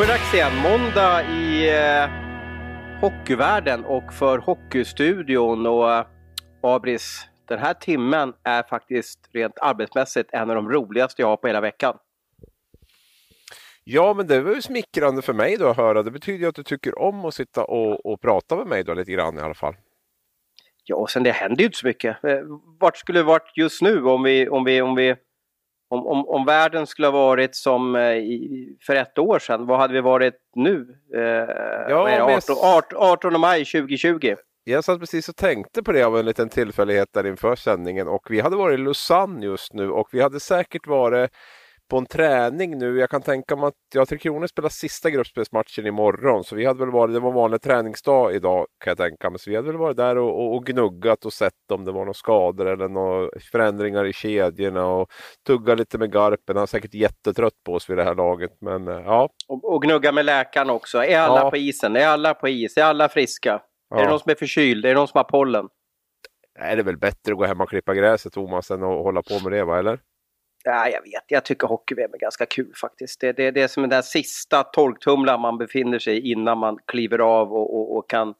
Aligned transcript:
Då 0.00 0.04
är 0.04 0.08
det 0.08 0.12
dags 0.12 0.34
igen. 0.34 0.56
Måndag 0.56 1.22
i 1.22 1.68
eh, 1.68 2.10
hockeyvärlden 3.00 3.84
och 3.84 4.12
för 4.12 4.38
Hockeystudion. 4.38 5.66
Och 5.66 5.92
eh, 5.92 6.06
Abris, 6.62 7.28
den 7.48 7.58
här 7.58 7.74
timmen 7.74 8.32
är 8.44 8.62
faktiskt 8.62 9.18
rent 9.32 9.58
arbetsmässigt 9.58 10.30
en 10.32 10.50
av 10.50 10.56
de 10.56 10.70
roligaste 10.70 11.22
jag 11.22 11.28
har 11.28 11.36
på 11.36 11.46
hela 11.46 11.60
veckan. 11.60 11.98
Ja, 13.84 14.14
men 14.14 14.26
det 14.26 14.40
var 14.40 14.54
ju 14.54 14.62
smickrande 14.62 15.22
för 15.22 15.32
mig 15.32 15.56
då 15.56 15.68
att 15.68 15.76
höra. 15.76 16.02
Det 16.02 16.10
betyder 16.10 16.38
ju 16.38 16.46
att 16.46 16.54
du 16.54 16.62
tycker 16.62 16.98
om 16.98 17.24
att 17.24 17.34
sitta 17.34 17.64
och, 17.64 18.06
och 18.06 18.20
prata 18.20 18.56
med 18.56 18.66
mig 18.66 18.84
då 18.84 18.94
lite 18.94 19.12
grann 19.12 19.38
i 19.38 19.40
alla 19.40 19.54
fall. 19.54 19.74
Ja, 20.84 20.96
och 20.96 21.10
sen 21.10 21.22
det 21.22 21.32
händer 21.32 21.58
ju 21.58 21.66
inte 21.66 21.78
så 21.78 21.86
mycket. 21.86 22.24
Eh, 22.24 22.38
Vart 22.78 22.96
skulle 22.96 23.18
det 23.18 23.24
varit 23.24 23.52
just 23.56 23.82
nu 23.82 24.04
om 24.04 24.22
vi, 24.22 24.48
om 24.48 24.64
vi, 24.64 24.82
om 24.82 24.94
vi 24.94 25.16
om, 25.90 26.06
om, 26.06 26.28
om 26.28 26.44
världen 26.44 26.86
skulle 26.86 27.06
ha 27.08 27.12
varit 27.12 27.54
som 27.56 27.96
eh, 27.96 28.02
i, 28.12 28.76
för 28.86 28.94
ett 28.96 29.18
år 29.18 29.38
sedan, 29.38 29.66
vad 29.66 29.78
hade 29.78 29.94
vi 29.94 30.00
varit 30.00 30.34
nu? 30.54 30.86
Eh, 31.14 31.20
Ja, 31.88 32.04
det, 32.04 32.10
men- 32.26 32.34
18, 32.36 32.56
18, 32.62 32.98
18 32.98 33.40
maj 33.40 33.64
2020. 33.64 34.34
Jag 34.64 34.84
satt 34.84 35.00
precis 35.00 35.28
och 35.28 35.36
tänkte 35.36 35.82
på 35.82 35.92
det 35.92 36.02
av 36.02 36.18
en 36.18 36.26
liten 36.26 36.48
tillfällighet 36.48 37.08
där 37.12 37.26
inför 37.26 37.56
sändningen 37.56 38.08
och 38.08 38.26
vi 38.30 38.40
hade 38.40 38.56
varit 38.56 38.78
i 38.78 38.82
Lausanne 38.82 39.46
just 39.46 39.72
nu 39.74 39.90
och 39.90 40.08
vi 40.12 40.20
hade 40.22 40.40
säkert 40.40 40.86
varit 40.86 41.30
på 41.90 41.98
en 41.98 42.06
träning 42.06 42.78
nu. 42.78 42.98
Jag 42.98 43.10
kan 43.10 43.22
tänka 43.22 43.56
mig 43.56 43.66
att 43.66 43.74
ja, 43.94 44.06
Tre 44.06 44.18
Kronor 44.18 44.46
spelar 44.46 44.68
sista 44.68 45.10
gruppspelsmatchen 45.10 45.86
imorgon 45.86 46.44
så 46.44 46.56
vi 46.56 46.66
hade 46.66 46.80
väl 46.80 46.90
varit, 46.90 47.14
det 47.14 47.20
var 47.20 47.32
vanlig 47.32 47.62
träningsdag 47.62 48.34
idag 48.34 48.66
kan 48.84 48.90
jag 48.90 48.98
tänka 48.98 49.30
mig. 49.30 49.38
Så 49.38 49.50
vi 49.50 49.56
hade 49.56 49.68
väl 49.68 49.76
varit 49.76 49.96
där 49.96 50.18
och, 50.18 50.40
och, 50.40 50.54
och 50.54 50.66
gnuggat 50.66 51.24
och 51.24 51.32
sett 51.32 51.70
om 51.72 51.84
det 51.84 51.92
var 51.92 52.00
några 52.00 52.14
skador 52.14 52.66
eller 52.66 52.88
några 52.88 53.30
förändringar 53.52 54.04
i 54.04 54.12
kedjorna 54.12 54.86
och 54.86 55.08
tuggat 55.46 55.78
lite 55.78 55.98
med 55.98 56.12
Garpen. 56.12 56.56
Han 56.56 56.62
är 56.62 56.66
säkert 56.66 56.94
jättetrött 56.94 57.64
på 57.66 57.72
oss 57.74 57.90
vid 57.90 57.96
det 57.96 58.04
här 58.04 58.14
laget 58.14 58.50
men 58.60 58.88
eh, 58.88 58.94
ja. 58.94 59.28
Och, 59.48 59.74
och 59.74 59.82
gnugga 59.82 60.12
med 60.12 60.24
läkaren 60.24 60.70
också. 60.70 61.04
Är 61.04 61.20
alla 61.20 61.40
Ja. 61.40 61.50
på 61.50 61.56
isen? 61.56 61.96
Är 61.96 62.06
alla 62.06 62.34
på 62.34 62.48
is? 62.48 62.76
Är 62.76 62.84
alla 62.84 63.08
friska? 63.08 63.52
Är 63.94 63.96
det 63.96 64.02
ja. 64.02 64.10
någon 64.10 64.20
som 64.20 64.30
är 64.30 64.34
förkyld? 64.34 64.84
Är 64.84 64.88
det 64.88 64.94
någon 64.94 65.08
som 65.08 65.18
har 65.18 65.24
pollen? 65.24 65.68
Är 66.58 66.76
det 66.76 66.82
väl 66.82 66.98
bättre 66.98 67.32
att 67.32 67.38
gå 67.38 67.44
hem 67.44 67.60
och 67.60 67.68
klippa 67.68 67.94
gräset 67.94 68.32
Thomas 68.32 68.70
än 68.70 68.82
att 68.82 68.88
hålla 69.04 69.22
på 69.22 69.40
med 69.42 69.52
det 69.52 69.64
va 69.64 69.78
eller? 69.78 70.00
Nej, 70.64 70.92
jag 70.92 71.02
vet. 71.02 71.24
Jag 71.26 71.44
tycker 71.44 71.66
hockey-VM 71.66 72.14
är 72.14 72.18
ganska 72.18 72.46
kul 72.46 72.72
faktiskt. 72.80 73.20
Det, 73.20 73.32
det, 73.32 73.50
det 73.50 73.62
är 73.62 73.68
som 73.68 73.82
den 73.82 73.90
där 73.90 74.02
sista 74.02 74.62
torktumlaren 74.62 75.40
man 75.40 75.58
befinner 75.58 75.98
sig 75.98 76.16
i 76.16 76.32
innan 76.32 76.58
man 76.58 76.78
kliver 76.86 77.18
av 77.18 77.52
och, 77.52 77.74
och, 77.76 77.96
och 77.96 78.10
kan 78.10 78.34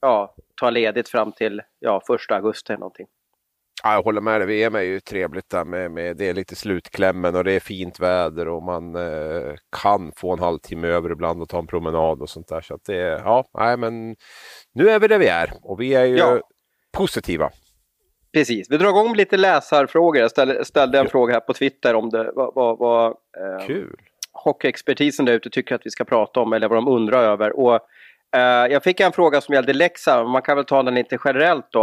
ja, 0.00 0.34
ta 0.60 0.70
ledigt 0.70 1.08
fram 1.08 1.32
till 1.32 1.62
ja, 1.78 2.02
första 2.06 2.34
augusti 2.34 2.72
eller 2.72 2.80
någonting. 2.80 3.06
Ja, 3.82 3.92
jag 3.94 4.02
håller 4.02 4.20
med 4.20 4.40
dig. 4.40 4.46
VM 4.46 4.74
är 4.74 4.80
ju 4.80 5.00
trevligt 5.00 5.50
där 5.50 5.64
med, 5.64 5.90
med 5.90 6.16
det 6.16 6.28
är 6.28 6.34
lite 6.34 6.56
slutklämmen 6.56 7.36
och 7.36 7.44
det 7.44 7.52
är 7.52 7.60
fint 7.60 8.00
väder 8.00 8.48
och 8.48 8.62
man 8.62 8.96
eh, 8.96 9.54
kan 9.82 10.12
få 10.16 10.32
en 10.32 10.38
halvtimme 10.38 10.88
över 10.88 11.10
ibland 11.12 11.42
och 11.42 11.48
ta 11.48 11.58
en 11.58 11.66
promenad 11.66 12.22
och 12.22 12.30
sånt 12.30 12.48
där. 12.48 12.60
Så 12.60 12.78
det, 12.86 12.94
ja, 12.94 13.44
nej 13.58 13.76
men 13.76 14.16
nu 14.72 14.88
är 14.88 14.98
vi 14.98 15.08
där 15.08 15.18
vi 15.18 15.28
är 15.28 15.52
och 15.62 15.80
vi 15.80 15.94
är 15.94 16.04
ju 16.04 16.16
Ja. 16.16 16.40
positiva. 16.92 17.50
Precis. 18.34 18.70
Vi 18.70 18.76
drar 18.76 18.88
igång 18.88 19.08
med 19.08 19.16
lite 19.16 19.36
läsarfrågor. 19.36 20.20
Jag 20.20 20.30
ställde, 20.30 20.64
ställde 20.64 20.98
en 20.98 21.08
fråga 21.08 21.34
här 21.34 21.40
på 21.40 21.54
Twitter 21.54 21.94
om 21.94 22.10
det, 22.10 22.30
vad, 22.34 22.54
vad, 22.54 22.78
vad 22.78 23.06
eh, 23.10 23.66
Kul! 23.66 23.96
hockeyexpertisen 24.32 25.26
där 25.26 25.32
ute 25.32 25.50
tycker 25.50 25.74
att 25.74 25.86
vi 25.86 25.90
ska 25.90 26.04
prata 26.04 26.40
om 26.40 26.52
eller 26.52 26.68
vad 26.68 26.78
de 26.78 26.88
undrar 26.88 27.22
över. 27.22 27.58
Och, 27.58 27.74
eh, 28.36 28.72
jag 28.72 28.82
fick 28.82 29.00
en 29.00 29.12
fråga 29.12 29.40
som 29.40 29.54
gällde 29.54 29.72
Leksand, 29.72 30.28
man 30.28 30.42
kan 30.42 30.56
väl 30.56 30.64
ta 30.64 30.82
den 30.82 30.94
lite 30.94 31.18
generellt 31.24 31.66
då. 31.70 31.82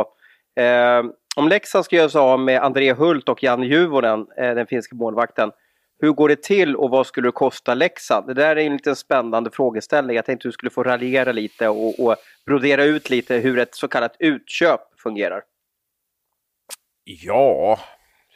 Eh, 0.62 1.04
om 1.36 1.48
Leksand 1.48 1.86
ska 1.86 1.96
göra 1.96 2.10
sig 2.10 2.22
av 2.22 2.40
med 2.40 2.62
André 2.62 2.94
Hult 2.94 3.30
och 3.30 3.44
Jan 3.44 3.64
Juvonen, 3.64 4.28
eh, 4.38 4.56
den 4.56 4.68
finska 4.68 4.96
målvakten, 4.96 5.52
hur 6.00 6.12
går 6.12 6.30
det 6.30 6.44
till 6.44 6.76
och 6.76 6.90
vad 6.90 7.08
skulle 7.08 7.28
det 7.28 7.32
kosta 7.32 7.74
Leksand? 7.74 8.28
Det 8.28 8.34
där 8.34 8.56
är 8.56 8.66
en 8.66 8.74
liten 8.74 8.96
spännande 8.96 9.50
frågeställning. 9.52 10.16
Jag 10.16 10.26
tänkte 10.26 10.48
att 10.48 10.50
du 10.50 10.54
skulle 10.54 10.70
få 10.70 10.84
raljera 10.84 11.32
lite 11.32 11.68
och, 11.68 12.00
och 12.00 12.16
brodera 12.46 12.84
ut 12.84 13.10
lite 13.10 13.36
hur 13.36 13.60
ett 13.60 13.76
så 13.76 13.88
kallat 13.88 14.16
utköp 14.20 14.82
fungerar. 15.04 15.42
Ja, 17.04 17.80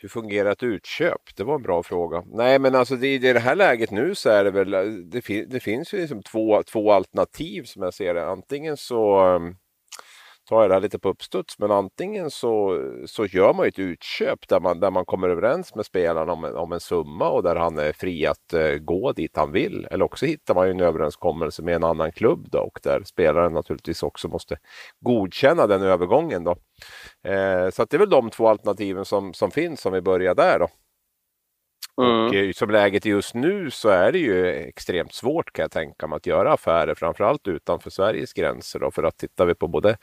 hur 0.01 0.09
fungerar 0.09 0.51
ett 0.51 0.63
utköp? 0.63 1.21
Det 1.35 1.43
var 1.43 1.55
en 1.55 1.61
bra 1.61 1.83
fråga. 1.83 2.23
Nej, 2.27 2.59
men 2.59 2.75
alltså 2.75 2.95
det, 2.95 3.13
i 3.13 3.17
det 3.17 3.39
här 3.39 3.55
läget 3.55 3.91
nu 3.91 4.15
så 4.15 4.29
är 4.29 4.43
det 4.43 4.51
väl, 4.51 4.73
eh, 4.73 4.81
det, 4.83 5.21
fin, 5.21 5.49
det 5.49 5.59
finns 5.59 5.93
ju 5.93 5.97
liksom 5.97 6.23
två, 6.23 6.63
två 6.63 6.91
alternativ 6.91 7.63
som 7.63 7.83
jag 7.83 7.93
ser 7.93 8.13
det. 8.13 8.25
Antingen 8.27 8.77
så 8.77 9.25
um, 9.35 9.55
tar 10.45 10.61
jag 10.61 10.69
det 10.69 10.73
här 10.73 10.81
lite 10.81 10.99
på 10.99 11.09
uppstuds, 11.09 11.59
men 11.59 11.71
antingen 11.71 12.31
så, 12.31 12.81
så 13.05 13.25
gör 13.25 13.53
man 13.53 13.65
ju 13.65 13.69
ett 13.69 13.79
utköp 13.79 14.47
där 14.47 14.59
man, 14.59 14.79
där 14.79 14.91
man 14.91 15.05
kommer 15.05 15.29
överens 15.29 15.75
med 15.75 15.85
spelaren 15.85 16.29
om 16.29 16.43
en, 16.45 16.55
om 16.55 16.71
en 16.71 16.79
summa 16.79 17.29
och 17.29 17.43
där 17.43 17.55
han 17.55 17.77
är 17.77 17.93
fri 17.93 18.25
att 18.25 18.53
uh, 18.53 18.77
gå 18.77 19.11
dit 19.11 19.37
han 19.37 19.51
vill. 19.51 19.87
Eller 19.91 20.05
också 20.05 20.25
hittar 20.25 20.55
man 20.55 20.65
ju 20.65 20.71
en 20.71 20.81
överenskommelse 20.81 21.63
med 21.63 21.75
en 21.75 21.83
annan 21.83 22.11
klubb 22.11 22.47
då, 22.51 22.59
och 22.59 22.79
där 22.83 23.03
spelaren 23.05 23.53
naturligtvis 23.53 24.03
också 24.03 24.27
måste 24.27 24.57
godkänna 24.99 25.67
den 25.67 25.81
övergången. 25.81 26.43
Då. 26.43 26.51
Uh, 26.51 27.69
så 27.69 27.83
att 27.83 27.89
det 27.89 27.97
är 27.97 27.99
väl 27.99 28.09
de 28.09 28.29
två 28.29 28.47
alternativen 28.47 29.05
som, 29.05 29.33
som 29.33 29.51
finns 29.51 29.85
om 29.85 29.93
vi 29.93 30.01
börjar 30.01 30.35
där. 30.35 30.59
Då. 30.59 30.67
Mm. 32.01 32.27
Och 32.27 32.35
eh, 32.35 32.51
som 32.51 32.69
läget 32.69 33.05
är 33.05 33.09
just 33.09 33.33
nu 33.33 33.71
så 33.71 33.89
är 33.89 34.11
det 34.11 34.19
ju 34.19 34.47
extremt 34.47 35.13
svårt 35.13 35.53
kan 35.53 35.63
jag 35.63 35.71
tänka 35.71 36.07
mig 36.07 36.17
att 36.17 36.25
göra 36.25 36.53
affärer, 36.53 36.95
framförallt 36.95 37.47
utanför 37.47 37.89
Sveriges 37.89 38.33
gränser. 38.33 38.79
Då, 38.79 38.91
för 38.91 39.03
att 39.03 39.17
tittar 39.17 39.45
vi 39.45 39.55
på 39.55 39.67
både 39.67 39.97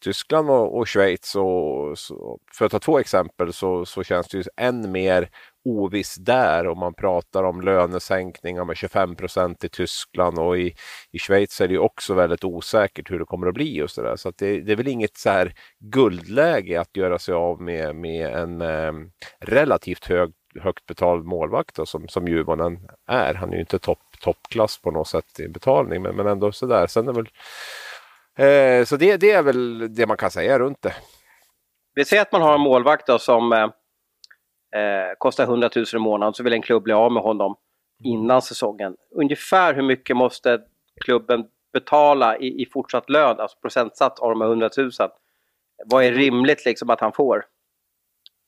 Tyskland 0.00 0.50
och, 0.50 0.78
och 0.78 0.88
Schweiz, 0.88 1.36
och, 1.36 1.98
så, 1.98 2.38
för 2.52 2.66
att 2.66 2.72
ta 2.72 2.78
två 2.78 2.98
exempel, 2.98 3.52
så, 3.52 3.86
så 3.86 4.02
känns 4.02 4.28
det 4.28 4.38
ju 4.38 4.44
än 4.56 4.92
mer 4.92 5.30
oviss 5.64 6.14
där 6.14 6.66
Och 6.66 6.76
man 6.76 6.94
pratar 6.94 7.44
om 7.44 7.60
lönesänkningar 7.60 8.64
med 8.64 8.76
25 8.76 9.16
procent 9.16 9.64
i 9.64 9.68
Tyskland 9.68 10.38
och 10.38 10.58
i, 10.58 10.74
i 11.12 11.18
Schweiz 11.18 11.60
är 11.60 11.68
det 11.68 11.74
ju 11.74 11.80
också 11.80 12.14
väldigt 12.14 12.44
osäkert 12.44 13.10
hur 13.10 13.18
det 13.18 13.24
kommer 13.24 13.46
att 13.46 13.54
bli 13.54 13.82
och 13.82 13.90
så 13.90 14.02
där. 14.02 14.16
Så 14.16 14.28
att 14.28 14.38
det, 14.38 14.60
det 14.60 14.72
är 14.72 14.76
väl 14.76 14.88
inget 14.88 15.16
så 15.16 15.30
här 15.30 15.54
guldläge 15.78 16.80
att 16.80 16.96
göra 16.96 17.18
sig 17.18 17.34
av 17.34 17.60
med, 17.62 17.96
med 17.96 18.34
en 18.34 18.60
eh, 18.60 18.92
relativt 19.40 20.04
hög 20.04 20.32
högt 20.60 20.86
betald 20.86 21.24
målvakt 21.24 21.76
då, 21.76 21.86
som, 21.86 22.08
som 22.08 22.28
Juvonen 22.28 22.78
är. 23.06 23.34
Han 23.34 23.50
är 23.50 23.54
ju 23.54 23.60
inte 23.60 23.78
topp, 23.78 23.98
toppklass 24.20 24.78
på 24.78 24.90
något 24.90 25.08
sätt 25.08 25.40
i 25.40 25.48
betalning 25.48 26.02
men, 26.02 26.16
men 26.16 26.26
ändå 26.26 26.52
sådär. 26.52 26.86
Sen 26.86 27.08
är 27.08 27.12
väl, 27.12 27.28
eh, 28.38 28.84
så 28.84 28.96
det, 28.96 29.16
det 29.16 29.30
är 29.30 29.42
väl 29.42 29.94
det 29.94 30.06
man 30.06 30.16
kan 30.16 30.30
säga 30.30 30.58
runt 30.58 30.82
det. 30.82 30.94
Vi 31.94 32.04
säger 32.04 32.22
att 32.22 32.32
man 32.32 32.42
har 32.42 32.54
en 32.54 32.60
målvakt 32.60 33.06
då 33.06 33.18
som 33.18 33.52
eh, 33.52 33.62
eh 34.80 35.12
kostar 35.18 35.44
100 35.44 35.70
000 35.76 35.86
i 35.94 35.98
månaden 35.98 36.34
så 36.34 36.42
vill 36.42 36.52
en 36.52 36.62
klubb 36.62 36.82
bli 36.82 36.92
av 36.92 37.12
med 37.12 37.22
honom 37.22 37.56
innan 38.04 38.42
säsongen. 38.42 38.96
Ungefär 39.14 39.74
hur 39.74 39.82
mycket 39.82 40.16
måste 40.16 40.60
klubben 41.04 41.44
betala 41.72 42.38
i, 42.38 42.62
i 42.62 42.66
fortsatt 42.72 43.10
lön, 43.10 43.40
alltså 43.40 43.58
procentsats 43.58 44.20
av 44.20 44.30
de 44.30 44.40
här 44.40 44.48
100 44.48 44.70
000? 44.76 44.90
Vad 45.86 46.04
är 46.04 46.12
rimligt 46.12 46.64
liksom 46.64 46.90
att 46.90 47.00
han 47.00 47.12
får? 47.12 47.44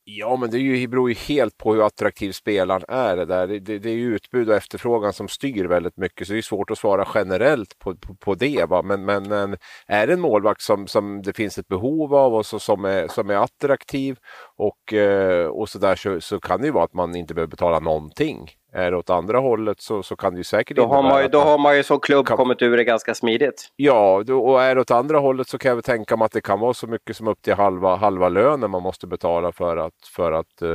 Ja, 0.04 0.36
men 0.36 0.50
det, 0.50 0.56
är 0.56 0.60
ju, 0.60 0.76
det 0.76 0.88
beror 0.88 1.08
ju 1.10 1.14
helt 1.14 1.58
på 1.58 1.74
hur 1.74 1.86
attraktiv 1.86 2.32
spelaren 2.32 2.84
är. 2.88 3.16
Det, 3.16 3.24
där. 3.24 3.46
Det, 3.46 3.58
det, 3.58 3.78
det 3.78 3.90
är 3.90 3.94
ju 3.94 4.14
utbud 4.14 4.48
och 4.48 4.54
efterfrågan 4.54 5.12
som 5.12 5.28
styr 5.28 5.64
väldigt 5.64 5.96
mycket, 5.96 6.26
så 6.26 6.32
det 6.32 6.38
är 6.38 6.42
svårt 6.42 6.70
att 6.70 6.78
svara 6.78 7.08
generellt 7.14 7.78
på, 7.78 7.96
på, 7.96 8.14
på 8.14 8.34
det. 8.34 8.64
Va? 8.68 8.82
Men, 8.82 9.04
men, 9.04 9.28
men 9.28 9.56
är 9.86 10.06
det 10.06 10.12
en 10.12 10.20
målvakt 10.20 10.60
som, 10.60 10.86
som 10.86 11.22
det 11.22 11.36
finns 11.36 11.58
ett 11.58 11.68
behov 11.68 12.14
av 12.14 12.34
och 12.34 12.46
så, 12.46 12.58
som, 12.58 12.84
är, 12.84 13.08
som 13.08 13.30
är 13.30 13.34
attraktiv 13.34 14.18
och, 14.56 14.92
eh, 14.92 15.46
och 15.46 15.68
så 15.68 15.78
där 15.78 15.96
så, 15.96 16.20
så 16.20 16.40
kan 16.40 16.60
det 16.60 16.66
ju 16.66 16.72
vara 16.72 16.84
att 16.84 16.94
man 16.94 17.16
inte 17.16 17.34
behöver 17.34 17.50
betala 17.50 17.80
någonting. 17.80 18.50
Är 18.74 18.90
det 18.90 18.96
åt 18.96 19.10
andra 19.10 19.38
hållet 19.38 19.80
så, 19.80 20.02
så 20.02 20.16
kan 20.16 20.32
det 20.34 20.38
ju 20.38 20.44
säkert 20.44 20.76
Då 20.76 20.86
har 20.86 21.02
man 21.02 21.22
ju, 21.22 21.28
då 21.28 21.38
har 21.38 21.58
man 21.58 21.76
ju 21.76 21.82
som 21.82 22.00
klubb 22.00 22.26
kan- 22.26 22.36
kommit 22.36 22.62
ur 22.62 22.76
det 22.76 22.84
ganska 22.84 23.14
smidigt. 23.14 23.68
Ja, 23.76 24.22
då- 24.26 24.44
och 24.44 24.62
är 24.62 24.74
det 24.74 24.80
åt 24.80 24.90
andra 24.90 25.18
hållet 25.18 25.48
så 25.48 25.58
kan 25.58 25.68
jag 25.68 25.76
väl 25.76 25.82
tänka 25.82 26.16
mig 26.16 26.24
att 26.26 26.32
det 26.32 26.40
kan 26.40 26.60
vara 26.60 26.74
så 26.74 26.86
mycket 26.86 27.16
som 27.16 27.28
upp 27.28 27.42
till 27.42 27.54
halva, 27.54 27.96
halva 27.96 28.28
lönen 28.28 28.70
man 28.70 28.82
måste 28.82 29.06
betala 29.06 29.52
för 29.52 29.76
att, 29.76 29.92
för 30.16 30.32
att 30.32 30.62
eh, 30.62 30.68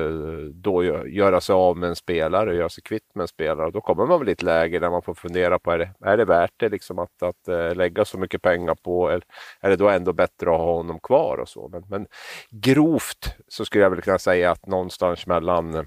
då 0.54 0.84
gö- 0.84 1.06
göra 1.08 1.42
sig 1.42 1.54
av 1.54 1.78
med 1.78 1.90
en 1.90 1.96
spelare, 1.96 2.56
göra 2.56 2.70
sig 2.70 2.84
kvitt 2.84 3.16
med 3.16 3.22
en 3.22 3.28
spelare. 3.28 3.72
Då 3.72 3.82
kommer 3.82 4.06
man 4.06 4.20
väl 4.20 4.30
i 4.30 4.32
ett 4.32 4.42
läge 4.42 4.80
där 4.80 4.90
man 4.90 5.02
får 5.02 5.14
fundera 5.14 5.60
på, 5.60 5.72
är 5.72 5.78
det, 5.78 5.90
är 6.06 6.18
det 6.18 6.26
värt 6.26 6.54
det 6.58 6.70
liksom 6.70 7.00
att, 7.00 7.24
att 7.24 7.48
eh, 7.48 7.76
lägga 7.76 8.06
så 8.06 8.18
mycket 8.20 8.42
pengar 8.42 8.76
på, 8.84 9.10
eller 9.10 9.24
är 9.62 9.70
det 9.70 9.76
då 9.76 9.90
ändå 9.90 10.14
bättre 10.14 10.52
att 10.52 10.58
ha 10.58 10.74
honom 10.74 11.00
kvar 11.00 11.38
och 11.38 11.50
så. 11.50 11.70
Men, 11.72 11.84
men 11.90 12.06
grovt 12.50 13.36
så 13.48 13.66
skulle 13.66 13.84
jag 13.84 13.90
väl 13.90 14.02
kunna 14.02 14.20
säga 14.20 14.52
att 14.52 14.66
någonstans 14.68 15.28
mellan 15.28 15.86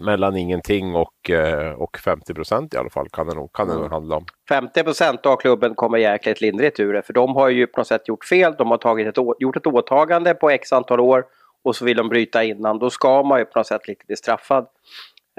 mellan 0.00 0.36
ingenting 0.36 0.94
och, 0.94 1.30
eh, 1.30 1.72
och 1.72 1.98
50 1.98 2.34
procent 2.34 2.74
i 2.74 2.76
alla 2.76 2.90
fall 2.90 3.08
kan 3.08 3.26
det 3.26 3.34
nog, 3.34 3.52
kan 3.52 3.68
det 3.68 3.74
nog 3.74 3.90
handla 3.90 4.16
om. 4.16 4.24
50 4.48 4.82
procent 4.82 5.26
av 5.26 5.36
klubben 5.36 5.74
kommer 5.74 5.98
jäkligt 5.98 6.40
lindrigt 6.40 6.80
ur 6.80 6.92
det, 6.92 7.02
för 7.02 7.12
de 7.12 7.36
har 7.36 7.48
ju 7.48 7.66
på 7.66 7.80
något 7.80 7.86
sätt 7.86 8.08
gjort 8.08 8.24
fel. 8.24 8.54
De 8.58 8.70
har 8.70 8.78
tagit 8.78 9.08
ett, 9.08 9.24
gjort 9.38 9.56
ett 9.56 9.66
åtagande 9.66 10.34
på 10.34 10.50
x 10.50 10.72
antal 10.72 11.00
år 11.00 11.24
och 11.64 11.76
så 11.76 11.84
vill 11.84 11.96
de 11.96 12.08
bryta 12.08 12.44
innan. 12.44 12.78
Då 12.78 12.90
ska 12.90 13.22
man 13.22 13.38
ju 13.38 13.44
på 13.44 13.58
något 13.58 13.66
sätt 13.66 13.88
lite 13.88 14.06
bli 14.06 14.16
straffad 14.16 14.66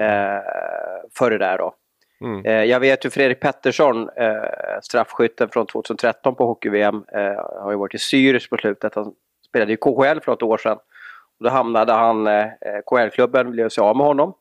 eh, 0.00 0.42
för 1.18 1.30
det 1.30 1.38
där 1.38 1.58
då. 1.58 1.74
Mm. 2.24 2.44
Eh, 2.44 2.64
jag 2.64 2.80
vet 2.80 3.04
ju 3.04 3.10
Fredrik 3.10 3.40
Pettersson, 3.40 4.08
eh, 4.16 4.80
straffskytten 4.82 5.48
från 5.48 5.66
2013 5.66 6.34
på 6.34 6.46
hockey-VM, 6.46 7.04
eh, 7.12 7.62
har 7.62 7.70
ju 7.70 7.76
varit 7.76 7.94
i 7.94 7.98
Zürich 7.98 8.50
på 8.50 8.56
slutet. 8.56 8.94
Han 8.94 9.12
spelade 9.48 9.72
ju 9.72 9.76
KHL 9.76 10.20
för 10.20 10.32
något 10.32 10.42
år 10.42 10.58
sedan. 10.58 10.78
Och 11.38 11.44
då 11.44 11.50
hamnade 11.50 11.92
han, 11.92 12.26
eh, 12.26 12.46
KHL-klubben 12.86 13.50
ville 13.50 13.70
sig 13.70 13.82
av 13.82 13.96
med 13.96 14.06
honom. 14.06 14.34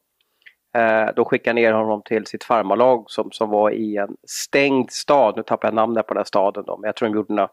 Eh, 0.73 1.15
de 1.15 1.25
skickade 1.25 1.53
ner 1.53 1.73
honom 1.73 2.01
till 2.01 2.25
sitt 2.25 2.43
farmarlag 2.43 3.05
som, 3.07 3.31
som 3.31 3.49
var 3.49 3.71
i 3.71 3.97
en 3.97 4.15
stängd 4.27 4.91
stad. 4.91 5.33
Nu 5.37 5.43
tappar 5.43 5.67
jag 5.67 5.75
namnet 5.75 6.07
på 6.07 6.13
den 6.13 6.19
här 6.19 6.25
staden 6.25 6.63
då, 6.67 6.77
men 6.77 6.87
jag 6.87 6.95
tror 6.95 7.09
de 7.09 7.15
gjorde 7.15 7.33
några 7.33 7.49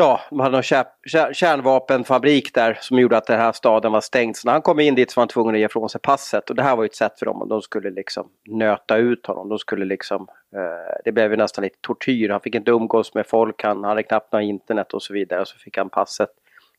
Ja, 0.00 0.20
de 0.30 0.40
hade 0.40 0.52
någon 0.52 0.62
kär, 0.62 0.84
kär, 1.06 1.32
kärnvapenfabrik 1.32 2.54
där 2.54 2.78
som 2.80 2.98
gjorde 2.98 3.16
att 3.16 3.26
den 3.26 3.40
här 3.40 3.52
staden 3.52 3.92
var 3.92 4.00
stängd. 4.00 4.36
Så 4.36 4.48
när 4.48 4.52
han 4.52 4.62
kom 4.62 4.80
in 4.80 4.94
dit 4.94 5.10
så 5.10 5.20
var 5.20 5.22
han 5.22 5.28
tvungen 5.28 5.54
att 5.54 5.58
ge 5.58 5.64
ifrån 5.64 5.88
sig 5.88 6.00
passet. 6.00 6.50
Och 6.50 6.56
det 6.56 6.62
här 6.62 6.76
var 6.76 6.82
ju 6.82 6.86
ett 6.86 6.94
sätt 6.94 7.18
för 7.18 7.26
dem. 7.26 7.48
De 7.48 7.62
skulle 7.62 7.90
liksom 7.90 8.28
nöta 8.48 8.96
ut 8.96 9.26
honom. 9.26 9.48
De 9.48 9.58
skulle 9.58 9.84
liksom, 9.84 10.28
eh, 10.54 10.96
det 11.04 11.12
blev 11.12 11.30
ju 11.30 11.36
nästan 11.36 11.64
lite 11.64 11.78
tortyr. 11.80 12.28
Han 12.28 12.40
fick 12.40 12.54
inte 12.54 12.70
umgås 12.70 13.14
med 13.14 13.26
folk. 13.26 13.62
Han 13.62 13.84
hade 13.84 14.02
knappt 14.02 14.32
något 14.32 14.42
internet 14.42 14.94
och 14.94 15.02
så 15.02 15.12
vidare. 15.12 15.40
Och 15.40 15.48
så 15.48 15.58
fick 15.58 15.76
han 15.76 15.90
passet 15.90 16.30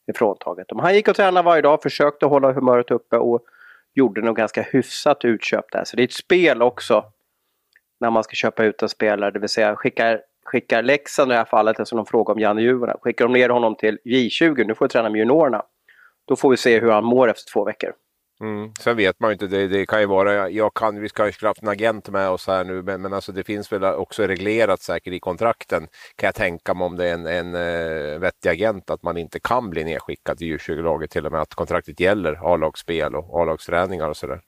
ifråntaget. 0.07 0.67
Men 0.71 0.79
han 0.79 0.95
gick 0.95 1.07
och 1.07 1.15
tränade 1.15 1.45
varje 1.45 1.61
dag, 1.61 1.81
försökte 1.81 2.25
hålla 2.25 2.51
humöret 2.51 2.91
uppe 2.91 3.17
och 3.17 3.41
gjorde 3.93 4.21
nog 4.21 4.35
ganska 4.35 4.61
hyfsat 4.61 5.25
utköp 5.25 5.65
där. 5.71 5.83
Så 5.83 5.95
det 5.95 6.01
är 6.01 6.07
ett 6.07 6.13
spel 6.13 6.61
också 6.61 7.05
när 7.99 8.11
man 8.11 8.23
ska 8.23 8.33
köpa 8.33 8.63
ut 8.63 8.81
en 8.81 8.89
spelare. 8.89 9.31
Det 9.31 9.39
vill 9.39 9.49
säga 9.49 9.75
skickar, 9.75 10.21
skickar 10.45 10.83
Leksand 10.83 11.31
i 11.31 11.33
det 11.33 11.37
här 11.37 11.45
fallet, 11.45 11.79
eftersom 11.79 11.97
de 11.97 12.05
frågar 12.05 12.33
om 12.33 12.39
Janne 12.39 12.61
Juvonen. 12.61 12.97
Skickar 13.01 13.25
de 13.25 13.33
ner 13.33 13.49
honom 13.49 13.75
till 13.75 13.99
J20, 14.05 14.63
nu 14.67 14.75
får 14.75 14.85
du 14.85 14.89
träna 14.89 15.09
med 15.09 15.19
juniorerna. 15.19 15.63
Då 16.27 16.35
får 16.35 16.49
vi 16.49 16.57
se 16.57 16.79
hur 16.79 16.91
han 16.91 17.03
mår 17.03 17.29
efter 17.29 17.51
två 17.51 17.63
veckor. 17.65 17.93
Mm. 18.41 18.71
Sen 18.79 18.97
vet 18.97 19.19
man 19.19 19.29
ju 19.29 19.33
inte, 19.33 19.47
det, 19.47 19.67
det, 19.67 19.85
kan 19.85 19.99
ju 19.99 20.05
vara, 20.05 20.49
jag 20.49 20.73
kan, 20.73 21.01
vi 21.01 21.09
ska 21.09 21.25
ju 21.25 21.33
haft 21.41 21.61
en 21.61 21.67
agent 21.67 22.09
med 22.09 22.29
oss 22.29 22.47
här 22.47 22.63
nu, 22.63 22.81
men, 22.81 23.01
men 23.01 23.13
alltså 23.13 23.31
det 23.31 23.43
finns 23.43 23.71
väl 23.71 23.83
också 23.83 24.23
reglerat 24.23 24.81
säkert 24.81 25.13
i 25.13 25.19
kontrakten, 25.19 25.87
kan 26.15 26.27
jag 26.27 26.35
tänka 26.35 26.73
mig 26.73 26.85
om 26.85 26.95
det 26.95 27.07
är 27.07 27.13
en, 27.13 27.27
en 27.27 27.55
äh, 27.55 28.19
vettig 28.19 28.49
agent, 28.49 28.89
att 28.89 29.03
man 29.03 29.17
inte 29.17 29.39
kan 29.39 29.69
bli 29.69 29.83
nedskickad 29.83 30.37
till 30.37 30.47
Djurskyddslaget 30.47 31.11
till 31.11 31.25
och 31.25 31.31
med, 31.31 31.41
att 31.41 31.55
kontraktet 31.55 31.99
gäller 31.99 32.53
A-lagsspel 32.53 33.15
och 33.15 33.41
A-lagsträningar 33.41 34.09
och 34.09 34.17
sådär. 34.17 34.41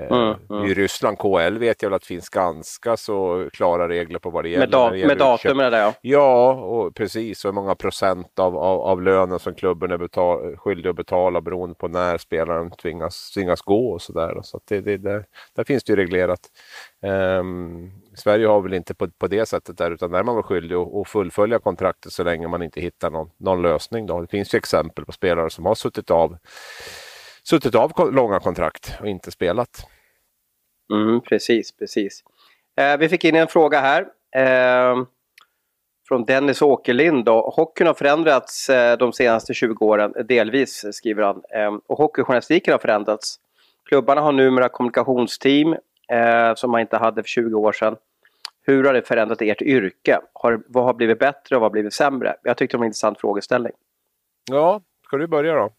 Eh, 0.00 0.06
mm, 0.06 0.36
mm. 0.50 0.64
I 0.64 0.74
Ryssland, 0.74 1.18
KL, 1.18 1.58
vet 1.58 1.82
jag 1.82 1.90
väl 1.90 1.96
att 1.96 2.02
det 2.02 2.06
finns 2.06 2.28
ganska 2.28 2.96
så 2.96 3.48
klara 3.52 3.88
regler 3.88 4.18
på 4.18 4.30
vad 4.30 4.44
det 4.44 4.48
gäller. 4.48 4.66
Med, 4.66 4.70
da 4.70 4.90
med 4.90 5.18
datum 5.18 5.60
är 5.60 5.70
det 5.70 5.78
ja. 5.78 5.94
Ja, 6.00 6.52
och 6.52 6.94
precis. 6.94 7.44
Och 7.44 7.48
hur 7.48 7.54
många 7.54 7.74
procent 7.74 8.38
av, 8.38 8.56
av, 8.56 8.80
av 8.80 9.02
lönen 9.02 9.38
som 9.38 9.54
klubben 9.54 9.90
är 9.90 9.98
betal, 9.98 10.56
skyldig 10.56 10.90
att 10.90 10.96
betala 10.96 11.40
beroende 11.40 11.74
på 11.74 11.88
när 11.88 12.18
spelaren 12.18 12.70
tvingas, 12.70 13.30
tvingas 13.30 13.62
gå 13.62 13.92
och 13.92 14.02
sådär. 14.02 14.40
Så 14.42 14.60
det, 14.68 14.80
det, 14.80 14.96
det, 14.96 15.24
där 15.56 15.64
finns 15.64 15.84
det 15.84 15.92
ju 15.92 15.96
reglerat. 15.96 16.40
Um, 17.02 17.92
Sverige 18.14 18.46
har 18.46 18.60
väl 18.60 18.74
inte 18.74 18.94
på, 18.94 19.08
på 19.18 19.26
det 19.26 19.46
sättet 19.46 19.78
där 19.78 19.90
utan 19.90 20.10
där 20.10 20.18
är 20.18 20.24
man 20.24 20.34
väl 20.34 20.44
skyldig 20.44 20.76
att, 20.76 20.94
att 20.94 21.08
fullfölja 21.08 21.58
kontraktet 21.58 22.12
så 22.12 22.24
länge 22.24 22.48
man 22.48 22.62
inte 22.62 22.80
hittar 22.80 23.10
någon, 23.10 23.30
någon 23.36 23.62
lösning. 23.62 24.06
Då. 24.06 24.20
Det 24.20 24.26
finns 24.26 24.54
ju 24.54 24.58
exempel 24.58 25.04
på 25.04 25.12
spelare 25.12 25.50
som 25.50 25.66
har 25.66 25.74
suttit 25.74 26.10
av 26.10 26.36
suttit 27.48 27.74
av 27.74 28.12
långa 28.12 28.40
kontrakt 28.40 28.98
och 29.00 29.06
inte 29.06 29.30
spelat. 29.30 29.86
Mm, 30.92 31.20
precis, 31.20 31.76
precis. 31.76 32.24
Eh, 32.76 32.96
vi 32.96 33.08
fick 33.08 33.24
in 33.24 33.34
en 33.34 33.48
fråga 33.48 33.80
här. 33.80 34.06
Eh, 34.36 35.04
från 36.08 36.24
Dennis 36.24 36.62
Åkerlind. 36.62 37.24
Då. 37.24 37.52
Hockeyn 37.56 37.86
har 37.86 37.94
förändrats 37.94 38.70
eh, 38.70 38.98
de 38.98 39.12
senaste 39.12 39.54
20 39.54 39.86
åren, 39.86 40.14
delvis 40.28 40.84
skriver 40.92 41.22
han. 41.22 41.42
Eh, 41.54 41.78
och 41.86 41.98
hockeyjournalistiken 41.98 42.72
har 42.72 42.78
förändrats. 42.78 43.40
Klubbarna 43.88 44.20
har 44.20 44.32
numera 44.32 44.68
kommunikationsteam 44.68 45.72
eh, 46.08 46.54
som 46.56 46.70
man 46.70 46.80
inte 46.80 46.96
hade 46.96 47.22
för 47.22 47.28
20 47.28 47.58
år 47.58 47.72
sedan. 47.72 47.96
Hur 48.62 48.84
har 48.84 48.94
det 48.94 49.02
förändrat 49.02 49.42
ert 49.42 49.62
yrke? 49.62 50.20
Har, 50.32 50.62
vad 50.66 50.84
har 50.84 50.94
blivit 50.94 51.18
bättre 51.18 51.56
och 51.56 51.60
vad 51.60 51.70
har 51.70 51.72
blivit 51.72 51.92
sämre? 51.92 52.36
Jag 52.42 52.56
tyckte 52.56 52.76
det 52.76 52.78
var 52.78 52.84
en 52.84 52.88
intressant 52.88 53.20
frågeställning. 53.20 53.72
Ja, 54.50 54.80
ska 55.06 55.16
du 55.16 55.26
börja 55.26 55.54
då? 55.54 55.70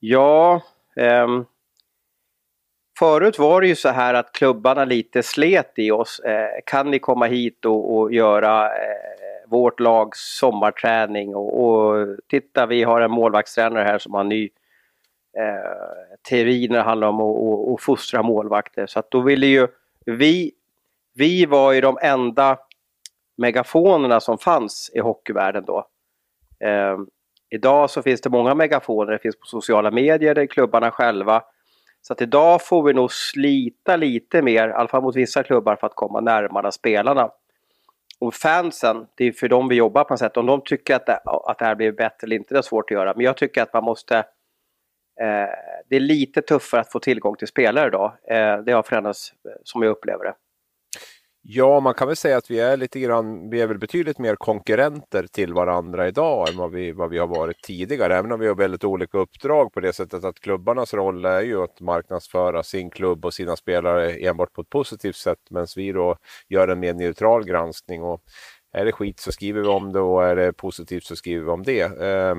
Ja, 0.00 0.62
um, 0.96 1.46
förut 2.98 3.38
var 3.38 3.60
det 3.60 3.68
ju 3.68 3.76
så 3.76 3.88
här 3.88 4.14
att 4.14 4.32
klubbarna 4.32 4.84
lite 4.84 5.22
slet 5.22 5.72
i 5.76 5.90
oss. 5.90 6.20
Eh, 6.20 6.60
kan 6.66 6.90
ni 6.90 6.98
komma 6.98 7.26
hit 7.26 7.64
och, 7.64 7.96
och 7.96 8.12
göra 8.12 8.66
eh, 8.66 9.48
vårt 9.48 9.80
lags 9.80 10.18
sommarträning? 10.38 11.36
Och, 11.36 11.64
och, 11.64 12.06
titta, 12.28 12.66
vi 12.66 12.82
har 12.82 13.00
en 13.00 13.10
målvaktstränare 13.10 13.84
här 13.84 13.98
som 13.98 14.14
har 14.14 14.20
en 14.20 14.28
ny 14.28 14.44
eh, 15.38 16.18
teori 16.28 16.68
när 16.68 16.76
det 16.76 16.82
handlar 16.82 17.08
om 17.08 17.20
att 17.20 17.22
och, 17.22 17.72
och 17.72 17.80
fostra 17.80 18.22
målvakter. 18.22 18.86
Så 18.86 18.98
att 18.98 19.10
då 19.10 19.20
ville 19.20 19.46
ju 19.46 19.68
vi, 20.06 20.52
vi 21.14 21.46
var 21.46 21.72
ju 21.72 21.80
de 21.80 21.98
enda 22.02 22.58
megafonerna 23.36 24.20
som 24.20 24.38
fanns 24.38 24.90
i 24.94 25.00
hockeyvärlden 25.00 25.64
då. 25.64 25.86
Ehm, 26.60 27.06
Idag 27.50 27.90
så 27.90 28.02
finns 28.02 28.20
det 28.20 28.30
många 28.30 28.54
megafoner, 28.54 29.12
det 29.12 29.18
finns 29.18 29.36
på 29.36 29.46
sociala 29.46 29.90
medier, 29.90 30.34
det 30.34 30.42
är 30.42 30.46
klubbarna 30.46 30.90
själva. 30.90 31.42
Så 32.02 32.12
att 32.12 32.22
idag 32.22 32.66
får 32.66 32.82
vi 32.82 32.92
nog 32.92 33.12
slita 33.12 33.96
lite 33.96 34.42
mer, 34.42 34.68
i 34.68 34.72
alla 34.72 34.88
fall 34.88 35.02
mot 35.02 35.16
vissa 35.16 35.42
klubbar, 35.42 35.76
för 35.76 35.86
att 35.86 35.94
komma 35.94 36.20
närmare 36.20 36.72
spelarna. 36.72 37.30
Och 38.20 38.34
fansen, 38.34 39.06
det 39.14 39.24
är 39.24 39.32
för 39.32 39.48
dem 39.48 39.68
vi 39.68 39.74
jobbar 39.74 40.04
på 40.04 40.12
något 40.12 40.18
sätt. 40.18 40.36
Om 40.36 40.46
de 40.46 40.60
tycker 40.64 40.96
att 40.96 41.06
det, 41.06 41.20
att 41.24 41.58
det 41.58 41.64
här 41.64 41.74
blir 41.74 41.92
bättre 41.92 42.24
eller 42.24 42.36
inte, 42.36 42.54
det 42.54 42.58
är 42.58 42.62
svårt 42.62 42.90
att 42.90 42.94
göra. 42.94 43.14
Men 43.16 43.24
jag 43.24 43.36
tycker 43.36 43.62
att 43.62 43.72
man 43.72 43.84
måste... 43.84 44.16
Eh, 45.20 45.48
det 45.88 45.96
är 45.96 46.00
lite 46.00 46.42
tuffare 46.42 46.80
att 46.80 46.92
få 46.92 47.00
tillgång 47.00 47.36
till 47.36 47.48
spelare 47.48 47.86
idag. 47.86 48.12
Eh, 48.28 48.58
det 48.58 48.72
har 48.72 48.82
förändrats 48.82 49.32
eh, 49.44 49.50
som 49.64 49.82
jag 49.82 49.90
upplever 49.90 50.24
det. 50.24 50.34
Ja, 51.50 51.80
man 51.80 51.94
kan 51.94 52.06
väl 52.08 52.16
säga 52.16 52.36
att 52.36 52.50
vi 52.50 52.60
är 52.60 52.76
lite 52.76 53.00
grann, 53.00 53.50
vi 53.50 53.60
är 53.60 53.66
väl 53.66 53.78
betydligt 53.78 54.18
mer 54.18 54.36
konkurrenter 54.36 55.26
till 55.26 55.54
varandra 55.54 56.08
idag 56.08 56.48
än 56.48 56.56
vad 56.56 56.70
vi, 56.70 56.92
vad 56.92 57.10
vi 57.10 57.18
har 57.18 57.26
varit 57.26 57.62
tidigare. 57.62 58.16
Även 58.16 58.32
om 58.32 58.40
vi 58.40 58.48
har 58.48 58.54
väldigt 58.54 58.84
olika 58.84 59.18
uppdrag 59.18 59.72
på 59.72 59.80
det 59.80 59.92
sättet 59.92 60.24
att 60.24 60.40
klubbarnas 60.40 60.94
roll 60.94 61.24
är 61.24 61.40
ju 61.40 61.62
att 61.62 61.80
marknadsföra 61.80 62.62
sin 62.62 62.90
klubb 62.90 63.24
och 63.24 63.34
sina 63.34 63.56
spelare 63.56 64.12
enbart 64.12 64.52
på 64.52 64.60
ett 64.60 64.68
positivt 64.68 65.16
sätt 65.16 65.38
medan 65.50 65.66
vi 65.76 65.92
då 65.92 66.16
gör 66.48 66.68
en 66.68 66.80
mer 66.80 66.94
neutral 66.94 67.44
granskning. 67.44 68.02
Och 68.02 68.22
är 68.72 68.84
det 68.84 68.92
skit 68.92 69.20
så 69.20 69.32
skriver 69.32 69.60
vi 69.60 69.68
om 69.68 69.92
det 69.92 70.00
och 70.00 70.24
är 70.24 70.36
det 70.36 70.52
positivt 70.52 71.04
så 71.04 71.16
skriver 71.16 71.44
vi 71.44 71.50
om 71.50 71.62
det. 71.62 71.80
Eh, 71.80 72.36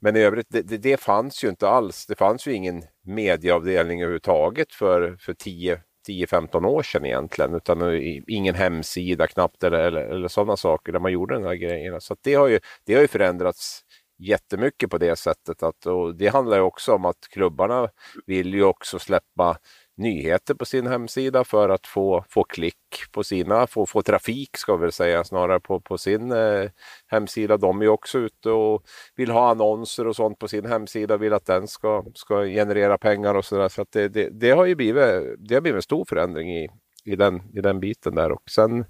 men 0.00 0.16
i 0.16 0.20
övrigt, 0.20 0.46
det, 0.50 0.62
det, 0.62 0.78
det 0.78 1.00
fanns 1.00 1.44
ju 1.44 1.48
inte 1.48 1.68
alls. 1.68 2.06
Det 2.06 2.16
fanns 2.16 2.46
ju 2.46 2.52
ingen 2.52 2.82
medieavdelning 3.06 4.02
överhuvudtaget 4.02 4.72
för, 4.72 5.16
för 5.20 5.34
10 5.34 5.80
10-15 6.08 6.66
år 6.66 6.82
sedan 6.82 7.04
egentligen. 7.04 7.54
Utan 7.54 8.00
ingen 8.26 8.54
hemsida 8.54 9.26
knappt 9.26 9.64
eller, 9.64 9.78
eller, 9.78 10.00
eller 10.00 10.28
sådana 10.28 10.56
saker 10.56 10.92
där 10.92 11.00
man 11.00 11.12
gjorde 11.12 11.34
den 11.34 11.44
här 11.44 11.54
grejerna. 11.54 12.00
Så 12.00 12.16
det, 12.22 12.34
har 12.34 12.48
ju, 12.48 12.60
det 12.86 12.94
har 12.94 13.00
ju 13.00 13.08
förändrats 13.08 13.82
jättemycket 14.18 14.90
på 14.90 14.98
det 14.98 15.16
sättet. 15.16 15.62
Att, 15.62 15.86
och 15.86 16.16
det 16.16 16.28
handlar 16.28 16.56
ju 16.56 16.62
också 16.62 16.94
om 16.94 17.04
att 17.04 17.28
klubbarna 17.30 17.88
vill 18.26 18.54
ju 18.54 18.64
också 18.64 18.98
släppa 18.98 19.58
nyheter 19.98 20.54
på 20.54 20.64
sin 20.64 20.86
hemsida 20.86 21.44
för 21.44 21.68
att 21.68 21.86
få, 21.86 22.24
få 22.28 22.44
klick 22.44 22.76
på 23.12 23.24
sina, 23.24 23.66
få, 23.66 23.86
få 23.86 24.02
trafik 24.02 24.56
ska 24.56 24.76
vi 24.76 24.82
väl 24.82 24.92
säga 24.92 25.24
snarare 25.24 25.60
på, 25.60 25.80
på 25.80 25.98
sin 25.98 26.32
eh, 26.32 26.70
hemsida. 27.06 27.56
De 27.56 27.82
är 27.82 27.88
också 27.88 28.18
ute 28.18 28.50
och 28.50 28.82
vill 29.16 29.30
ha 29.30 29.50
annonser 29.50 30.06
och 30.06 30.16
sånt 30.16 30.38
på 30.38 30.48
sin 30.48 30.66
hemsida, 30.66 31.16
vill 31.16 31.32
att 31.32 31.46
den 31.46 31.68
ska, 31.68 32.04
ska 32.14 32.44
generera 32.44 32.98
pengar 32.98 33.34
och 33.34 33.44
sådär. 33.44 33.68
Så, 33.68 33.74
så 33.74 33.86
det, 33.90 34.08
det, 34.08 34.28
det, 34.30 34.50
har 34.50 34.64
ju 34.64 34.74
blivit, 34.74 35.04
det 35.38 35.54
har 35.54 35.60
blivit 35.60 35.76
en 35.76 35.82
stor 35.82 36.04
förändring 36.08 36.56
i, 36.56 36.68
i, 37.04 37.16
den, 37.16 37.42
i 37.54 37.60
den 37.60 37.80
biten 37.80 38.14
där. 38.14 38.32
Och 38.32 38.50
sen, 38.50 38.84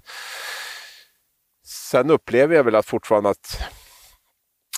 sen 1.65 2.11
upplever 2.11 2.55
jag 2.55 2.63
väl 2.63 2.75
att 2.75 2.85
fortfarande 2.85 3.29
att 3.29 3.61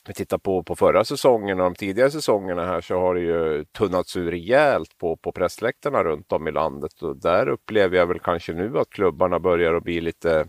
vi 0.07 0.13
tittar 0.13 0.37
på, 0.37 0.63
på 0.63 0.75
förra 0.75 1.05
säsongen 1.05 1.59
och 1.59 1.63
de 1.63 1.75
tidigare 1.75 2.11
säsongerna 2.11 2.65
här 2.65 2.81
så 2.81 2.99
har 2.99 3.15
det 3.15 3.21
ju 3.21 3.65
tunnats 3.65 4.17
ur 4.17 4.31
rejält 4.31 4.97
på, 4.97 5.17
på 5.17 5.31
pressläktarna 5.31 6.03
runt 6.03 6.31
om 6.31 6.47
i 6.47 6.51
landet. 6.51 7.01
Och 7.01 7.17
där 7.17 7.47
upplever 7.49 7.97
jag 7.97 8.07
väl 8.07 8.19
kanske 8.19 8.53
nu 8.53 8.79
att 8.79 8.89
klubbarna 8.89 9.39
börjar 9.39 9.73
att 9.73 9.83
bli 9.83 10.01
lite 10.01 10.47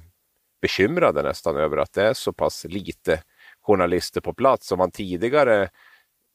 bekymrade 0.62 1.22
nästan 1.22 1.56
över 1.56 1.76
att 1.76 1.92
det 1.92 2.02
är 2.02 2.14
så 2.14 2.32
pass 2.32 2.64
lite 2.68 3.22
journalister 3.62 4.20
på 4.20 4.34
plats. 4.34 4.72
Om 4.72 4.78
man 4.78 4.90
tidigare 4.90 5.68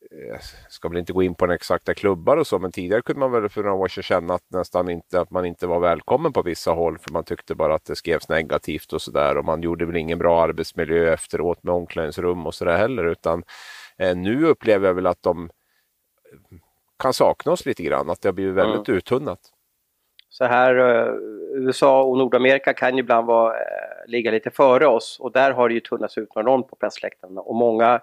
jag 0.10 0.30
eh, 0.30 0.39
ska 0.70 0.89
väl 0.89 0.98
inte 0.98 1.13
gå 1.13 1.24
in 1.24 1.36
på 1.36 1.46
den 1.46 1.56
exakta 1.56 1.94
klubbar 1.94 2.38
och 2.38 2.48
så, 2.48 2.60
men 2.60 2.72
tidigare 2.72 3.01
kunde 3.01 3.20
man 3.20 3.32
väl 3.32 3.50
för 3.50 3.63
några 3.63 3.75
år 3.75 3.88
sedan 3.88 4.04
känna 4.04 4.34
att 4.34 4.51
nästan 4.51 4.89
inte 4.89 5.22
att 5.22 5.32
man 5.32 5.46
inte 5.46 5.68
var 5.68 5.80
välkommen 5.80 6.34
på 6.34 6.42
vissa 6.42 6.72
håll 6.72 6.98
för 6.98 7.12
man 7.12 7.24
tyckte 7.24 7.56
bara 7.56 7.75
att 7.75 7.86
det 7.86 7.96
skrevs 7.96 8.30
negativt 8.30 8.94
och 8.94 9.01
sådär 9.01 9.38
och 9.38 9.46
man 9.46 9.62
gjorde 9.62 9.86
väl 9.86 9.96
ingen 9.96 10.20
bra 10.20 10.42
arbetsmiljö 10.44 11.13
efteråt 11.13 11.63
med 11.63 11.74
omklädningsrum 11.74 12.46
och 12.46 12.56
sådär 12.56 12.77
heller 12.77 13.06
utan 13.06 13.44
eh, 13.98 14.16
nu 14.16 14.46
upplever 14.46 14.88
jag 14.88 14.94
väl 14.94 15.08
att 15.08 15.24
de 15.24 15.50
kan 17.00 17.13
sakna 17.13 17.51
oss 17.51 17.66
lite 17.66 17.84
grann, 17.84 18.10
att 18.10 18.22
det 18.22 18.27
har 18.27 18.34
blivit 18.34 18.56
väldigt 18.56 18.88
mm. 18.88 18.98
uttunnat. 18.98 19.39
Så 20.30 20.46
här, 20.46 20.77
uh, 20.77 21.16
USA 21.54 22.04
och 22.04 22.18
Nordamerika 22.18 22.74
kan 22.74 22.94
ju 22.98 23.00
ibland 23.00 23.27
vara, 23.27 23.56
ligga 24.08 24.32
lite 24.32 24.51
före 24.51 24.88
oss 24.88 25.20
och 25.20 25.32
där 25.32 25.51
har 25.51 25.70
det 25.70 25.75
ju 25.75 25.80
tunnats 25.80 26.18
ut 26.18 26.30
enormt 26.36 26.68
på 26.68 26.75
pressläktarna 26.75 27.42
och 27.42 27.56
många 27.56 28.01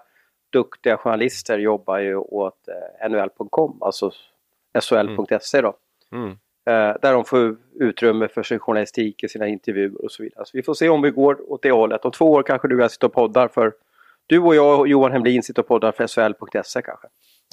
duktiga 0.55 0.97
journalister 0.97 1.57
jobbar 1.57 1.97
ju 1.97 2.15
åt 2.15 2.67
eh, 2.67 3.09
NHL.com, 3.09 3.77
alltså 3.81 4.11
SHL.se 4.81 5.61
då. 5.61 5.73
Mm. 6.11 6.29
Eh, 6.65 6.95
där 7.01 7.13
de 7.13 7.25
får 7.25 7.57
utrymme 7.79 8.27
för 8.27 8.43
sin 8.43 8.59
journalistik 8.59 9.23
i 9.23 9.29
sina 9.29 9.47
intervjuer 9.47 10.05
och 10.05 10.11
så 10.11 10.23
vidare. 10.23 10.45
Så 10.45 10.57
vi 10.57 10.63
får 10.63 10.73
se 10.73 10.89
om 10.89 11.01
vi 11.01 11.11
går 11.11 11.51
åt 11.51 11.61
det 11.61 11.71
hållet. 11.71 12.05
Om 12.05 12.11
två 12.11 12.31
år 12.31 12.43
kanske 12.43 12.67
du 12.67 12.75
och 12.75 12.81
jag 12.81 12.91
sitter 12.91 13.07
och 13.07 13.13
poddar 13.13 13.47
för... 13.47 13.73
Du 14.27 14.39
och 14.39 14.55
jag 14.55 14.79
och 14.79 14.87
Johan 14.87 15.11
Hemlin 15.11 15.43
sitter 15.43 15.61
och 15.61 15.67
poddar 15.67 15.91
för 15.91 16.07
SHL.se 16.07 16.81
kanske. 16.81 17.07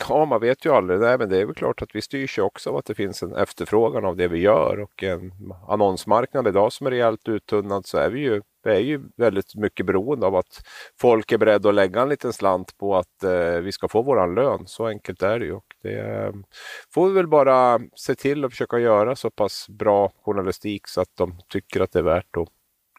Ja, 0.09 0.25
man 0.25 0.41
vet 0.41 0.67
ju 0.67 0.73
aldrig. 0.73 1.01
Nej, 1.01 1.19
men 1.19 1.29
det 1.29 1.39
är 1.39 1.47
väl 1.47 1.55
klart 1.55 1.83
att 1.83 1.95
vi 1.95 2.03
styrs 2.03 2.39
ju 2.39 2.43
också 2.43 2.71
av 2.71 2.77
att 2.77 2.85
det 2.85 2.95
finns 2.95 3.23
en 3.23 3.37
efterfrågan 3.37 4.05
av 4.05 4.17
det 4.17 4.29
vi 4.29 4.39
gör 4.39 4.81
och 4.81 5.03
en 5.03 5.33
annonsmarknad 5.69 6.49
idag 6.49 6.73
som 6.73 6.87
är 6.87 6.91
rejält 6.91 7.29
uttunnad 7.29 7.87
så 7.87 7.99
är 7.99 8.11
vi 8.11 8.21
ju, 8.21 8.43
vi 8.65 8.71
är 8.71 8.81
ju 8.81 9.01
väldigt 9.17 9.55
mycket 9.55 9.87
beroende 9.87 10.27
av 10.27 10.37
att 10.37 10.63
folk 11.01 11.33
är 11.33 11.39
beredda 11.39 11.69
att 11.69 11.75
lägga 11.75 12.03
en 12.03 12.09
liten 12.09 12.33
slant 12.33 12.79
på 12.79 12.97
att 12.97 13.25
eh, 13.25 13.57
vi 13.57 13.73
ska 13.73 13.89
få 13.89 14.03
våran 14.03 14.35
lön. 14.35 14.67
Så 14.67 14.87
enkelt 14.87 15.23
är 15.23 15.39
det 15.39 15.45
ju. 15.45 15.53
Och 15.53 15.75
det 15.83 16.01
eh, 16.01 16.33
får 16.95 17.09
vi 17.09 17.15
väl 17.15 17.29
bara 17.29 17.81
se 17.95 18.15
till 18.15 18.45
att 18.45 18.51
försöka 18.51 18.79
göra 18.79 19.17
så 19.17 19.31
pass 19.31 19.67
bra 19.69 20.13
journalistik 20.23 20.89
så 20.89 21.01
att 21.01 21.17
de 21.17 21.39
tycker 21.49 21.81
att 21.81 21.93
det 21.93 21.99
är 21.99 22.03
värt 22.03 22.37
att, 22.37 22.49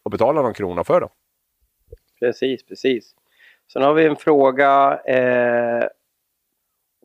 att 0.04 0.12
betala 0.12 0.42
någon 0.42 0.54
krona 0.54 0.84
för 0.84 1.02
det. 1.02 1.10
Precis, 2.20 2.66
precis. 2.66 3.16
Sen 3.74 3.82
har 3.82 3.94
vi 3.94 4.06
en 4.06 4.16
fråga 4.16 5.00
eh, 5.08 5.88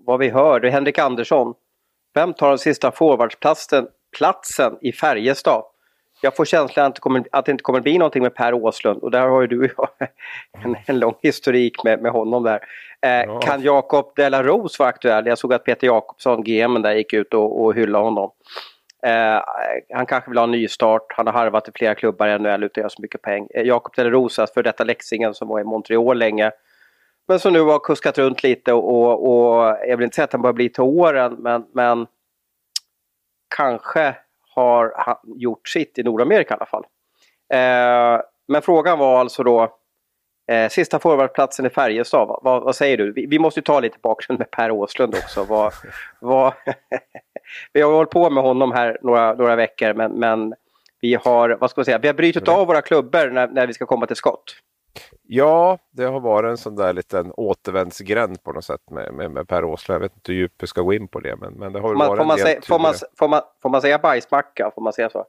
vad 0.08 0.18
vi 0.18 0.28
hör. 0.28 0.60
Det 0.60 0.68
är 0.68 0.72
Henrik 0.72 0.98
Andersson. 0.98 1.54
Vem 2.14 2.34
tar 2.34 2.48
den 2.48 2.58
sista 2.58 2.90
forwardsplatsen 2.90 3.86
platsen 4.16 4.78
i 4.80 4.92
Färjestad? 4.92 5.62
Jag 6.22 6.36
får 6.36 6.44
känslan 6.44 6.86
att 6.86 6.94
det, 6.94 7.00
kommer, 7.00 7.24
att 7.32 7.44
det 7.44 7.52
inte 7.52 7.62
kommer 7.62 7.80
bli 7.80 7.98
någonting 7.98 8.22
med 8.22 8.34
Per 8.34 8.54
Åslund 8.54 9.02
och 9.02 9.10
där 9.10 9.28
har 9.28 9.40
ju 9.40 9.46
du 9.46 9.74
en, 10.64 10.76
en 10.86 10.98
lång 10.98 11.14
historik 11.22 11.84
med, 11.84 12.02
med 12.02 12.12
honom 12.12 12.42
där. 12.42 12.60
Eh, 13.02 13.10
ja. 13.10 13.40
Kan 13.40 13.62
Jakob 13.62 14.12
De 14.16 14.30
La 14.30 14.42
Rose 14.42 14.76
vara 14.78 14.88
aktuell? 14.88 15.26
Jag 15.26 15.38
såg 15.38 15.54
att 15.54 15.64
Peter 15.64 15.86
Jakobsson, 15.86 16.44
GM 16.44 16.82
där, 16.82 16.94
gick 16.94 17.12
ut 17.12 17.34
och, 17.34 17.64
och 17.64 17.74
hyllade 17.74 18.04
honom. 18.04 18.30
Eh, 19.06 19.42
han 19.94 20.06
kanske 20.06 20.30
vill 20.30 20.38
ha 20.38 20.44
en 20.44 20.50
nystart. 20.50 21.06
Han 21.08 21.26
har 21.26 21.34
harvat 21.34 21.68
i 21.68 21.72
flera 21.74 21.94
klubbar 21.94 22.28
i 22.28 22.38
NHL 22.38 22.64
utan 22.64 22.64
att 22.64 22.76
göra 22.76 22.88
så 22.88 23.02
mycket 23.02 23.22
pengar. 23.22 23.48
Eh, 23.54 23.62
Jakob 23.62 23.94
De 23.96 24.04
La 24.04 24.10
Rose, 24.10 24.46
för 24.54 24.62
detta 24.62 24.84
Leksingen 24.84 25.34
som 25.34 25.48
var 25.48 25.60
i 25.60 25.64
Montreal 25.64 26.18
länge 26.18 26.50
men 27.28 27.40
som 27.40 27.52
nu 27.52 27.60
har 27.60 27.78
kuskat 27.78 28.18
runt 28.18 28.42
lite 28.42 28.72
och, 28.72 29.28
och, 29.28 29.76
jag 29.86 29.96
vill 29.96 30.04
inte 30.04 30.14
säga 30.14 30.24
att 30.24 30.32
han 30.32 30.42
börjar 30.42 30.52
bli 30.54 30.68
till 30.68 30.82
åren 30.82 31.36
men, 31.38 31.66
men 31.72 32.06
kanske 33.56 34.16
har 34.54 34.92
han 34.96 35.16
gjort 35.24 35.68
sitt 35.68 35.98
i 35.98 36.02
Nordamerika 36.02 36.54
i 36.54 36.56
alla 36.56 36.66
fall. 36.66 36.84
Eh, 37.52 38.22
men 38.48 38.62
frågan 38.62 38.98
var 38.98 39.20
alltså 39.20 39.42
då 39.42 39.74
eh, 40.50 40.68
sista 40.68 40.98
forwardplatsen 40.98 41.66
i 41.66 41.70
Färjestad. 41.70 42.40
Vad, 42.42 42.62
vad, 42.62 42.76
säger 42.76 42.96
du? 42.96 43.12
Vi, 43.12 43.26
vi, 43.26 43.38
måste 43.38 43.60
ju 43.60 43.64
ta 43.64 43.80
lite 43.80 43.98
bakgrund 44.02 44.38
med 44.38 44.50
Per 44.50 44.70
Åslund 44.70 45.14
också. 45.14 45.44
vad, 45.44 45.72
vad 46.20 46.52
vi 47.72 47.80
har 47.80 47.92
hållit 47.92 48.10
på 48.10 48.30
med 48.30 48.42
honom 48.42 48.72
här 48.72 48.98
några, 49.02 49.34
några 49.34 49.56
veckor 49.56 49.94
men, 49.94 50.12
men 50.12 50.54
vi 51.00 51.14
har, 51.14 51.50
vad 51.60 51.70
ska 51.70 51.80
man 51.80 51.84
säga, 51.84 51.98
vi 51.98 52.08
har 52.08 52.14
brutit 52.14 52.48
av 52.48 52.66
våra 52.66 52.82
klubbor 52.82 53.30
när, 53.30 53.48
när 53.48 53.66
vi 53.66 53.74
ska 53.74 53.86
komma 53.86 54.06
till 54.06 54.16
skott. 54.16 54.54
Ja, 55.30 55.78
det 55.90 56.04
har 56.04 56.20
varit 56.20 56.50
en 56.50 56.56
sån 56.56 56.76
där 56.76 56.92
liten 56.92 57.32
återvändsgränd 57.36 58.42
på 58.42 58.52
något 58.52 58.64
sätt 58.64 58.90
med, 58.90 59.14
med, 59.14 59.30
med 59.30 59.48
Per 59.48 59.64
Åslund. 59.64 59.94
Jag 59.94 60.00
vet 60.00 60.14
inte 60.14 60.32
hur 60.32 60.38
djupt 60.38 60.62
vi 60.62 60.66
ska 60.66 60.82
gå 60.82 60.92
in 60.92 61.08
på 61.08 61.20
det. 61.20 61.36
Men, 61.36 61.52
men 61.52 61.72
det 61.72 61.80
har 61.80 61.94
man, 61.94 62.08
varit 62.08 62.18
får, 62.18 62.24
man 62.24 62.38
säga, 62.38 62.60
får, 62.62 62.78
man, 62.78 62.94
får, 63.18 63.28
man, 63.28 63.40
får 63.62 63.70
man 63.70 63.80
säga 63.80 63.98
bajsmacka? 63.98 64.70
Får 64.74 64.82
man 64.82 64.92
säga 64.92 65.10
så? 65.10 65.24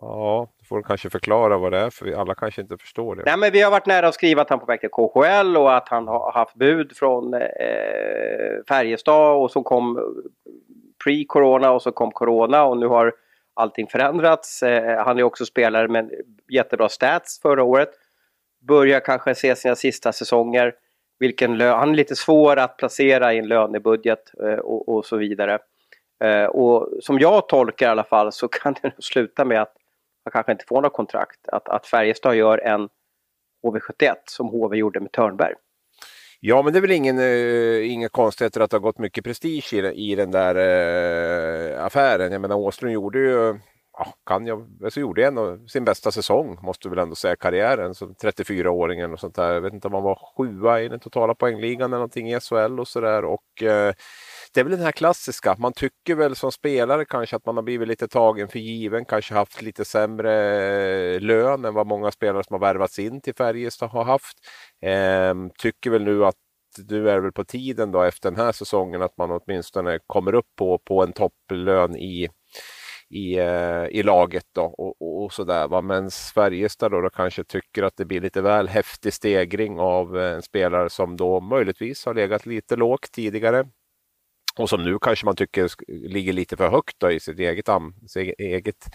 Ja, 0.00 0.48
du 0.58 0.66
får 0.66 0.82
kanske 0.82 1.10
förklara 1.10 1.58
vad 1.58 1.72
det 1.72 1.78
är 1.78 1.90
för 1.90 2.20
alla 2.20 2.34
kanske 2.34 2.60
inte 2.60 2.76
förstår 2.78 3.16
det. 3.16 3.22
Nej, 3.26 3.36
men 3.38 3.52
vi 3.52 3.62
har 3.62 3.70
varit 3.70 3.86
nära 3.86 4.08
att 4.08 4.14
skriva 4.14 4.42
att 4.42 4.50
han 4.50 4.60
på 4.60 4.66
väg 4.66 4.80
till 4.80 4.90
KHL 4.90 5.56
och 5.56 5.76
att 5.76 5.88
han 5.88 6.08
har 6.08 6.32
haft 6.32 6.54
bud 6.54 6.96
från 6.96 7.34
eh, 7.34 7.40
Färjestad 8.68 9.36
och 9.36 9.50
som 9.50 9.64
kom 9.64 10.14
pre-corona 11.04 11.70
och 11.70 11.82
så 11.82 11.92
kom 11.92 12.12
corona 12.12 12.64
och 12.64 12.78
nu 12.78 12.86
har 12.86 13.12
allting 13.54 13.86
förändrats. 13.86 14.62
Eh, 14.62 15.04
han 15.04 15.18
är 15.18 15.22
också 15.22 15.46
spelare 15.46 15.88
med 15.88 16.10
jättebra 16.48 16.88
stats 16.88 17.40
förra 17.40 17.62
året 17.62 17.90
börjar 18.66 19.00
kanske 19.00 19.34
se 19.34 19.56
sina 19.56 19.76
sista 19.76 20.12
säsonger. 20.12 20.74
Vilken 21.18 21.58
lön, 21.58 21.78
han 21.78 21.90
är 21.90 21.94
lite 21.94 22.16
svår 22.16 22.58
att 22.58 22.76
placera 22.76 23.34
i 23.34 23.38
en 23.38 23.48
lönebudget 23.48 24.32
eh, 24.42 24.58
och, 24.58 24.88
och, 24.88 25.06
så 25.06 25.16
vidare. 25.16 25.58
Eh, 26.24 26.44
och 26.44 26.88
som 27.00 27.18
jag 27.18 27.48
tolkar 27.48 27.86
i 27.86 27.90
alla 27.90 28.04
fall 28.04 28.32
så 28.32 28.48
kan 28.62 28.74
det 28.82 28.92
sluta 28.98 29.44
med 29.44 29.62
att 29.62 29.72
han 30.24 30.32
kanske 30.32 30.52
inte 30.52 30.64
får 30.68 30.82
något 30.82 30.92
kontrakt. 30.92 31.48
Att, 31.48 31.68
att 31.68 31.86
Färjestad 31.86 32.36
gör 32.36 32.58
en 32.58 32.88
HV71 33.62 34.14
som 34.24 34.48
HV 34.48 34.76
gjorde 34.76 35.00
med 35.00 35.12
Törnberg. 35.12 35.54
Ja, 36.40 36.62
men 36.62 36.72
det 36.72 36.78
är 36.78 36.80
väl 36.80 36.90
ingen, 36.90 37.18
uh, 37.18 37.92
inga 37.92 38.08
konstigheter 38.08 38.60
att 38.60 38.70
det 38.70 38.76
har 38.76 38.80
gått 38.80 38.98
mycket 38.98 39.24
prestige 39.24 39.72
i, 39.72 40.10
i 40.12 40.14
den 40.14 40.30
där 40.30 40.56
uh, 40.56 41.84
affären. 41.84 42.32
Jag 42.32 42.40
menar 42.40 42.56
Åström 42.56 42.90
gjorde 42.90 43.18
ju 43.18 43.58
kan 44.26 44.46
jag, 44.46 44.68
alltså 44.84 45.00
gjorde 45.00 45.26
en 45.26 45.38
av 45.38 45.66
sin 45.66 45.84
bästa 45.84 46.10
säsong, 46.10 46.58
måste 46.62 46.88
väl 46.88 46.98
ändå 46.98 47.14
säga, 47.14 47.36
karriären 47.36 47.94
som 47.94 48.14
34-åringen 48.14 49.12
och 49.12 49.20
sånt 49.20 49.34
där. 49.34 49.54
Jag 49.54 49.60
vet 49.60 49.72
inte 49.72 49.88
om 49.88 49.94
han 49.94 50.02
var 50.02 50.18
sjua 50.36 50.82
i 50.82 50.88
den 50.88 51.00
totala 51.00 51.34
poängligan 51.34 51.90
eller 51.90 51.96
någonting 51.96 52.32
i 52.32 52.40
SHL 52.40 52.80
och 52.80 52.88
sådär. 52.88 53.24
Och 53.24 53.62
eh, 53.62 53.94
det 54.54 54.60
är 54.60 54.64
väl 54.64 54.72
den 54.72 54.84
här 54.84 54.92
klassiska, 54.92 55.56
man 55.58 55.72
tycker 55.72 56.14
väl 56.14 56.36
som 56.36 56.52
spelare 56.52 57.04
kanske 57.04 57.36
att 57.36 57.46
man 57.46 57.56
har 57.56 57.62
blivit 57.62 57.88
lite 57.88 58.08
tagen 58.08 58.48
för 58.48 58.58
given, 58.58 59.04
kanske 59.04 59.34
haft 59.34 59.62
lite 59.62 59.84
sämre 59.84 60.32
eh, 61.14 61.20
lön 61.20 61.64
än 61.64 61.74
vad 61.74 61.86
många 61.86 62.10
spelare 62.10 62.44
som 62.44 62.54
har 62.54 62.60
värvats 62.60 62.98
in 62.98 63.20
till 63.20 63.34
Färjestad 63.34 63.90
har 63.90 64.04
haft. 64.04 64.38
Eh, 64.82 65.34
tycker 65.58 65.90
väl 65.90 66.04
nu 66.04 66.24
att 66.24 66.36
nu 66.88 67.10
är 67.10 67.14
det 67.14 67.20
väl 67.20 67.32
på 67.32 67.44
tiden 67.44 67.92
då 67.92 68.02
efter 68.02 68.30
den 68.30 68.40
här 68.40 68.52
säsongen 68.52 69.02
att 69.02 69.16
man 69.16 69.30
åtminstone 69.30 69.98
kommer 70.06 70.34
upp 70.34 70.48
på, 70.58 70.78
på 70.78 71.02
en 71.02 71.12
topplön 71.12 71.96
i 71.96 72.28
i, 73.10 73.38
eh, 73.38 73.86
i 73.90 74.02
laget 74.02 74.46
då 74.52 74.62
och, 74.62 75.02
och, 75.02 75.24
och 75.24 75.32
sådär. 75.32 75.82
Men 75.82 76.10
Färjestad 76.10 76.92
då, 76.92 77.00
då 77.00 77.10
kanske 77.10 77.44
tycker 77.44 77.82
att 77.82 77.96
det 77.96 78.04
blir 78.04 78.20
lite 78.20 78.42
väl 78.42 78.68
häftig 78.68 79.12
stegring 79.12 79.78
av 79.78 80.18
eh, 80.18 80.34
en 80.34 80.42
spelare 80.42 80.90
som 80.90 81.16
då 81.16 81.40
möjligtvis 81.40 82.06
har 82.06 82.14
legat 82.14 82.46
lite 82.46 82.76
lågt 82.76 83.12
tidigare. 83.12 83.64
Och 84.58 84.68
som 84.68 84.82
nu 84.82 84.98
kanske 84.98 85.26
man 85.26 85.36
tycker 85.36 85.70
ligger 86.08 86.32
lite 86.32 86.56
för 86.56 86.70
högt 86.70 86.96
då 86.98 87.10
i 87.10 87.20
sitt 87.20 87.38
eget, 87.38 87.68
sitt 88.06 88.34
eget 88.38 88.86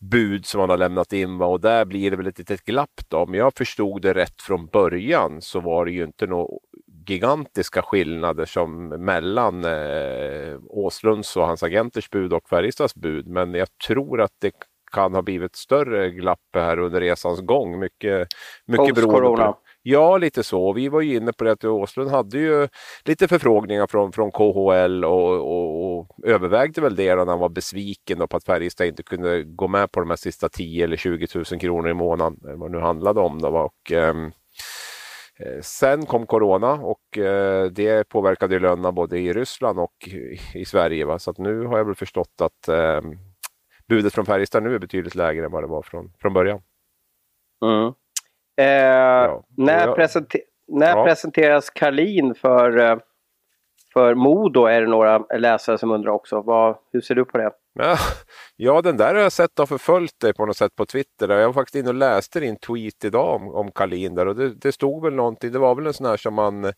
bud 0.00 0.46
som 0.46 0.58
man 0.58 0.70
har 0.70 0.76
lämnat 0.76 1.12
in. 1.12 1.40
Och 1.40 1.60
där 1.60 1.84
blir 1.84 2.10
det 2.10 2.16
väl 2.16 2.26
ett 2.26 2.38
litet 2.38 2.64
glapp 2.64 3.00
då. 3.08 3.18
Om 3.18 3.34
jag 3.34 3.52
förstod 3.56 4.02
det 4.02 4.14
rätt 4.14 4.42
från 4.42 4.66
början 4.66 5.42
så 5.42 5.60
var 5.60 5.84
det 5.84 5.92
ju 5.92 6.04
inte 6.04 6.26
något 6.26 6.62
gigantiska 7.10 7.82
skillnader 7.82 8.44
som 8.44 8.88
mellan 8.88 9.64
eh, 9.64 10.58
Åslunds 10.68 11.36
och 11.36 11.46
hans 11.46 11.62
agenters 11.62 12.10
bud 12.10 12.32
och 12.32 12.48
Färjestads 12.48 12.94
bud. 12.94 13.26
Men 13.26 13.54
jag 13.54 13.68
tror 13.86 14.20
att 14.20 14.32
det 14.40 14.52
kan 14.92 15.14
ha 15.14 15.22
blivit 15.22 15.56
större 15.56 16.10
glapp 16.10 16.38
här 16.54 16.78
under 16.78 17.00
resans 17.00 17.40
gång. 17.40 17.78
Mycket, 17.78 18.28
mycket 18.66 18.94
beroende 18.94 19.36
på 19.36 19.58
Ja, 19.82 20.16
lite 20.16 20.42
så. 20.42 20.72
Vi 20.72 20.88
var 20.88 21.00
ju 21.00 21.16
inne 21.16 21.32
på 21.32 21.44
det 21.44 21.52
att 21.52 21.64
Åslund 21.64 22.10
hade 22.10 22.38
ju 22.38 22.68
lite 23.04 23.28
förfrågningar 23.28 23.86
från, 23.86 24.12
från 24.12 24.30
KHL 24.30 25.04
och, 25.04 25.32
och, 25.32 25.98
och 25.98 26.08
övervägde 26.24 26.80
väl 26.80 26.96
det 26.96 27.14
när 27.14 27.26
han 27.26 27.38
var 27.38 27.48
besviken 27.48 28.28
på 28.28 28.36
att 28.36 28.44
Färjestad 28.44 28.86
inte 28.86 29.02
kunde 29.02 29.42
gå 29.42 29.68
med 29.68 29.92
på 29.92 30.00
de 30.00 30.10
här 30.10 30.16
sista 30.16 30.48
10 30.48 30.84
eller 30.84 30.96
20 30.96 31.26
000 31.34 31.44
kronor 31.44 31.90
i 31.90 31.94
månaden, 31.94 32.38
vad 32.42 32.70
det 32.70 32.78
nu 32.78 32.82
handlade 32.82 33.20
om. 33.20 33.42
Då. 33.42 33.48
Och, 33.48 33.92
um, 33.92 34.32
sen 35.60 36.06
kom 36.06 36.26
corona 36.26 36.72
och 36.72 37.18
eh, 37.18 37.64
det 37.64 38.08
påverkade 38.08 38.58
lönerna 38.58 38.92
både 38.92 39.18
i 39.18 39.32
Ryssland 39.32 39.78
och 39.78 40.08
i 40.54 40.64
Sverige. 40.64 41.04
Va? 41.04 41.18
Så 41.18 41.34
nu 41.38 41.66
har 41.66 41.78
jag 41.78 41.84
väl 41.84 41.94
förstått 41.94 42.40
att 42.40 42.68
eh, 42.68 43.00
budet 43.88 44.14
från 44.14 44.26
Färjestad 44.26 44.62
nu 44.62 44.74
är 44.74 44.78
betydligt 44.78 45.14
lägre 45.14 45.44
än 45.44 45.52
vad 45.52 45.62
det 45.62 45.66
var 45.66 45.82
från, 45.82 46.12
från 46.20 46.32
början. 46.32 46.62
Mm. 47.64 47.92
Eh, 48.56 49.24
ja. 49.24 49.44
När, 49.56 49.92
presenter 49.92 50.40
när 50.68 50.96
ja. 50.96 51.04
presenteras 51.04 51.70
Karlin 51.70 52.34
för, 52.34 52.78
eh, 52.78 52.98
för 53.92 54.14
Modo 54.14 54.64
är 54.64 54.80
det 54.80 54.86
några 54.86 55.18
läsare 55.18 55.78
som 55.78 55.90
undrar 55.90 56.12
också. 56.12 56.42
Vad, 56.42 56.76
hur 56.92 57.00
ser 57.00 57.14
du 57.14 57.24
på 57.24 57.38
det? 57.38 57.50
Ja, 58.56 58.82
den 58.82 58.96
där 58.96 59.14
har 59.14 59.22
jag 59.22 59.32
sett 59.32 59.58
har 59.58 59.66
förföljt 59.66 60.20
dig 60.20 60.34
på 60.34 60.46
något 60.46 60.56
sätt 60.56 60.76
på 60.76 60.86
Twitter. 60.86 61.28
Jag 61.28 61.46
var 61.46 61.52
faktiskt 61.52 61.74
inne 61.74 61.88
och 61.88 61.94
läste 61.94 62.40
din 62.40 62.56
tweet 62.56 63.04
idag 63.04 63.34
om, 63.34 63.54
om 63.54 63.72
Kalin 63.72 64.14
där 64.14 64.26
och 64.26 64.36
det, 64.36 64.54
det, 64.54 64.72
stod 64.72 65.04
väl 65.04 65.14
någonting. 65.14 65.52
Det 65.52 65.58
var 65.58 65.74
väl 65.74 65.86
en 65.86 65.92
sån 65.92 66.06
här 66.06 66.16
som 66.16 66.34
man 66.34 66.72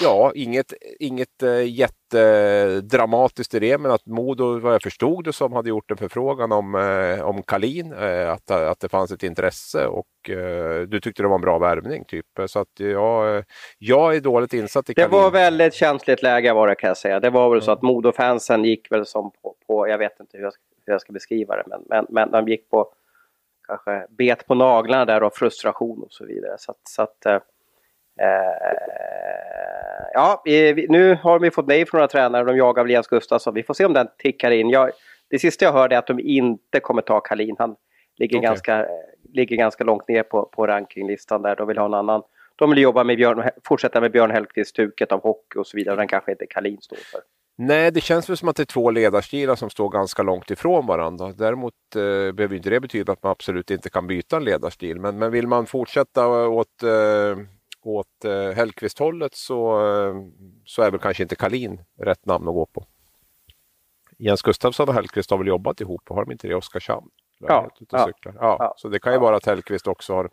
Ja, 0.00 0.32
inget, 0.34 0.72
inget 0.98 1.42
äh, 1.42 1.62
jättedramatiskt 1.62 3.54
i 3.54 3.58
det, 3.58 3.78
men 3.78 3.90
att 3.90 4.06
Modo, 4.06 4.58
vad 4.58 4.74
jag 4.74 4.82
förstod 4.82 5.24
det 5.24 5.32
som, 5.32 5.52
hade 5.52 5.68
gjort 5.68 5.90
en 5.90 5.96
förfrågan 5.96 6.52
om, 6.52 6.74
äh, 6.74 7.28
om 7.28 7.42
Kalin, 7.42 7.92
äh, 7.92 8.30
att, 8.30 8.50
att 8.50 8.80
det 8.80 8.88
fanns 8.88 9.12
ett 9.12 9.22
intresse 9.22 9.86
och 9.86 10.06
du 10.88 11.00
tyckte 11.02 11.22
det 11.22 11.28
var 11.28 11.34
en 11.34 11.40
bra 11.40 11.58
värvning. 11.58 12.04
Typ. 12.04 12.26
Så 12.46 12.58
att 12.58 12.80
jag, 12.80 13.44
jag 13.78 14.16
är 14.16 14.20
dåligt 14.20 14.52
insatt 14.52 14.90
i 14.90 14.94
Kalin. 14.94 15.10
Det 15.10 15.16
var 15.16 15.30
väldigt 15.30 15.74
känsligt 15.74 16.22
läge 16.22 16.52
var 16.52 16.68
det 16.68 16.74
kan 16.74 16.88
jag 16.88 16.96
säga. 16.96 17.20
Det 17.20 17.30
var 17.30 17.50
väl 17.50 17.62
så 17.62 17.70
att 17.70 17.82
Modo-fansen 17.82 18.64
gick 18.64 18.92
väl 18.92 19.06
som 19.06 19.30
på, 19.42 19.54
på, 19.66 19.88
jag 19.88 19.98
vet 19.98 20.20
inte 20.20 20.36
hur 20.36 20.44
jag, 20.44 20.52
hur 20.86 20.92
jag 20.92 21.00
ska 21.00 21.12
beskriva 21.12 21.56
det, 21.56 21.64
men, 21.66 21.84
men, 21.88 22.06
men 22.08 22.30
de 22.30 22.48
gick 22.48 22.70
på, 22.70 22.88
kanske 23.66 24.06
bet 24.08 24.46
på 24.46 24.54
naglarna 24.54 25.04
där 25.04 25.20
av 25.20 25.30
frustration 25.30 26.02
och 26.02 26.12
så 26.12 26.24
vidare. 26.24 26.56
Så 26.58 26.70
att, 26.70 26.80
så 26.88 27.02
att 27.02 27.44
Eh, 28.20 30.06
ja, 30.14 30.42
vi, 30.44 30.86
nu 30.88 31.14
har 31.22 31.38
vi 31.38 31.50
fått 31.50 31.66
nej 31.66 31.86
från 31.86 31.98
några 31.98 32.08
tränare. 32.08 32.44
De 32.44 32.56
jagar 32.56 32.82
väl 32.82 32.90
Jens 32.90 33.08
Gustafsson. 33.08 33.54
Vi 33.54 33.62
får 33.62 33.74
se 33.74 33.84
om 33.84 33.92
den 33.92 34.08
tickar 34.18 34.50
in. 34.50 34.70
Jag, 34.70 34.90
det 35.30 35.38
sista 35.38 35.64
jag 35.64 35.72
hörde 35.72 35.94
är 35.94 35.98
att 35.98 36.06
de 36.06 36.20
inte 36.20 36.80
kommer 36.80 37.02
ta 37.02 37.20
Kalin. 37.20 37.56
Han 37.58 37.76
ligger, 38.16 38.38
okay. 38.38 38.48
ganska, 38.48 38.86
ligger 39.32 39.56
ganska 39.56 39.84
långt 39.84 40.08
ner 40.08 40.22
på, 40.22 40.44
på 40.44 40.66
rankinglistan 40.66 41.42
där. 41.42 41.56
De 41.56 41.68
vill 41.68 41.78
ha 41.78 41.86
en 41.86 41.94
annan 41.94 42.22
de 42.56 42.70
vill 42.70 42.78
jobba 42.78 43.04
med 43.04 43.16
Björn, 43.16 43.50
fortsätta 43.64 44.00
med 44.00 44.12
Björn 44.12 44.30
Hellkvist-stuket 44.30 45.12
av 45.12 45.22
hockey 45.22 45.58
och 45.58 45.66
så 45.66 45.76
vidare. 45.76 45.96
Den 45.96 46.08
kanske 46.08 46.30
inte 46.30 46.46
Kalin 46.46 46.78
står 46.80 46.96
för. 46.96 47.20
Nej, 47.56 47.90
det 47.90 48.00
känns 48.00 48.30
väl 48.30 48.36
som 48.36 48.48
att 48.48 48.56
det 48.56 48.62
är 48.62 48.64
två 48.64 48.90
ledarstilar 48.90 49.54
som 49.54 49.70
står 49.70 49.88
ganska 49.88 50.22
långt 50.22 50.50
ifrån 50.50 50.86
varandra. 50.86 51.32
Däremot 51.32 51.74
eh, 51.96 52.32
behöver 52.32 52.54
inte 52.54 52.70
det 52.70 52.80
betyda 52.80 53.12
att 53.12 53.22
man 53.22 53.32
absolut 53.32 53.70
inte 53.70 53.90
kan 53.90 54.06
byta 54.06 54.36
en 54.36 54.44
ledarstil. 54.44 55.00
Men, 55.00 55.18
men 55.18 55.32
vill 55.32 55.46
man 55.46 55.66
fortsätta 55.66 56.28
åt, 56.48 56.82
eh, 56.82 56.88
åt 57.86 58.24
eh, 58.24 58.50
Hellkvist-hållet 58.50 59.34
så, 59.34 59.86
eh, 59.86 60.14
så 60.64 60.82
är 60.82 60.90
väl 60.90 61.00
kanske 61.00 61.22
inte 61.22 61.36
Kalin 61.36 61.80
rätt 61.98 62.26
namn 62.26 62.48
att 62.48 62.54
gå 62.54 62.66
på. 62.66 62.86
Jens 64.18 64.42
Gustafsson 64.42 64.88
och 64.88 64.94
Hellkvist 64.94 65.30
har 65.30 65.38
väl 65.38 65.46
jobbat 65.46 65.80
ihop, 65.80 66.08
har 66.08 66.24
de 66.24 66.32
inte 66.32 66.46
det 66.46 66.52
i 66.52 66.54
Oskarshamn? 66.54 67.10
Ja, 67.38 67.70
ja, 67.90 68.10
ja, 68.22 68.32
ja, 68.40 68.74
Så 68.76 68.88
det 68.88 68.98
kan 68.98 69.12
ju 69.12 69.18
vara 69.18 69.36
att 69.36 69.46
Hellkvist 69.46 69.86
också 69.86 70.14
har 70.14 70.30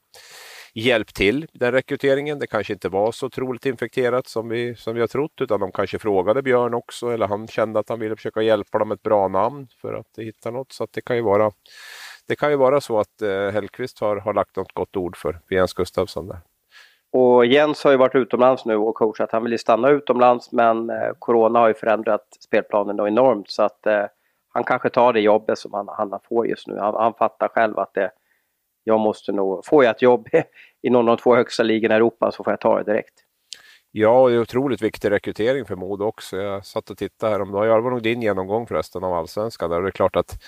hjälpt 0.73 1.15
till 1.15 1.47
den 1.53 1.71
rekryteringen. 1.71 2.39
Det 2.39 2.47
kanske 2.47 2.73
inte 2.73 2.89
var 2.89 3.11
så 3.11 3.25
otroligt 3.25 3.65
infekterat 3.65 4.27
som 4.27 4.49
vi, 4.49 4.75
som 4.75 4.93
vi 4.93 4.99
har 4.99 5.07
trott 5.07 5.41
utan 5.41 5.59
de 5.59 5.71
kanske 5.71 5.99
frågade 5.99 6.41
Björn 6.41 6.73
också 6.73 7.09
eller 7.09 7.27
han 7.27 7.47
kände 7.47 7.79
att 7.79 7.89
han 7.89 7.99
ville 7.99 8.15
försöka 8.15 8.41
hjälpa 8.41 8.79
dem 8.79 8.91
ett 8.91 9.01
bra 9.01 9.27
namn 9.27 9.67
för 9.81 9.93
att 9.93 10.17
hitta 10.17 10.51
något. 10.51 10.71
Så 10.71 10.87
det 10.91 11.01
kan 11.01 11.15
ju 11.15 11.21
vara 11.21 11.51
det 12.27 12.35
kan 12.35 12.49
ju 12.51 12.55
vara 12.55 12.81
så 12.81 12.99
att 12.99 13.21
eh, 13.21 13.49
Hellqvist 13.49 13.99
har, 13.99 14.17
har 14.17 14.33
lagt 14.33 14.55
något 14.55 14.73
gott 14.73 14.95
ord 14.95 15.17
för 15.17 15.39
Jens 15.49 15.73
Gustafsson 15.73 16.27
där. 16.27 16.39
Och 17.13 17.45
Jens 17.45 17.83
har 17.83 17.91
ju 17.91 17.97
varit 17.97 18.15
utomlands 18.15 18.65
nu 18.65 18.75
och 18.75 18.95
coachat. 18.95 19.31
Han 19.31 19.43
vill 19.43 19.51
ju 19.51 19.57
stanna 19.57 19.89
utomlands 19.89 20.51
men 20.51 20.89
eh, 20.89 21.11
Corona 21.19 21.59
har 21.59 21.67
ju 21.67 21.73
förändrat 21.73 22.27
spelplanen 22.39 23.07
enormt 23.07 23.49
så 23.49 23.63
att 23.63 23.85
eh, 23.85 24.05
han 24.49 24.63
kanske 24.63 24.89
tar 24.89 25.13
det 25.13 25.19
jobbet 25.19 25.57
som 25.57 25.73
han, 25.73 25.87
han 25.87 26.19
får 26.29 26.47
just 26.47 26.67
nu. 26.67 26.77
Han, 26.79 26.95
han 26.95 27.13
fattar 27.13 27.47
själv 27.47 27.79
att 27.79 27.93
det, 27.93 28.11
jag 28.83 28.99
måste 28.99 29.31
nog, 29.31 29.65
får 29.65 29.83
jag 29.83 29.95
ett 29.95 30.01
jobb 30.01 30.27
i 30.81 30.89
någon 30.89 31.09
av 31.09 31.17
de 31.17 31.21
två 31.21 31.35
högsta 31.35 31.63
ligorna 31.63 31.95
i 31.95 31.97
Europa 31.97 32.31
så 32.31 32.43
får 32.43 32.53
jag 32.53 32.59
ta 32.59 32.77
det 32.77 32.91
direkt. 32.91 33.13
Ja, 33.91 34.29
det 34.29 34.35
är 34.35 34.39
otroligt 34.39 34.81
viktig 34.81 35.11
rekrytering 35.11 35.65
för 35.65 35.75
Modo 35.75 36.05
också. 36.05 36.37
Jag 36.37 36.65
satt 36.65 36.89
och 36.89 36.97
tittade 36.97 37.31
här 37.31 37.41
om 37.41 37.51
dagen. 37.51 37.75
Det 37.75 37.81
var 37.81 37.91
nog 37.91 38.03
din 38.03 38.21
genomgång 38.21 38.67
förresten 38.67 39.03
av 39.03 39.13
allsvenskan. 39.13 39.69
Där 39.69 39.81
det 39.81 39.89
är 39.89 39.91
klart 39.91 40.15
att 40.15 40.43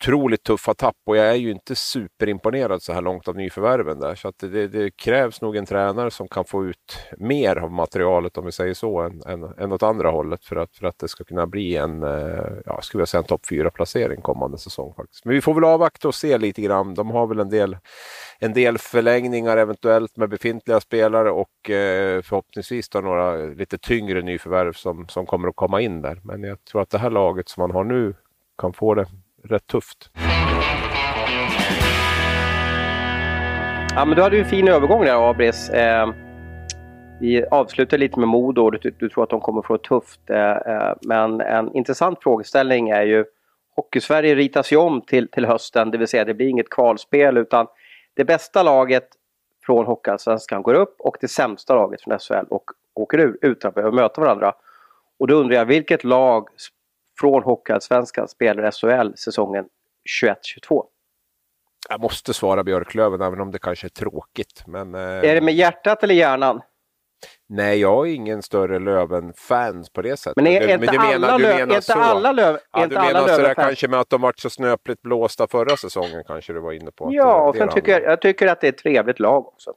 otroligt 0.00 0.42
tuffa 0.42 0.74
tapp 0.74 0.96
och 1.06 1.16
jag 1.16 1.30
är 1.30 1.34
ju 1.34 1.50
inte 1.50 1.74
superimponerad 1.76 2.82
så 2.82 2.92
här 2.92 3.02
långt 3.02 3.28
av 3.28 3.36
nyförvärven 3.36 4.00
där. 4.00 4.14
Så 4.14 4.28
att 4.28 4.38
det, 4.38 4.68
det, 4.68 4.96
krävs 4.96 5.40
nog 5.40 5.56
en 5.56 5.66
tränare 5.66 6.10
som 6.10 6.28
kan 6.28 6.44
få 6.44 6.66
ut 6.66 6.98
mer 7.18 7.56
av 7.56 7.72
materialet 7.72 8.38
om 8.38 8.44
vi 8.44 8.52
säger 8.52 8.74
så 8.74 9.00
än, 9.00 9.22
än, 9.26 9.42
än 9.58 9.72
åt 9.72 9.82
andra 9.82 10.10
hållet 10.10 10.44
för 10.44 10.56
att, 10.56 10.76
för 10.76 10.86
att 10.86 10.98
det 10.98 11.08
ska 11.08 11.24
kunna 11.24 11.46
bli 11.46 11.76
en, 11.76 12.02
eh, 12.02 12.44
ja, 12.66 12.80
skulle 12.82 13.00
jag 13.00 13.08
säga 13.08 13.18
en 13.18 13.26
topp 13.26 13.46
4-placering 13.50 14.20
kommande 14.20 14.58
säsong 14.58 14.94
faktiskt. 14.96 15.24
Men 15.24 15.34
vi 15.34 15.40
får 15.40 15.54
väl 15.54 15.64
avvakta 15.64 16.08
och 16.08 16.14
se 16.14 16.38
lite 16.38 16.62
grann. 16.62 16.94
De 16.94 17.10
har 17.10 17.26
väl 17.26 17.40
en 17.40 17.50
del, 17.50 17.76
en 18.38 18.52
del 18.52 18.78
förlängningar 18.78 19.56
eventuellt 19.56 20.16
med 20.16 20.28
befintliga 20.28 20.80
spelare 20.80 21.30
och 21.30 21.70
eh, 21.70 22.22
förhoppningsvis 22.22 22.88
då 22.88 23.00
några 23.00 23.36
lite 23.36 23.78
tyngre 23.78 24.22
nyförvärv 24.22 24.72
som, 24.72 25.08
som 25.08 25.26
kommer 25.26 25.48
att 25.48 25.56
komma 25.56 25.80
in 25.80 26.02
där. 26.02 26.20
Men 26.24 26.42
jag 26.42 26.64
tror 26.64 26.82
att 26.82 26.90
det 26.90 26.98
här 26.98 27.10
laget 27.10 27.48
som 27.48 27.60
man 27.60 27.70
har 27.70 27.84
nu 27.84 28.14
kan 28.58 28.72
få 28.72 28.94
det 28.94 29.06
rätt 29.44 29.66
tufft. 29.66 30.10
Ja, 33.94 34.04
men 34.04 34.16
du 34.16 34.22
hade 34.22 34.36
ju 34.36 34.42
en 34.42 34.48
fin 34.48 34.68
övergång 34.68 35.04
där 35.04 35.30
Abris. 35.30 35.70
Eh, 35.70 36.08
vi 37.20 37.44
avslutar 37.50 37.98
lite 37.98 38.18
med 38.18 38.28
Modo 38.28 38.62
och 38.62 38.72
du, 38.72 38.94
du, 38.98 39.08
tror 39.08 39.24
att 39.24 39.30
de 39.30 39.40
kommer 39.40 39.62
få 39.62 39.76
det 39.76 39.82
tufft. 39.82 40.30
Eh, 40.30 40.50
eh, 40.50 40.94
men 41.02 41.40
en 41.40 41.76
intressant 41.76 42.22
frågeställning 42.22 42.88
är 42.88 43.02
ju 43.02 43.24
Hockeysverige 43.76 44.34
ritas 44.34 44.72
ju 44.72 44.76
om 44.76 45.00
till, 45.00 45.28
till 45.28 45.46
hösten, 45.46 45.90
det 45.90 45.98
vill 45.98 46.08
säga 46.08 46.24
det 46.24 46.34
blir 46.34 46.48
inget 46.48 46.70
kvalspel 46.70 47.36
utan 47.36 47.66
det 48.14 48.24
bästa 48.24 48.62
laget 48.62 49.08
från 49.66 49.86
Hockeyallsvenskan 49.86 50.62
går 50.62 50.74
upp 50.74 50.96
och 50.98 51.16
det 51.20 51.28
sämsta 51.28 51.74
laget 51.74 52.02
från 52.02 52.18
SHL 52.18 52.46
och 52.48 52.64
åker 52.94 53.18
ur 53.18 53.38
utan 53.42 53.68
att 53.68 53.74
behöva 53.74 53.94
möta 53.96 54.20
varandra. 54.20 54.52
Och 55.18 55.26
då 55.26 55.34
undrar 55.34 55.56
jag, 55.56 55.64
vilket 55.64 56.04
lag 56.04 56.48
från 57.20 57.42
Hockeyallsvenskan 57.42 58.28
spelar 58.28 58.70
SHL 58.70 59.14
säsongen 59.16 59.64
21-22? 60.22 60.84
Jag 61.88 62.00
måste 62.00 62.34
svara 62.34 62.64
Björklöven 62.64 63.20
även 63.20 63.40
om 63.40 63.50
det 63.50 63.58
kanske 63.58 63.86
är 63.86 63.88
tråkigt. 63.88 64.62
Men, 64.66 64.94
eh... 64.94 65.00
Är 65.00 65.34
det 65.34 65.40
med 65.40 65.54
hjärtat 65.54 66.02
eller 66.02 66.14
hjärnan? 66.14 66.60
Nej, 67.48 67.80
jag 67.80 68.08
är 68.08 68.14
ingen 68.14 68.42
större 68.42 68.78
Löven-fans 68.78 69.90
på 69.90 70.02
det 70.02 70.16
sättet. 70.16 70.36
Men 70.36 70.46
är, 70.46 70.60
är 70.60 70.82
inte 70.82 70.98
alla, 70.98 71.36
löv, 71.36 71.70
inte 71.70 71.94
alla 71.94 72.32
Löv? 72.32 72.58
Ja, 72.72 72.86
du 72.86 72.94
menar 72.94 73.28
sådär 73.28 73.54
kanske 73.54 73.88
med 73.88 74.00
att 74.00 74.10
de 74.10 74.20
varit 74.20 74.38
så 74.38 74.50
snöpligt 74.50 75.02
blåsta 75.02 75.46
förra 75.46 75.76
säsongen 75.76 76.24
kanske 76.26 76.52
du 76.52 76.60
var 76.60 76.72
inne 76.72 76.90
på? 76.90 77.08
Ja, 77.12 77.48
och 77.48 77.56
sen 77.56 77.68
tycker 77.68 77.92
jag, 77.92 78.02
jag 78.02 78.20
tycker 78.20 78.46
att 78.46 78.60
det 78.60 78.66
är 78.66 78.72
ett 78.72 78.78
trevligt 78.78 79.20
lag 79.20 79.46
också. 79.46 79.74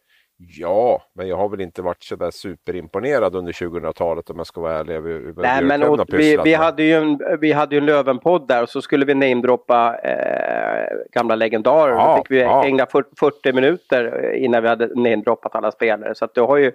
Ja, 0.48 1.04
men 1.14 1.28
jag 1.28 1.38
har 1.38 1.50
väl 1.50 1.62
inte 1.62 1.82
varit 1.82 2.04
så 2.04 2.16
där 2.16 2.32
superimponerad 2.32 3.36
under 3.36 3.52
2000-talet 3.52 4.30
om 4.30 4.38
jag 4.38 4.48
ska 4.48 4.62
vara 4.62 4.80
ärlig. 4.80 5.36
Nej, 5.38 5.64
men 5.64 5.84
och, 5.84 6.06
vi, 6.08 6.38
vi, 6.44 6.54
hade 6.54 6.84
ju 6.84 6.94
en, 6.94 7.20
vi 7.40 7.52
hade 7.52 7.76
ju 7.76 7.80
en 7.80 7.86
Lövenpodd 7.86 8.48
där 8.48 8.64
och 8.64 8.70
så 8.70 8.82
skulle 8.82 9.06
vi 9.06 9.14
namedroppa 9.14 9.98
eh, 10.04 10.98
gamla 11.12 11.36
legendarer. 11.36 11.94
Ja, 11.94 12.16
Då 12.16 12.24
fick 12.24 12.32
vi 12.32 12.42
ja. 12.42 12.66
ägna 12.66 12.86
40 13.20 13.54
minuter 13.54 14.34
innan 14.36 14.64
vi 14.64 14.70
hade 14.70 14.88
namedroppat 14.88 15.56
alla 15.56 15.72
spelare. 15.72 16.16
Så 16.16 16.26
att 16.26 16.36
du 16.36 16.42
har 16.42 16.58
ju 16.58 16.72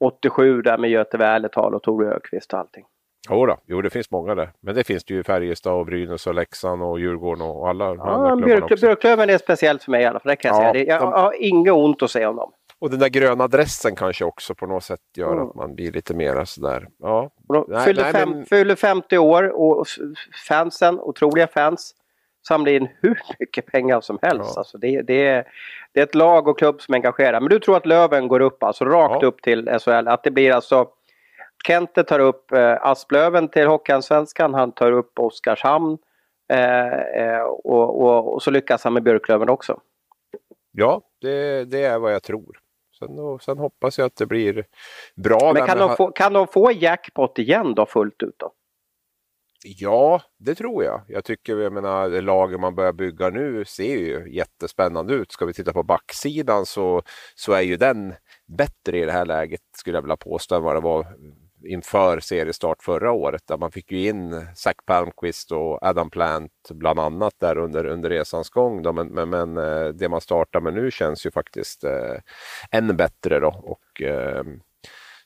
87 0.00 0.62
där 0.62 0.78
med 0.78 0.90
Göte 0.90 1.16
Wälertal 1.16 1.74
och 1.74 1.82
Tore 1.82 2.14
Ökvist 2.14 2.52
och 2.52 2.58
allting. 2.58 2.84
Jo, 3.30 3.46
då. 3.46 3.56
jo, 3.66 3.82
det 3.82 3.90
finns 3.90 4.10
många 4.10 4.34
där. 4.34 4.50
Men 4.60 4.74
det 4.74 4.84
finns 4.84 5.04
det 5.04 5.14
ju 5.14 5.20
i 5.20 5.24
Färjestad 5.24 5.72
och 5.72 5.86
Brynäs 5.86 6.26
och 6.26 6.34
Leksand 6.34 6.82
och 6.82 7.00
Djurgården 7.00 7.42
och 7.42 7.68
alla 7.68 7.84
ja, 7.84 8.36
Björklöven 8.80 9.30
är 9.30 9.38
speciellt 9.38 9.84
för 9.84 9.90
mig 9.90 10.02
i 10.02 10.06
alla 10.06 10.20
fall. 10.20 10.30
Det 10.30 10.36
kan 10.36 10.56
jag, 10.56 10.68
ja, 10.68 10.72
säga. 10.72 10.94
jag 10.94 11.10
har 11.10 11.34
inget 11.42 11.72
ont 11.72 12.02
att 12.02 12.10
säga 12.10 12.30
om 12.30 12.36
dem. 12.36 12.52
Och 12.80 12.90
den 12.90 12.98
där 12.98 13.08
gröna 13.08 13.48
dressen 13.48 13.96
kanske 13.96 14.24
också 14.24 14.54
på 14.54 14.66
något 14.66 14.84
sätt 14.84 15.00
gör 15.16 15.32
mm. 15.32 15.48
att 15.48 15.54
man 15.54 15.74
blir 15.74 15.92
lite 15.92 16.14
mera 16.14 16.46
sådär. 16.46 16.88
Ja. 16.98 17.30
Nej, 17.68 17.84
fyller, 17.84 18.02
nej, 18.02 18.12
fem, 18.12 18.30
men... 18.30 18.46
fyller 18.46 18.74
50 18.74 19.18
år 19.18 19.42
och 19.60 19.86
fansen, 20.48 21.00
otroliga 21.00 21.46
fans, 21.46 21.94
samlar 22.48 22.72
in 22.72 22.88
hur 23.00 23.20
mycket 23.38 23.66
pengar 23.66 24.00
som 24.00 24.18
helst. 24.22 24.52
Ja. 24.54 24.60
Alltså 24.60 24.78
det, 24.78 25.02
det, 25.02 25.26
är, 25.26 25.44
det 25.92 26.00
är 26.00 26.04
ett 26.04 26.14
lag 26.14 26.48
och 26.48 26.58
klubb 26.58 26.80
som 26.80 26.94
engagerar. 26.94 27.40
Men 27.40 27.48
du 27.48 27.58
tror 27.58 27.76
att 27.76 27.86
Löven 27.86 28.28
går 28.28 28.40
upp, 28.40 28.62
alltså 28.62 28.84
rakt 28.84 29.22
ja. 29.22 29.28
upp 29.28 29.42
till 29.42 29.78
SHL? 29.80 30.08
Att 30.08 30.22
det 30.22 30.30
blir 30.30 30.52
alltså 30.52 30.88
Kente 31.66 32.04
tar 32.04 32.18
upp 32.18 32.52
eh, 32.52 32.86
Asplöven 32.86 33.48
till 33.48 33.66
Hockeyallsvenskan, 33.66 34.54
han 34.54 34.72
tar 34.72 34.92
upp 34.92 35.18
Oskarshamn 35.18 35.98
eh, 36.52 36.98
eh, 36.98 37.40
och, 37.42 38.02
och, 38.02 38.34
och, 38.34 38.42
så 38.42 38.50
lyckas 38.50 38.84
han 38.84 38.92
med 38.92 39.02
Björklöven 39.02 39.48
också. 39.48 39.80
Ja, 40.72 41.02
det, 41.20 41.64
det 41.64 41.84
är 41.84 41.98
vad 41.98 42.14
jag 42.14 42.22
tror. 42.22 42.58
Sen, 42.98 43.38
sen 43.40 43.58
hoppas 43.58 43.98
jag 43.98 44.06
att 44.06 44.16
det 44.16 44.26
blir 44.26 44.64
bra. 45.16 45.52
Men 45.54 45.66
kan 45.66 45.78
de, 45.78 45.96
få, 45.96 46.10
kan 46.10 46.32
de 46.32 46.46
få 46.46 46.72
jackpot 46.72 47.38
igen 47.38 47.74
då 47.74 47.86
fullt 47.86 48.22
ut 48.22 48.34
då? 48.38 48.52
Ja, 49.64 50.22
det 50.38 50.54
tror 50.54 50.84
jag. 50.84 51.02
Jag 51.08 51.24
tycker, 51.24 51.56
jag 51.56 51.72
menar, 51.72 52.10
det 52.10 52.20
lager 52.20 52.58
man 52.58 52.74
börjar 52.74 52.92
bygga 52.92 53.30
nu 53.30 53.64
ser 53.64 53.96
ju 53.96 54.34
jättespännande 54.34 55.14
ut. 55.14 55.32
Ska 55.32 55.46
vi 55.46 55.52
titta 55.52 55.72
på 55.72 55.82
backsidan 55.82 56.66
så, 56.66 57.02
så 57.34 57.52
är 57.52 57.62
ju 57.62 57.76
den 57.76 58.14
bättre 58.58 58.98
i 58.98 59.04
det 59.04 59.12
här 59.12 59.24
läget, 59.24 59.60
skulle 59.76 59.96
jag 59.96 60.02
vilja 60.02 60.16
påstå, 60.16 60.54
än 60.56 60.62
vad 60.62 60.76
det 60.76 60.80
var 60.80 61.06
inför 61.68 62.20
seriestart 62.20 62.82
förra 62.82 63.12
året. 63.12 63.42
Där 63.46 63.56
man 63.56 63.72
fick 63.72 63.92
ju 63.92 64.08
in 64.08 64.46
Zach 64.54 64.76
Palmqvist 64.86 65.52
och 65.52 65.82
Adam 65.82 66.10
Plant 66.10 66.52
bland 66.70 67.00
annat 67.00 67.34
där 67.38 67.58
under, 67.58 67.86
under 67.86 68.10
resans 68.10 68.50
gång. 68.50 68.82
Då. 68.82 68.92
Men, 68.92 69.08
men, 69.08 69.30
men 69.30 69.56
eh, 69.56 69.88
det 69.88 70.08
man 70.08 70.20
startar 70.20 70.60
med 70.60 70.74
nu 70.74 70.90
känns 70.90 71.26
ju 71.26 71.30
faktiskt 71.30 71.84
eh, 71.84 72.16
ännu 72.70 72.92
bättre. 72.92 73.40
Då. 73.40 73.48
Och, 73.48 74.02
eh, 74.02 74.44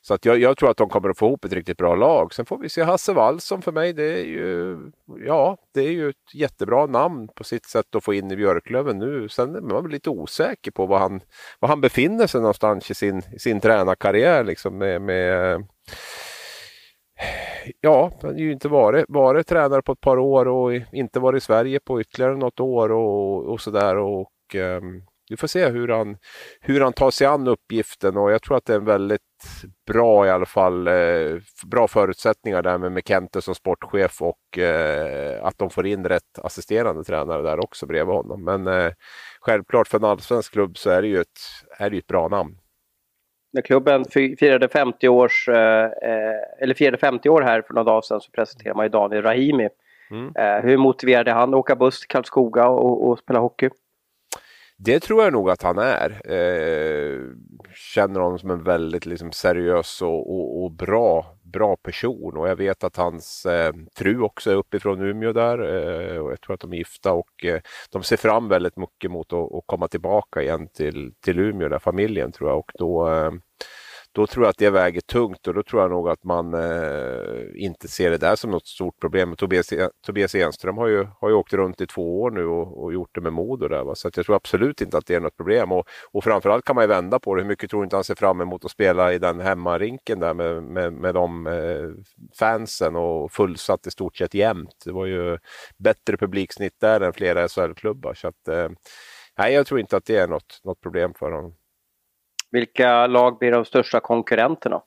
så 0.05 0.13
att 0.13 0.25
jag, 0.25 0.37
jag, 0.37 0.57
tror 0.57 0.69
att 0.69 0.77
de 0.77 0.89
kommer 0.89 1.09
att 1.09 1.17
få 1.17 1.25
ihop 1.27 1.45
ett 1.45 1.53
riktigt 1.53 1.77
bra 1.77 1.95
lag. 1.95 2.33
Sen 2.33 2.45
får 2.45 2.57
vi 2.57 2.69
se 2.69 2.83
Hasse 2.83 3.13
Wallson 3.13 3.61
för 3.61 3.71
mig. 3.71 3.93
Det 3.93 4.19
är 4.19 4.23
ju, 4.23 4.77
ja, 5.25 5.57
det 5.73 5.81
är 5.81 5.91
ju 5.91 6.09
ett 6.09 6.33
jättebra 6.33 6.85
namn 6.85 7.27
på 7.35 7.43
sitt 7.43 7.65
sätt 7.65 7.95
att 7.95 8.03
få 8.03 8.13
in 8.13 8.31
i 8.31 8.35
Björklöven 8.35 8.99
nu. 8.99 9.29
Sen 9.29 9.55
är 9.55 9.61
man 9.61 9.89
lite 9.89 10.09
osäker 10.09 10.71
på 10.71 10.85
var 10.85 10.99
han, 10.99 11.21
var 11.59 11.69
han 11.69 11.81
befinner 11.81 12.27
sig 12.27 12.41
någonstans 12.41 12.91
i 12.91 12.93
sin, 12.93 13.21
i 13.33 13.39
sin 13.39 13.61
tränarkarriär. 13.61 14.43
Liksom 14.43 14.77
med, 14.77 15.01
med 15.01 15.65
ja, 17.81 18.11
han 18.21 18.31
har 18.31 18.39
ju 18.39 18.51
inte 18.51 18.67
varit, 18.67 19.05
varit 19.07 19.47
tränare 19.47 19.81
på 19.81 19.91
ett 19.91 20.01
par 20.01 20.19
år 20.19 20.47
och 20.47 20.73
inte 20.91 21.19
varit 21.19 21.43
i 21.43 21.45
Sverige 21.45 21.79
på 21.79 22.01
ytterligare 22.01 22.37
något 22.37 22.59
år 22.59 22.91
och, 22.91 23.45
och 23.45 23.61
sådär. 23.61 23.97
Och, 23.97 24.55
eh, 24.55 24.81
vi 25.29 25.37
får 25.37 25.47
se 25.47 25.69
hur 25.69 25.87
han, 25.87 26.17
hur 26.61 26.81
han 26.81 26.93
tar 26.93 27.11
sig 27.11 27.27
an 27.27 27.47
uppgiften 27.47 28.17
och 28.17 28.31
jag 28.31 28.41
tror 28.41 28.57
att 28.57 28.65
det 28.65 28.73
är 28.73 28.77
en 28.77 28.85
väldigt 28.85 29.21
bra 29.87 30.27
i 30.27 30.29
alla 30.29 30.45
fall, 30.45 30.87
eh, 30.87 31.37
bra 31.65 31.87
förutsättningar 31.87 32.61
där 32.61 32.77
med 32.77 32.91
McKente 32.91 33.41
som 33.41 33.55
sportchef 33.55 34.21
och 34.21 34.57
eh, 34.57 35.45
att 35.45 35.57
de 35.57 35.69
får 35.69 35.87
in 35.87 36.05
rätt 36.05 36.39
assisterande 36.43 37.03
tränare 37.03 37.41
där 37.41 37.63
också 37.63 37.85
bredvid 37.85 38.15
honom. 38.15 38.43
Men 38.43 38.67
eh, 38.67 38.91
självklart 39.39 39.87
för 39.87 39.97
en 39.97 40.05
allsvensk 40.05 40.53
klubb 40.53 40.77
så 40.77 40.89
är 40.89 41.01
det 41.01 41.07
ju 41.07 41.21
ett, 41.21 41.39
är 41.77 41.89
det 41.89 41.97
ett 41.97 42.07
bra 42.07 42.27
namn 42.27 42.57
när 43.53 43.61
klubben 43.61 44.05
firade 44.39 44.67
50, 44.67 45.07
års, 45.07 45.49
eh, 45.49 45.83
eh, 45.83 46.61
eller 46.61 46.73
firade 46.73 46.97
50 46.97 47.29
år 47.29 47.41
här 47.41 47.61
för 47.61 47.73
några 47.73 47.91
dagar 47.91 48.01
sedan 48.01 48.21
så 48.21 48.31
presenterade 48.31 48.77
man 48.77 48.85
ju 48.85 48.89
Daniel 48.89 49.23
Rahimi. 49.23 49.69
Mm. 50.11 50.31
Eh, 50.35 50.63
hur 50.63 50.77
motiverade 50.77 51.31
han 51.31 51.53
att 51.53 51.59
åka 51.59 51.75
buss 51.75 51.99
till 51.99 52.07
Karlskoga 52.07 52.67
och, 52.67 53.07
och 53.07 53.19
spela 53.19 53.39
hockey? 53.39 53.69
Det 54.77 54.99
tror 54.99 55.23
jag 55.23 55.33
nog 55.33 55.49
att 55.49 55.63
han 55.63 55.77
är. 55.77 56.09
Eh, 56.33 57.19
känner 57.75 58.19
honom 58.19 58.39
som 58.39 58.51
en 58.51 58.63
väldigt 58.63 59.05
liksom, 59.05 59.31
seriös 59.31 60.01
och, 60.01 60.35
och, 60.35 60.63
och, 60.63 60.71
bra, 60.71 61.25
bra 61.53 61.75
person 61.75 62.37
och 62.37 62.49
jag 62.49 62.55
vet 62.55 62.83
att 62.83 62.97
hans 62.97 63.45
eh, 63.45 63.73
fru 63.95 64.21
också 64.21 64.51
är 64.51 64.55
uppifrån 64.55 65.01
Umeå 65.01 65.33
där 65.33 65.59
eh, 65.59 66.17
och 66.17 66.31
jag 66.31 66.41
tror 66.41 66.53
att 66.53 66.59
de 66.59 66.73
är 66.73 66.77
gifta 66.77 67.13
och 67.13 67.45
eh, 67.45 67.61
de 67.91 68.03
ser 68.03 68.17
fram 68.17 68.47
väldigt 68.47 68.77
mycket 68.77 69.11
mot 69.11 69.33
att, 69.33 69.53
att, 69.53 69.63
komma 69.65 69.87
tillbaka 69.87 70.41
igen 70.41 70.67
till, 70.67 71.13
till 71.21 71.39
Umeå, 71.39 71.69
där 71.69 71.79
familjen 71.79 72.31
tror 72.31 72.49
jag. 72.49 72.59
Och 72.59 72.71
då 72.73 73.09
eh, 73.09 73.31
då 74.15 74.27
tror 74.27 74.45
jag 74.45 74.49
att 74.49 74.57
det 74.57 74.69
väger 74.69 75.01
tungt 75.01 75.47
och 75.47 75.53
då 75.53 75.63
tror 75.63 75.81
jag 75.81 75.91
nog 75.91 76.09
att 76.09 76.23
man 76.23 76.53
eh, 76.53 77.45
inte 77.55 77.87
ser 77.87 78.11
det 78.11 78.17
där 78.17 78.35
som 78.35 78.51
något 78.51 78.67
stort 78.67 78.99
problem. 78.99 79.35
Tobias, 79.35 79.73
e- 79.73 79.89
Tobias 80.05 80.35
Enström 80.35 80.77
har 80.77 80.87
ju, 80.87 81.07
har 81.21 81.29
ju 81.29 81.35
åkt 81.35 81.53
runt 81.53 81.81
i 81.81 81.87
två 81.87 82.21
år 82.21 82.31
nu 82.31 82.45
och, 82.45 82.83
och 82.83 82.93
gjort 82.93 83.09
det 83.15 83.21
med 83.21 83.33
Modo 83.33 83.67
där. 83.67 83.83
Va? 83.83 83.95
Så 83.95 84.09
jag 84.15 84.25
tror 84.25 84.35
absolut 84.35 84.81
inte 84.81 84.97
att 84.97 85.05
det 85.05 85.15
är 85.15 85.19
något 85.19 85.37
problem. 85.37 85.71
Och, 85.71 85.87
och 86.11 86.23
framförallt 86.23 86.65
kan 86.65 86.75
man 86.75 86.83
ju 86.83 86.87
vända 86.87 87.19
på 87.19 87.35
det. 87.35 87.41
Hur 87.41 87.47
mycket 87.49 87.69
tror 87.69 87.83
inte 87.83 87.95
han 87.95 88.03
ser 88.03 88.15
fram 88.15 88.41
emot 88.41 88.65
att 88.65 88.71
spela 88.71 89.13
i 89.13 89.19
den 89.19 89.39
hemmarinken 89.39 90.19
där 90.19 90.33
med, 90.33 90.63
med, 90.63 90.93
med 90.93 91.13
de 91.13 91.47
eh, 91.47 91.89
fansen 92.39 92.95
och 92.95 93.31
fullsatt 93.31 93.87
i 93.87 93.91
stort 93.91 94.17
sett 94.17 94.33
jämt. 94.33 94.81
Det 94.85 94.91
var 94.91 95.05
ju 95.05 95.37
bättre 95.77 96.17
publiksnitt 96.17 96.79
där 96.81 97.01
än 97.01 97.13
flera 97.13 97.47
SHL-klubbar. 97.47 98.13
Så 98.13 98.27
att, 98.27 98.47
eh, 98.47 98.69
nej, 99.37 99.53
jag 99.53 99.67
tror 99.67 99.79
inte 99.79 99.97
att 99.97 100.05
det 100.05 100.17
är 100.17 100.27
något, 100.27 100.59
något 100.63 100.81
problem 100.81 101.13
för 101.13 101.31
honom. 101.31 101.53
Vilka 102.53 103.07
lag 103.07 103.37
blir 103.37 103.51
de 103.51 103.65
största 103.65 103.99
konkurrenterna? 103.99 104.81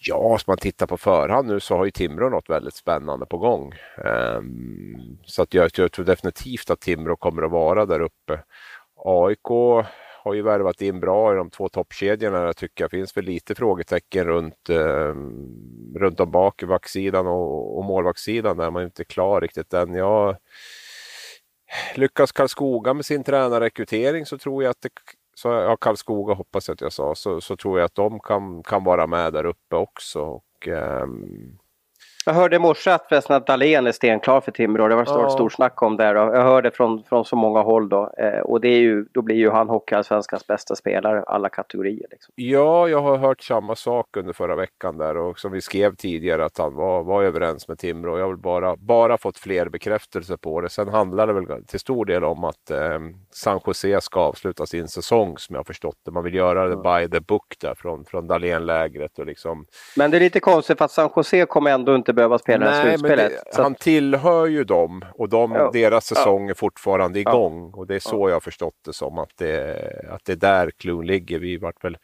Ja, 0.00 0.16
om 0.16 0.38
man 0.46 0.56
tittar 0.56 0.86
på 0.86 0.96
förhand 0.96 1.48
nu 1.48 1.60
så 1.60 1.76
har 1.76 1.84
ju 1.84 1.90
Timrå 1.90 2.28
något 2.28 2.50
väldigt 2.50 2.74
spännande 2.74 3.26
på 3.26 3.38
gång. 3.38 3.72
Um, 4.04 5.18
så 5.24 5.42
att 5.42 5.54
jag, 5.54 5.70
jag, 5.74 5.92
tror 5.92 6.04
definitivt 6.04 6.70
att 6.70 6.80
Timrå 6.80 7.16
kommer 7.16 7.42
att 7.42 7.50
vara 7.50 7.86
där 7.86 8.00
uppe. 8.00 8.42
AIK 9.04 9.48
har 10.24 10.34
ju 10.34 10.42
värvat 10.42 10.82
in 10.82 11.00
bra 11.00 11.32
i 11.32 11.36
de 11.36 11.50
två 11.50 11.68
toppkedjorna. 11.68 12.38
Jag 12.38 12.56
tycker 12.56 12.84
det 12.84 12.90
finns 12.90 13.16
väl 13.16 13.24
lite 13.24 13.54
frågetecken 13.54 14.24
runt, 14.24 14.70
um, 14.70 15.94
runt 15.96 16.20
om 16.20 16.30
bak, 16.30 16.62
backsidan 16.62 17.26
och, 17.26 17.78
och 17.78 17.84
målvaktssidan 17.84 18.56
där 18.56 18.70
man 18.70 18.82
inte 18.82 19.02
är 19.02 19.04
klar 19.04 19.40
riktigt 19.40 19.74
än. 19.74 19.94
Jag, 19.94 20.36
lyckas 21.94 22.32
Karlskoga 22.32 22.94
med 22.94 23.06
sin 23.06 23.24
tränarrekrytering 23.24 24.26
så 24.26 24.38
tror 24.38 24.62
jag 24.62 24.70
att 24.70 24.82
det 24.82 24.90
så 25.38 25.48
ja, 25.48 25.76
Karlskoga 25.76 26.34
hoppas 26.34 26.68
jag 26.68 26.74
att 26.74 26.80
jag 26.80 26.92
sa, 26.92 27.14
så, 27.14 27.40
så 27.40 27.56
tror 27.56 27.78
jag 27.78 27.86
att 27.86 27.94
de 27.94 28.20
kan, 28.20 28.62
kan 28.62 28.84
vara 28.84 29.06
med 29.06 29.32
där 29.32 29.44
uppe 29.44 29.76
också. 29.76 30.20
Och, 30.20 30.68
um, 31.02 31.58
jag 32.28 32.34
hörde 32.34 32.56
i 32.56 32.58
morse 32.58 32.90
att 32.90 33.06
förresten 33.08 33.36
att 33.36 33.46
Dahlén 33.46 33.86
är 33.86 33.92
stenklar 33.92 34.40
för 34.40 34.52
Timrå. 34.52 34.88
Det 34.88 34.94
var 34.94 35.04
stort, 35.04 35.22
ja. 35.22 35.30
stort 35.30 35.52
snack 35.52 35.82
om 35.82 35.96
det. 35.96 36.04
Jag 36.04 36.42
hörde 36.42 36.70
från, 36.70 37.04
från 37.04 37.24
så 37.24 37.36
många 37.36 37.62
håll 37.62 37.88
då. 37.88 38.12
Eh, 38.18 38.40
och 38.40 38.60
det 38.60 38.68
är 38.68 38.78
ju, 38.78 39.04
då 39.12 39.22
blir 39.22 39.36
ju 39.36 39.50
han 39.50 39.68
Hockeyallsvenskans 39.68 40.46
bästa 40.46 40.76
spelare 40.76 41.22
alla 41.22 41.48
kategorier. 41.48 42.06
Liksom. 42.10 42.32
Ja, 42.36 42.88
jag 42.88 43.00
har 43.00 43.16
hört 43.16 43.42
samma 43.42 43.76
sak 43.76 44.16
under 44.16 44.32
förra 44.32 44.56
veckan 44.56 44.98
där 44.98 45.16
och 45.16 45.38
som 45.38 45.52
vi 45.52 45.60
skrev 45.60 45.94
tidigare 45.94 46.44
att 46.44 46.58
han 46.58 46.74
var, 46.74 47.02
var 47.02 47.22
överens 47.22 47.68
med 47.68 47.78
Timrå. 47.78 48.18
Jag 48.18 48.26
har 48.26 48.36
bara, 48.36 48.76
bara 48.76 49.18
fått 49.18 49.38
fler 49.38 49.68
bekräftelser 49.68 50.36
på 50.36 50.60
det. 50.60 50.68
Sen 50.68 50.88
handlar 50.88 51.26
det 51.26 51.32
väl 51.32 51.64
till 51.66 51.80
stor 51.80 52.04
del 52.04 52.24
om 52.24 52.44
att 52.44 52.70
eh, 52.70 52.98
San 53.30 53.60
Jose 53.66 54.00
ska 54.00 54.20
avsluta 54.20 54.66
sin 54.66 54.88
säsong 54.88 55.38
som 55.38 55.54
jag 55.54 55.58
har 55.58 55.64
förstått 55.64 55.96
det. 56.04 56.10
Man 56.10 56.24
vill 56.24 56.34
göra 56.34 56.68
det 56.68 56.76
by 56.76 57.10
the 57.18 57.20
book 57.20 57.54
där 57.60 57.74
från, 57.74 58.04
från 58.04 58.26
Dahlén-lägret. 58.26 59.18
liksom... 59.18 59.64
Men 59.96 60.10
det 60.10 60.16
är 60.16 60.20
lite 60.20 60.40
konstigt 60.40 60.78
för 60.78 60.84
att 60.84 60.90
San 60.90 61.10
Jose 61.16 61.46
kommer 61.46 61.70
ändå 61.70 61.94
inte 61.94 62.17
behöva 62.18 62.38
spela 62.38 62.70
Nej, 62.70 62.82
slutspelet. 62.82 63.32
Det, 63.56 63.62
han 63.62 63.74
tillhör 63.74 64.46
ju 64.46 64.64
dem 64.64 65.04
och 65.14 65.28
de, 65.28 65.52
ja. 65.52 65.70
deras 65.72 66.06
säsong 66.06 66.44
ja. 66.44 66.50
är 66.50 66.54
fortfarande 66.54 67.20
igång. 67.20 67.70
Ja. 67.72 67.78
Och 67.78 67.86
det 67.86 67.94
är 67.94 68.00
så 68.00 68.28
jag 68.28 68.34
har 68.34 68.40
förstått 68.40 68.74
det 68.84 68.92
som 68.92 69.18
att 69.18 69.30
det, 69.36 69.76
att 70.10 70.24
det 70.24 70.32
är 70.32 70.36
där 70.36 70.70
klon 70.70 71.06
ligger. 71.06 71.38
Vi 71.38 71.56
vart 71.56 71.84
väl 71.84 71.96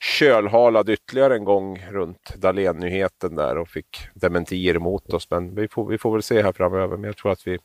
kölhalade 0.00 0.92
ytterligare 0.92 1.34
en 1.34 1.44
gång 1.44 1.86
runt 1.90 2.34
Dahlén-nyheten 2.36 3.34
där 3.34 3.58
och 3.58 3.68
fick 3.68 4.08
dementier 4.14 4.74
emot 4.74 5.12
oss. 5.12 5.30
Men 5.30 5.54
vi 5.54 5.68
får, 5.68 5.86
vi 5.86 5.98
får 5.98 6.12
väl 6.12 6.22
se 6.22 6.42
här 6.42 6.52
framöver. 6.52 6.96
Men 6.96 7.04
jag 7.04 7.16
tror 7.16 7.32
att 7.32 7.46
vi, 7.46 7.58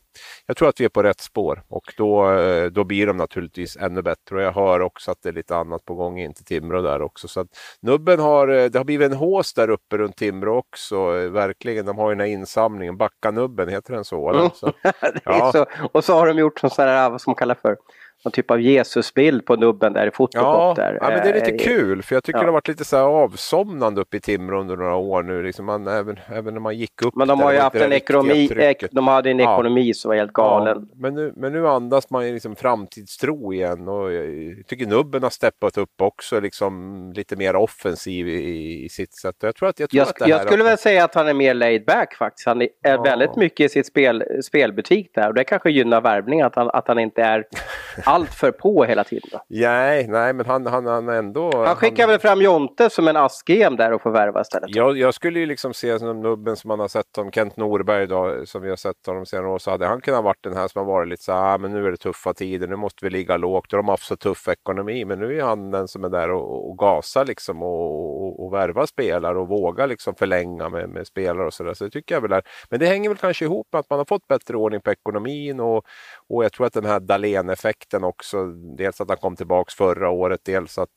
jag 0.46 0.56
tror 0.56 0.68
att 0.68 0.80
vi 0.80 0.84
är 0.84 0.88
på 0.88 1.02
rätt 1.02 1.20
spår 1.20 1.62
och 1.68 1.92
då, 1.96 2.40
då 2.72 2.84
blir 2.84 3.06
de 3.06 3.16
naturligtvis 3.16 3.76
ännu 3.76 4.02
bättre. 4.02 4.36
Och 4.36 4.42
jag 4.42 4.52
hör 4.52 4.80
också 4.80 5.10
att 5.10 5.22
det 5.22 5.28
är 5.28 5.32
lite 5.32 5.56
annat 5.56 5.84
på 5.84 5.94
gång 5.94 6.20
in 6.20 6.34
till 6.34 6.44
Timrå 6.44 6.82
där 6.82 7.02
också. 7.02 7.28
Så 7.28 7.40
att 7.40 7.48
Nubben 7.80 8.20
har, 8.20 8.46
det 8.46 8.78
har 8.78 8.84
blivit 8.84 9.10
en 9.10 9.16
hås 9.16 9.54
där 9.54 9.70
uppe 9.70 9.96
runt 9.96 10.16
Timrå 10.16 10.56
också. 10.56 11.28
Verkligen. 11.28 11.87
De 11.88 11.98
har 11.98 12.08
ju 12.10 12.14
den 12.14 12.20
här 12.20 12.32
insamlingen, 12.32 12.96
Backanubben, 12.96 13.68
heter 13.68 13.94
den 13.94 14.04
så? 14.04 14.30
Eller? 14.30 14.50
Så, 14.54 14.72
ja. 15.24 15.52
så 15.52 15.66
och 15.92 16.04
så 16.04 16.14
har 16.14 16.26
de 16.26 16.38
gjort 16.38 16.60
som 16.60 16.70
sådär, 16.70 17.10
vad 17.10 17.20
som 17.20 17.34
kallar 17.34 17.54
för 17.54 17.76
någon 18.24 18.32
typ 18.32 18.50
av 18.50 18.60
Jesusbild 18.60 19.46
på 19.46 19.56
nubben 19.56 19.92
där 19.92 20.06
i 20.06 20.10
fotopop. 20.10 20.44
Ja, 20.44 20.74
där. 20.76 20.98
ja, 21.00 21.08
men 21.08 21.22
det 21.22 21.30
är 21.30 21.34
lite 21.34 21.50
eh, 21.50 21.58
kul 21.58 22.02
för 22.02 22.16
jag 22.16 22.24
tycker 22.24 22.38
ja. 22.38 22.42
det 22.42 22.48
har 22.48 22.52
varit 22.52 22.68
lite 22.68 22.84
så 22.84 22.98
avsomnande 22.98 24.00
uppe 24.00 24.16
i 24.16 24.20
Timrå 24.20 24.60
under 24.60 24.76
några 24.76 24.94
år 24.94 25.22
nu. 25.22 25.42
Liksom 25.42 25.66
man, 25.66 25.86
även, 25.86 26.18
även 26.26 26.54
när 26.54 26.60
man 26.60 26.76
gick 26.78 27.02
upp. 27.02 27.16
Men 27.16 27.28
de 27.28 27.40
har 27.40 27.52
ju 27.52 27.58
haft 27.58 27.76
en 27.76 27.92
ekonomi, 27.92 28.50
ek, 28.56 28.84
de 28.90 29.08
hade 29.08 29.30
en 29.30 29.40
ekonomi 29.40 29.94
som 29.94 30.08
var 30.08 30.16
helt 30.16 30.32
galen. 30.32 30.88
Ja, 30.90 30.96
men, 30.96 31.14
nu, 31.14 31.32
men 31.36 31.52
nu 31.52 31.68
andas 31.68 32.10
man 32.10 32.26
ju 32.26 32.32
liksom 32.32 32.56
framtidstro 32.56 33.52
igen 33.52 33.88
och 33.88 34.12
jag 34.12 34.66
tycker 34.66 34.86
nubben 34.86 35.22
har 35.22 35.30
steppat 35.30 35.78
upp 35.78 36.02
också, 36.02 36.40
liksom 36.40 37.12
lite 37.16 37.36
mer 37.36 37.56
offensiv 37.56 38.28
i, 38.28 38.84
i 38.84 38.88
sitt 38.88 39.14
sätt. 39.14 39.36
Jag, 39.40 39.54
tror 39.54 39.68
att, 39.68 39.80
jag, 39.80 39.90
tror 39.90 39.98
jag, 39.98 40.08
att 40.08 40.18
det 40.18 40.28
jag 40.28 40.42
skulle 40.42 40.64
väl 40.64 40.78
säga 40.78 41.04
att 41.04 41.14
han 41.14 41.28
är 41.28 41.34
mer 41.34 41.54
laid 41.54 41.84
back 41.84 42.14
faktiskt. 42.14 42.46
Han 42.46 42.62
är 42.62 42.68
ja. 42.82 43.02
väldigt 43.02 43.36
mycket 43.36 43.60
i 43.60 43.68
sitt 43.68 43.86
spel, 43.86 44.24
spelbutik 44.44 45.10
där 45.14 45.28
och 45.28 45.34
det 45.34 45.44
kanske 45.44 45.70
gynnar 45.70 46.00
värvning 46.00 46.40
att 46.40 46.54
han, 46.54 46.70
att 46.70 46.88
han 46.88 46.98
inte 46.98 47.22
är 47.22 47.44
allt 48.08 48.34
för 48.34 48.52
på 48.52 48.84
hela 48.84 49.04
tiden. 49.04 49.28
Då. 49.32 49.40
Nej, 49.48 50.08
nej, 50.08 50.32
men 50.32 50.46
han, 50.46 50.66
han, 50.66 50.86
han 50.86 51.08
ändå... 51.08 51.64
Han 51.66 51.76
skickar 51.76 52.02
han... 52.02 52.10
väl 52.10 52.20
fram 52.20 52.42
Jonte 52.42 52.90
som 52.90 53.08
en 53.08 53.16
askgem 53.16 53.76
där 53.76 53.92
och 53.92 54.02
får 54.02 54.10
värva 54.10 54.40
istället? 54.40 54.76
Jag, 54.76 54.98
jag 54.98 55.14
skulle 55.14 55.38
ju 55.38 55.46
liksom 55.46 55.74
se 55.74 55.98
som 55.98 56.20
nubben 56.20 56.56
som 56.56 56.68
man 56.68 56.80
har 56.80 56.88
sett 56.88 57.06
som 57.14 57.32
Kent 57.32 57.56
Norberg 57.56 58.06
då, 58.06 58.46
som 58.46 58.62
vi 58.62 58.68
har 58.68 58.76
sett 58.76 59.06
honom 59.06 59.26
senare 59.26 59.48
år, 59.48 59.58
så 59.58 59.70
hade 59.70 59.86
han 59.86 60.00
kunnat 60.00 60.24
varit 60.24 60.42
den 60.44 60.56
här 60.56 60.68
som 60.68 60.78
har 60.78 60.86
varit 60.86 61.08
lite 61.08 61.22
så 61.22 61.32
här, 61.32 61.54
ah, 61.54 61.58
men 61.58 61.72
nu 61.72 61.86
är 61.86 61.90
det 61.90 61.96
tuffa 61.96 62.34
tider, 62.34 62.68
nu 62.68 62.76
måste 62.76 63.04
vi 63.04 63.10
ligga 63.10 63.36
lågt 63.36 63.72
och 63.72 63.76
de 63.76 63.86
har 63.86 63.92
haft 63.92 64.06
så 64.06 64.16
tuff 64.16 64.48
ekonomi, 64.48 65.04
men 65.04 65.18
nu 65.18 65.38
är 65.38 65.44
han 65.44 65.70
den 65.70 65.88
som 65.88 66.04
är 66.04 66.08
där 66.08 66.30
och, 66.30 66.70
och 66.70 66.78
gasar 66.78 67.24
liksom 67.24 67.62
och, 67.62 68.24
och, 68.24 68.44
och 68.44 68.52
värvar 68.52 68.86
spelare 68.86 69.38
och 69.38 69.48
vågar 69.48 69.86
liksom 69.86 70.14
förlänga 70.14 70.68
med, 70.68 70.88
med 70.88 71.06
spelare 71.06 71.46
och 71.46 71.54
sådär. 71.54 71.74
Så 71.74 71.84
det 71.84 71.90
tycker 71.90 72.14
jag 72.14 72.22
väl 72.22 72.32
är. 72.32 72.42
Men 72.70 72.80
det 72.80 72.86
hänger 72.86 73.08
väl 73.08 73.18
kanske 73.18 73.44
ihop 73.44 73.66
med 73.72 73.80
att 73.80 73.90
man 73.90 73.98
har 73.98 74.04
fått 74.04 74.26
bättre 74.28 74.56
ordning 74.56 74.80
på 74.80 74.90
ekonomin 74.90 75.60
och, 75.60 75.84
och 76.28 76.44
jag 76.44 76.52
tror 76.52 76.66
att 76.66 76.72
den 76.72 76.86
här 76.86 77.00
Dahlén-effekten 77.00 77.97
också, 78.04 78.46
dels 78.76 79.00
att 79.00 79.08
han 79.08 79.18
kom 79.18 79.36
tillbaks 79.36 79.74
förra 79.74 80.10
året, 80.10 80.40
dels 80.44 80.78
att 80.78 80.90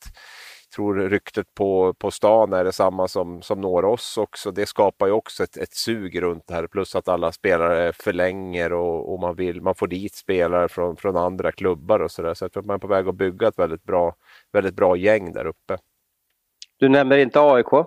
jag 0.72 0.76
tror 0.76 0.94
ryktet 0.94 1.54
på, 1.54 1.94
på 1.94 2.10
stan 2.10 2.52
är 2.52 2.64
detsamma 2.64 3.08
som, 3.08 3.42
som 3.42 3.60
når 3.60 3.84
oss 3.84 4.18
också. 4.18 4.50
Det 4.50 4.66
skapar 4.66 5.06
ju 5.06 5.12
också 5.12 5.44
ett, 5.44 5.56
ett 5.56 5.74
sug 5.74 6.22
runt 6.22 6.46
det 6.46 6.54
här. 6.54 6.66
Plus 6.66 6.96
att 6.96 7.08
alla 7.08 7.32
spelare 7.32 7.92
förlänger 7.92 8.72
och, 8.72 9.12
och 9.12 9.20
man, 9.20 9.36
vill, 9.36 9.62
man 9.62 9.74
får 9.74 9.86
dit 9.86 10.14
spelare 10.14 10.68
från, 10.68 10.96
från 10.96 11.16
andra 11.16 11.52
klubbar 11.52 12.00
och 12.00 12.10
sådär. 12.10 12.34
Så 12.34 12.44
jag 12.44 12.52
tror 12.52 12.62
att 12.62 12.66
man 12.66 12.74
är 12.74 12.78
på 12.78 12.86
väg 12.86 13.08
att 13.08 13.14
bygga 13.14 13.48
ett 13.48 13.58
väldigt 13.58 13.82
bra, 13.84 14.14
väldigt 14.52 14.74
bra 14.74 14.96
gäng 14.96 15.32
där 15.32 15.46
uppe. 15.46 15.78
Du 16.78 16.88
nämner 16.88 17.18
inte 17.18 17.40
AIK? 17.40 17.86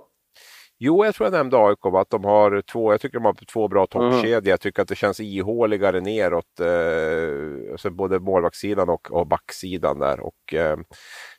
Jo, 0.77 1.05
jag 1.05 1.15
tror 1.15 1.25
jag 1.25 1.33
nämnde 1.33 1.57
AIK, 1.57 1.85
att 1.85 2.09
de 2.09 2.25
har 2.25 2.61
två, 2.61 2.93
jag 2.93 3.01
tycker 3.01 3.17
de 3.17 3.25
har 3.25 3.33
två 3.33 3.67
bra 3.67 3.87
toppkedjor. 3.87 4.37
Mm. 4.37 4.49
Jag 4.49 4.61
tycker 4.61 4.81
att 4.81 4.87
det 4.87 4.95
känns 4.95 5.19
ihåligare 5.19 6.01
neråt, 6.01 6.59
eh, 6.59 7.71
alltså 7.71 7.89
både 7.89 8.19
målvaktssidan 8.19 8.89
och, 8.89 9.11
och 9.11 9.27
backsidan 9.27 9.99
där. 9.99 10.19
Och, 10.19 10.53
eh, 10.53 10.77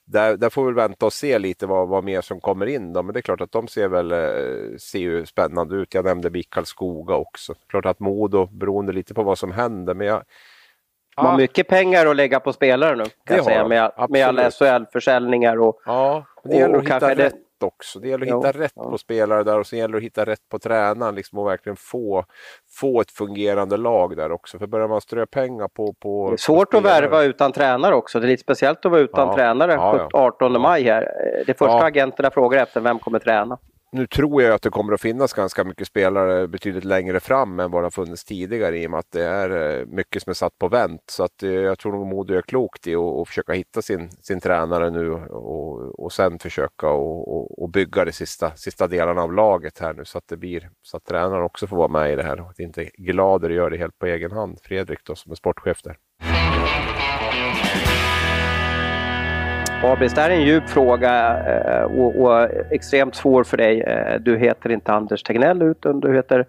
där, 0.04 0.36
där 0.36 0.50
får 0.50 0.66
vi 0.66 0.72
vänta 0.72 1.06
och 1.06 1.12
se 1.12 1.38
lite 1.38 1.66
vad, 1.66 1.88
vad 1.88 2.04
mer 2.04 2.20
som 2.20 2.40
kommer 2.40 2.66
in. 2.66 2.92
Då. 2.92 3.02
Men 3.02 3.12
det 3.12 3.20
är 3.20 3.22
klart 3.22 3.40
att 3.40 3.52
de 3.52 3.68
ser 3.68 3.88
väl 3.88 4.12
eh, 4.12 4.76
ser 4.78 4.98
ju 4.98 5.26
spännande 5.26 5.76
ut. 5.76 5.94
Jag 5.94 6.04
nämnde 6.04 6.30
Mikael 6.30 6.66
Skoga 6.66 7.14
också. 7.14 7.54
Klart 7.68 7.86
att 7.86 8.00
Modo, 8.00 8.46
beroende 8.46 8.92
lite 8.92 9.14
på 9.14 9.22
vad 9.22 9.38
som 9.38 9.52
händer. 9.52 9.94
Men 9.94 10.06
jag, 10.06 10.22
de 11.16 11.26
har 11.26 11.36
mycket 11.36 11.68
pengar 11.68 12.06
att 12.06 12.16
lägga 12.16 12.40
på 12.40 12.52
spelare 12.52 12.96
nu. 12.96 13.04
Kan 13.24 13.36
jag 13.36 13.44
säga, 13.44 13.68
med, 13.68 13.92
med 14.08 14.26
alla 14.26 14.50
SHL-försäljningar 14.50 15.60
och, 15.60 15.80
ja, 15.84 16.24
det 16.44 16.64
och, 16.64 16.74
och 16.74 16.90
att 16.90 17.10
hitta 17.10 17.30
rätt 17.56 17.62
också. 17.62 18.00
Det 18.00 18.08
gäller 18.08 18.26
att 18.26 18.38
hitta 18.38 18.52
jo, 18.54 18.62
rätt 18.62 18.72
ja. 18.76 18.90
på 18.90 18.98
spelare 18.98 19.44
där 19.44 19.58
och 19.58 19.66
sen 19.66 19.78
gäller 19.78 19.92
det 19.92 19.98
att 19.98 20.04
hitta 20.04 20.24
rätt 20.24 20.48
på 20.50 20.58
tränaren 20.58 21.14
liksom 21.14 21.38
och 21.38 21.46
verkligen 21.46 21.76
få, 21.76 22.24
få 22.80 23.00
ett 23.00 23.10
fungerande 23.10 23.76
lag 23.76 24.16
där 24.16 24.32
också. 24.32 24.58
För 24.58 24.66
börjar 24.66 24.88
man 24.88 25.00
strö 25.00 25.26
pengar 25.26 25.68
på... 25.68 25.92
på 25.92 26.30
det 26.30 26.34
är 26.34 26.36
svårt 26.36 26.70
på 26.70 26.78
att 26.78 26.84
värva 26.84 27.22
utan 27.22 27.52
tränare 27.52 27.94
också. 27.94 28.20
Det 28.20 28.26
är 28.26 28.28
lite 28.28 28.42
speciellt 28.42 28.86
att 28.86 28.92
vara 28.92 29.00
utan 29.00 29.28
ja. 29.28 29.34
tränare 29.34 29.72
ja, 29.72 30.08
18 30.12 30.60
maj 30.60 30.84
här. 30.84 31.08
Det 31.46 31.58
första 31.58 31.84
agenterna 31.84 32.30
frågar 32.30 32.62
efter, 32.62 32.80
vem 32.80 32.98
kommer 32.98 33.18
träna? 33.18 33.58
Nu 33.96 34.06
tror 34.06 34.42
jag 34.42 34.54
att 34.54 34.62
det 34.62 34.70
kommer 34.70 34.92
att 34.92 35.00
finnas 35.00 35.32
ganska 35.32 35.64
mycket 35.64 35.86
spelare 35.86 36.48
betydligt 36.48 36.84
längre 36.84 37.20
fram 37.20 37.60
än 37.60 37.70
vad 37.70 37.82
det 37.82 37.86
har 37.86 37.90
funnits 37.90 38.24
tidigare 38.24 38.78
i 38.78 38.86
och 38.86 38.90
med 38.90 39.00
att 39.00 39.10
det 39.10 39.24
är 39.24 39.78
eh, 39.80 39.86
mycket 39.86 40.22
som 40.22 40.30
är 40.30 40.34
satt 40.34 40.58
på 40.58 40.68
vänt. 40.68 41.02
Så 41.10 41.24
att 41.24 41.42
eh, 41.42 41.50
jag 41.50 41.78
tror 41.78 41.92
nog 41.92 42.06
Modo 42.06 42.34
är 42.34 42.42
klokt 42.42 42.86
i 42.86 42.94
att 42.94 43.28
försöka 43.28 43.52
hitta 43.52 43.82
sin, 43.82 44.10
sin 44.10 44.40
tränare 44.40 44.90
nu 44.90 45.10
och, 45.12 46.04
och 46.04 46.12
sen 46.12 46.38
försöka 46.38 46.88
och, 46.88 47.36
och, 47.36 47.62
och, 47.62 47.70
bygga 47.70 48.04
de 48.04 48.12
sista, 48.12 48.56
sista 48.56 48.86
delarna 48.86 49.22
av 49.22 49.32
laget 49.32 49.78
här 49.78 49.94
nu 49.94 50.04
så 50.04 50.18
att 50.18 50.28
det 50.28 50.36
blir 50.36 50.70
så 50.82 50.96
att 50.96 51.04
tränaren 51.04 51.42
också 51.42 51.66
får 51.66 51.76
vara 51.76 51.88
med 51.88 52.12
i 52.12 52.16
det 52.16 52.22
här 52.22 52.40
och 52.40 52.50
att 52.50 52.58
inte 52.58 52.90
Glader 52.94 53.50
gör 53.50 53.70
det 53.70 53.76
helt 53.78 53.98
på 53.98 54.06
egen 54.06 54.32
hand. 54.32 54.58
Fredrik 54.62 54.98
då 55.04 55.14
som 55.14 55.32
är 55.32 55.36
sportchef 55.36 55.82
där. 55.82 55.96
Abris, 59.82 60.14
det 60.14 60.20
här 60.20 60.30
är 60.30 60.34
en 60.34 60.42
djup 60.42 60.68
fråga 60.68 61.38
eh, 61.46 61.82
och, 61.82 62.20
och, 62.20 62.50
extremt 62.70 63.14
svår 63.14 63.44
för 63.44 63.56
dig. 63.56 63.80
Eh, 63.80 64.20
du 64.20 64.38
heter 64.38 64.70
inte 64.70 64.92
Anders 64.92 65.22
Tegnell 65.22 65.62
utan 65.62 66.00
du 66.00 66.14
heter 66.14 66.46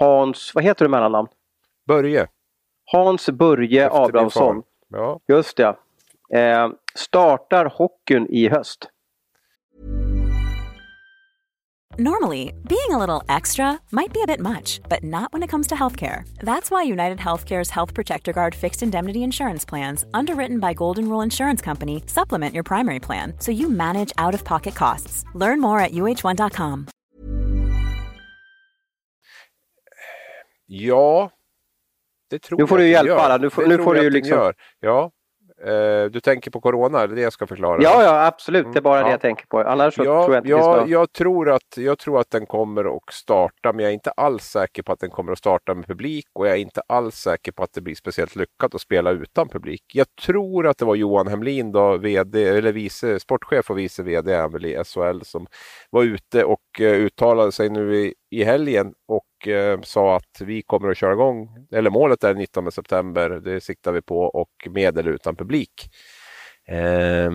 Hans, 0.00 0.52
vad 0.54 0.64
heter 0.64 0.84
du 0.84 0.88
mellannamn? 0.88 1.28
Börje. 1.86 2.26
Hans 2.84 3.30
Börje 3.30 3.90
Abrahamsson. 3.90 4.62
Ja. 4.88 5.20
Just 5.28 5.56
det. 5.56 5.76
Eh, 6.38 6.68
startar 6.94 7.64
hockeyn 7.64 8.26
i 8.26 8.48
höst? 8.48 8.90
Normally, 12.00 12.52
being 12.68 12.90
a 12.90 12.98
little 12.98 13.24
extra 13.28 13.80
might 13.90 14.12
be 14.12 14.22
a 14.22 14.26
bit 14.26 14.38
much, 14.38 14.80
but 14.88 15.02
not 15.02 15.32
when 15.32 15.42
it 15.42 15.48
comes 15.50 15.66
to 15.66 15.74
healthcare. 15.74 16.22
That's 16.44 16.70
why 16.70 16.84
United 16.84 17.18
Healthcare's 17.18 17.70
Health 17.70 17.92
Protector 17.92 18.32
Guard 18.32 18.54
fixed 18.54 18.82
indemnity 18.84 19.18
insurance 19.24 19.64
plans, 19.68 20.04
underwritten 20.14 20.60
by 20.60 20.74
Golden 20.74 21.08
Rule 21.08 21.24
Insurance 21.24 21.60
Company, 21.64 22.02
supplement 22.06 22.54
your 22.54 22.62
primary 22.62 23.00
plan 23.00 23.32
so 23.40 23.50
you 23.50 23.68
manage 23.68 24.12
out 24.16 24.34
of 24.34 24.44
pocket 24.44 24.74
costs. 24.76 25.24
Learn 25.34 25.60
more 25.60 25.80
at 25.80 25.90
uh1.com. 25.92 26.86
Ja, 30.66 31.30
det 32.30 32.38
tror 32.38 32.58
nu 32.58 32.66
får 32.66 32.78
jag 32.78 32.86
du 32.86 32.90
hjälpa 32.90 33.08
gör. 33.08 33.18
alla. 33.18 33.36
Nu 33.36 33.50
får, 33.50 33.66
nu 33.66 33.78
får 33.78 33.94
du 33.94 34.10
liksom... 34.10 34.38
Gör. 34.38 34.54
Ja, 34.80 35.10
du 36.12 36.20
tänker 36.20 36.50
på 36.50 36.60
corona, 36.60 37.00
är 37.00 37.08
det 37.08 37.14
det 37.14 37.20
jag 37.20 37.32
ska 37.32 37.46
förklara? 37.46 37.82
Ja, 37.82 38.02
ja 38.02 38.26
absolut. 38.26 38.72
Det 38.72 38.78
är 38.78 38.82
bara 38.82 38.98
mm, 38.98 39.04
det 39.04 39.08
ja. 39.08 39.14
jag 39.14 39.20
tänker 39.20 39.46
på. 39.46 39.60
Annars 39.60 39.98
ja, 39.98 40.04
tror 40.04 40.34
jag 40.34 40.40
inte 40.40 40.50
ja, 40.50 40.74
ska... 40.74 40.90
jag, 40.90 41.12
tror 41.12 41.50
att, 41.50 41.76
jag 41.76 41.98
tror 41.98 42.20
att 42.20 42.30
den 42.30 42.46
kommer 42.46 42.96
att 42.96 43.12
starta, 43.12 43.72
men 43.72 43.78
jag 43.80 43.90
är 43.90 43.94
inte 43.94 44.10
alls 44.10 44.44
säker 44.44 44.82
på 44.82 44.92
att 44.92 45.00
den 45.00 45.10
kommer 45.10 45.32
att 45.32 45.38
starta 45.38 45.74
med 45.74 45.86
publik 45.86 46.26
och 46.32 46.46
jag 46.46 46.54
är 46.54 46.58
inte 46.58 46.82
alls 46.88 47.14
säker 47.14 47.52
på 47.52 47.62
att 47.62 47.72
det 47.72 47.80
blir 47.80 47.94
speciellt 47.94 48.36
lyckat 48.36 48.74
att 48.74 48.80
spela 48.80 49.10
utan 49.10 49.48
publik. 49.48 49.82
Jag 49.94 50.06
tror 50.26 50.66
att 50.66 50.78
det 50.78 50.84
var 50.84 50.94
Johan 50.94 51.28
Hemlin, 51.28 51.72
då, 51.72 51.96
VD, 51.96 52.44
eller 52.44 52.72
vice, 52.72 53.20
sportchef 53.20 53.70
och 53.70 53.78
vice 53.78 54.02
VD 54.02 54.32
i 54.62 54.84
SHL, 54.84 55.20
som 55.22 55.46
var 55.90 56.02
ute 56.02 56.44
och 56.44 56.60
uh, 56.80 56.86
uttalade 56.86 57.52
sig 57.52 57.68
nu 57.70 57.96
i, 57.96 58.14
i 58.30 58.44
helgen 58.44 58.94
och 59.06 59.48
eh, 59.48 59.80
sa 59.80 60.16
att 60.16 60.40
vi 60.40 60.62
kommer 60.62 60.88
att 60.90 60.96
köra 60.98 61.12
igång, 61.12 61.66
eller 61.72 61.90
målet 61.90 62.24
är 62.24 62.34
19 62.34 62.72
september, 62.72 63.30
det 63.30 63.60
siktar 63.60 63.92
vi 63.92 64.02
på, 64.02 64.20
och 64.20 64.68
med 64.70 64.98
eller 64.98 65.10
utan 65.10 65.36
publik. 65.36 65.90
Eh, 66.68 67.30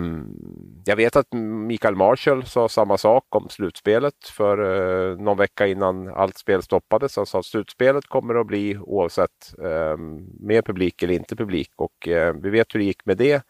jag 0.84 0.96
vet 0.96 1.16
att 1.16 1.32
Mikael 1.68 1.96
Marshall 1.96 2.44
sa 2.46 2.68
samma 2.68 2.98
sak 2.98 3.24
om 3.28 3.48
slutspelet 3.48 4.14
för 4.36 4.58
eh, 5.12 5.18
någon 5.18 5.38
vecka 5.38 5.66
innan 5.66 6.08
allt 6.08 6.38
spel 6.38 6.62
stoppades. 6.62 7.16
Han 7.16 7.26
sa 7.26 7.38
att 7.38 7.44
slutspelet 7.44 8.06
kommer 8.06 8.34
att 8.34 8.46
bli 8.46 8.76
oavsett 8.78 9.54
eh, 9.62 9.96
med 10.40 10.64
publik 10.66 11.02
eller 11.02 11.14
inte 11.14 11.36
publik 11.36 11.70
och 11.76 12.08
eh, 12.08 12.34
vi 12.42 12.50
vet 12.50 12.74
hur 12.74 12.80
det 12.80 12.86
gick 12.86 13.06
med 13.06 13.16
det. 13.16 13.42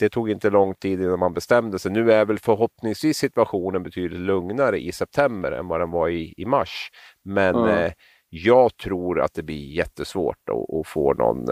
Det 0.00 0.08
tog 0.08 0.30
inte 0.30 0.50
lång 0.50 0.74
tid 0.74 1.00
innan 1.00 1.18
man 1.18 1.34
bestämde 1.34 1.78
sig. 1.78 1.92
Nu 1.92 2.12
är 2.12 2.24
väl 2.24 2.38
förhoppningsvis 2.38 3.16
situationen 3.16 3.82
betydligt 3.82 4.20
lugnare 4.20 4.78
i 4.78 4.92
september 4.92 5.52
än 5.52 5.68
vad 5.68 5.80
den 5.80 5.90
var 5.90 6.08
i, 6.08 6.34
i 6.36 6.44
mars. 6.44 6.90
Men 7.22 7.54
mm. 7.54 7.84
uh, 7.84 7.92
jag 8.28 8.76
tror 8.76 9.20
att 9.20 9.34
det 9.34 9.42
blir 9.42 9.74
jättesvårt 9.74 10.48
att, 10.48 10.86
få 10.86 11.14
någon 11.14 11.44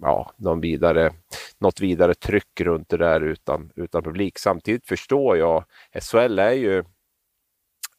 ja, 0.00 0.30
någon 0.36 0.60
vidare, 0.60 1.12
något 1.58 1.80
vidare 1.80 2.14
tryck 2.14 2.60
runt 2.60 2.88
det 2.88 2.96
där 2.96 3.20
utan, 3.20 3.70
utan 3.76 4.02
publik. 4.02 4.38
Samtidigt 4.38 4.86
förstår 4.86 5.36
jag, 5.36 5.64
SHL 6.00 6.38
är 6.38 6.52
ju 6.52 6.84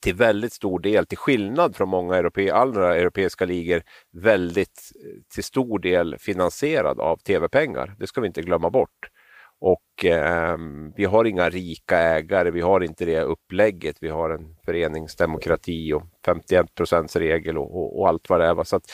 till 0.01 0.15
väldigt 0.15 0.53
stor 0.53 0.79
del, 0.79 1.05
till 1.05 1.17
skillnad 1.17 1.75
från 1.75 1.89
många 1.89 2.15
europe, 2.15 2.53
andra 2.53 2.95
europeiska 2.95 3.45
ligor, 3.45 3.81
väldigt 4.11 4.91
eh, 5.05 5.21
till 5.33 5.43
stor 5.43 5.79
del 5.79 6.15
finansierad 6.19 6.99
av 6.99 7.17
tv-pengar. 7.17 7.95
Det 7.99 8.07
ska 8.07 8.21
vi 8.21 8.27
inte 8.27 8.41
glömma 8.41 8.69
bort. 8.69 9.09
Och 9.59 10.05
eh, 10.05 10.57
vi 10.95 11.05
har 11.05 11.25
inga 11.25 11.49
rika 11.49 11.97
ägare, 11.97 12.51
vi 12.51 12.61
har 12.61 12.83
inte 12.83 13.05
det 13.05 13.21
upplägget. 13.21 13.97
Vi 14.01 14.09
har 14.09 14.29
en 14.29 14.55
föreningsdemokrati 14.65 15.93
och 15.93 16.03
51 16.25 16.75
procents 16.75 17.15
regel 17.15 17.57
och, 17.57 17.77
och, 17.77 17.99
och, 17.99 18.07
allt 18.07 18.29
vad 18.29 18.39
det 18.39 18.45
är. 18.45 18.63
Så 18.63 18.75
att, 18.75 18.91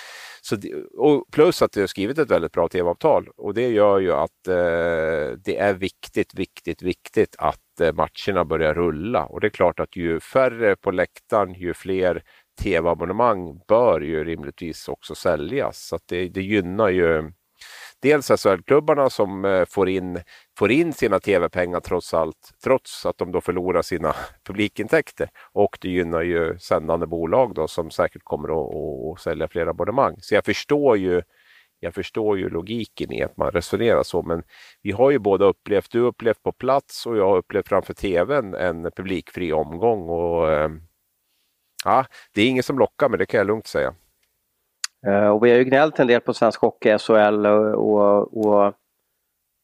så, 0.49 0.57
och 0.97 1.25
plus 1.31 1.61
att 1.61 1.71
det 1.71 1.79
har 1.79 1.87
skrivit 1.87 2.17
ett 2.17 2.31
väldigt 2.31 2.51
bra 2.51 2.67
tv-avtal 2.67 3.29
och 3.37 3.53
det 3.53 3.69
gör 3.69 3.99
ju 3.99 4.11
att 4.11 4.47
eh, 4.47 5.37
det 5.45 5.57
är 5.57 5.73
viktigt, 5.73 6.33
viktigt, 6.33 6.81
viktigt 6.81 7.35
att 7.37 7.81
eh, 7.81 7.93
matcherna 7.93 8.45
börjar 8.45 8.73
rulla. 8.73 9.25
Och 9.25 9.41
det 9.41 9.47
är 9.47 9.51
klart 9.51 9.79
att 9.79 9.95
ju 9.95 10.19
färre 10.19 10.75
på 10.75 10.91
läktaren, 10.91 11.53
ju 11.53 11.73
fler 11.73 12.23
tv-abonnemang 12.61 13.59
bör 13.67 14.01
ju 14.01 14.23
rimligtvis 14.23 14.87
också 14.87 15.15
säljas. 15.15 15.87
Så 15.87 15.99
det, 16.05 16.29
det 16.29 16.41
gynnar 16.41 16.89
ju 16.89 17.31
dels 18.01 18.31
SHL-klubbarna 18.31 19.09
som 19.09 19.45
eh, 19.45 19.65
får, 19.65 19.89
in, 19.89 20.19
får 20.57 20.71
in 20.71 20.93
sina 20.93 21.19
tv-pengar 21.19 21.79
trots 21.79 22.13
allt, 22.13 22.51
trots 22.63 23.05
att 23.05 23.17
de 23.17 23.31
då 23.31 23.41
förlorar 23.41 23.81
sina 23.81 24.15
publikintäkter. 24.47 25.29
Och 25.53 25.77
det 25.81 25.89
gynnar 25.89 26.21
ju 26.21 26.59
sändande 26.59 27.05
bolag 27.07 27.53
då 27.53 27.67
som 27.67 27.91
säkert 27.91 28.23
kommer 28.23 28.49
att, 28.49 28.75
att, 28.75 29.13
att 29.13 29.21
sälja 29.21 29.47
fler 29.47 29.67
abonnemang. 29.67 30.15
Så 30.19 30.35
jag 30.35 30.45
förstår 30.45 30.97
ju 30.97 31.21
jag 31.79 31.93
förstår 31.93 32.37
ju 32.37 32.49
logiken 32.49 33.11
i 33.11 33.23
att 33.23 33.37
man 33.37 33.51
resonerar 33.51 34.03
så, 34.03 34.21
men 34.21 34.43
vi 34.81 34.91
har 34.91 35.11
ju 35.11 35.19
båda 35.19 35.45
upplevt, 35.45 35.91
du 35.91 36.01
har 36.01 36.07
upplevt 36.07 36.43
på 36.43 36.51
plats 36.51 37.05
och 37.05 37.17
jag 37.17 37.29
har 37.29 37.37
upplevt 37.37 37.67
framför 37.67 37.93
tvn 37.93 38.53
en 38.53 38.91
publikfri 38.91 39.53
omgång. 39.53 40.09
Och, 40.09 40.51
eh, 40.51 40.69
ja, 41.85 42.05
det 42.33 42.41
är 42.41 42.47
inget 42.49 42.65
som 42.65 42.79
lockar, 42.79 43.09
men 43.09 43.19
det 43.19 43.25
kan 43.25 43.37
jag 43.37 43.47
lugnt 43.47 43.67
säga. 43.67 43.95
Eh, 45.05 45.27
och 45.27 45.45
vi 45.45 45.51
har 45.51 45.57
ju 45.57 45.63
gnällt 45.63 45.99
en 45.99 46.07
del 46.07 46.21
på 46.21 46.33
Svensk 46.33 46.61
Hockey, 46.61 46.97
SHL 46.97 47.45
eh, 47.45 47.51
och, 47.51 48.45
och, 48.45 48.73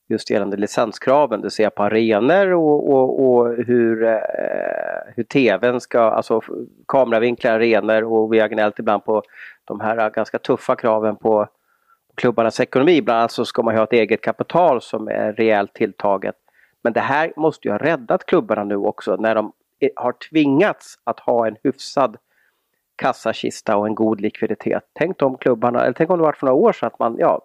just 0.09 0.29
gällande 0.29 0.57
licenskraven. 0.57 1.41
Det 1.41 1.51
ser 1.51 1.69
på 1.69 1.83
arenor 1.83 2.51
och, 2.51 2.89
och, 2.89 3.25
och 3.25 3.55
hur, 3.55 4.03
eh, 4.03 5.13
hur 5.15 5.23
tvn 5.23 5.81
ska, 5.81 5.99
alltså 5.99 6.41
kameravinklar, 6.87 7.51
arenor 7.51 8.03
och 8.03 8.33
vi 8.33 8.39
har 8.39 8.47
gnällt 8.47 8.79
ibland 8.79 9.05
på 9.05 9.23
de 9.65 9.79
här 9.79 9.97
eh, 9.97 10.09
ganska 10.09 10.39
tuffa 10.39 10.75
kraven 10.75 11.15
på 11.15 11.47
klubbarnas 12.15 12.59
ekonomi. 12.59 13.01
Bland 13.01 13.19
annat 13.19 13.31
så 13.31 13.45
ska 13.45 13.63
man 13.63 13.75
ha 13.75 13.83
ett 13.83 13.93
eget 13.93 14.21
kapital 14.21 14.81
som 14.81 15.07
är 15.07 15.33
rejält 15.33 15.73
tilltaget. 15.73 16.35
Men 16.83 16.93
det 16.93 16.99
här 16.99 17.33
måste 17.35 17.67
ju 17.67 17.71
ha 17.71 17.77
räddat 17.77 18.25
klubbarna 18.25 18.63
nu 18.63 18.75
också 18.75 19.15
när 19.15 19.35
de 19.35 19.51
har 19.95 20.11
tvingats 20.29 20.95
att 21.03 21.19
ha 21.19 21.47
en 21.47 21.55
hyfsad 21.63 22.17
kassakista 22.95 23.77
och 23.77 23.87
en 23.87 23.95
god 23.95 24.21
likviditet. 24.21 24.83
Tänk 24.93 25.21
om 25.21 25.37
klubbarna, 25.37 25.81
eller 25.81 25.93
tänk 25.93 26.09
om 26.09 26.17
det 26.17 26.23
var 26.23 26.33
för 26.33 26.45
några 26.45 26.59
år 26.59 26.71
sedan 26.71 26.87
att 26.87 26.99
man, 26.99 27.15
ja, 27.19 27.41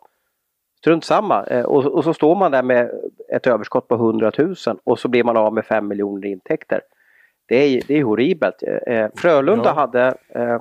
strunt 0.78 1.04
samma. 1.04 1.44
Eh, 1.44 1.64
och, 1.64 1.84
och, 1.84 2.04
så 2.04 2.14
står 2.14 2.36
man 2.36 2.50
där 2.52 2.62
med 2.62 2.90
ett 3.32 3.46
överskott 3.46 3.88
på 3.88 3.94
100 3.94 4.32
000 4.38 4.54
och 4.84 4.98
så 4.98 5.08
blir 5.08 5.24
man 5.24 5.36
av 5.36 5.52
med 5.52 5.66
5 5.66 5.88
miljoner 5.88 6.26
i 6.26 6.30
intäkter. 6.30 6.80
Det 7.46 7.56
är, 7.56 7.82
det 7.86 7.98
är 7.98 8.04
horribelt. 8.04 8.62
Eh, 8.86 9.06
Frölunda 9.16 9.64
ja. 9.68 9.72
hade 9.72 10.14
eh, 10.28 10.60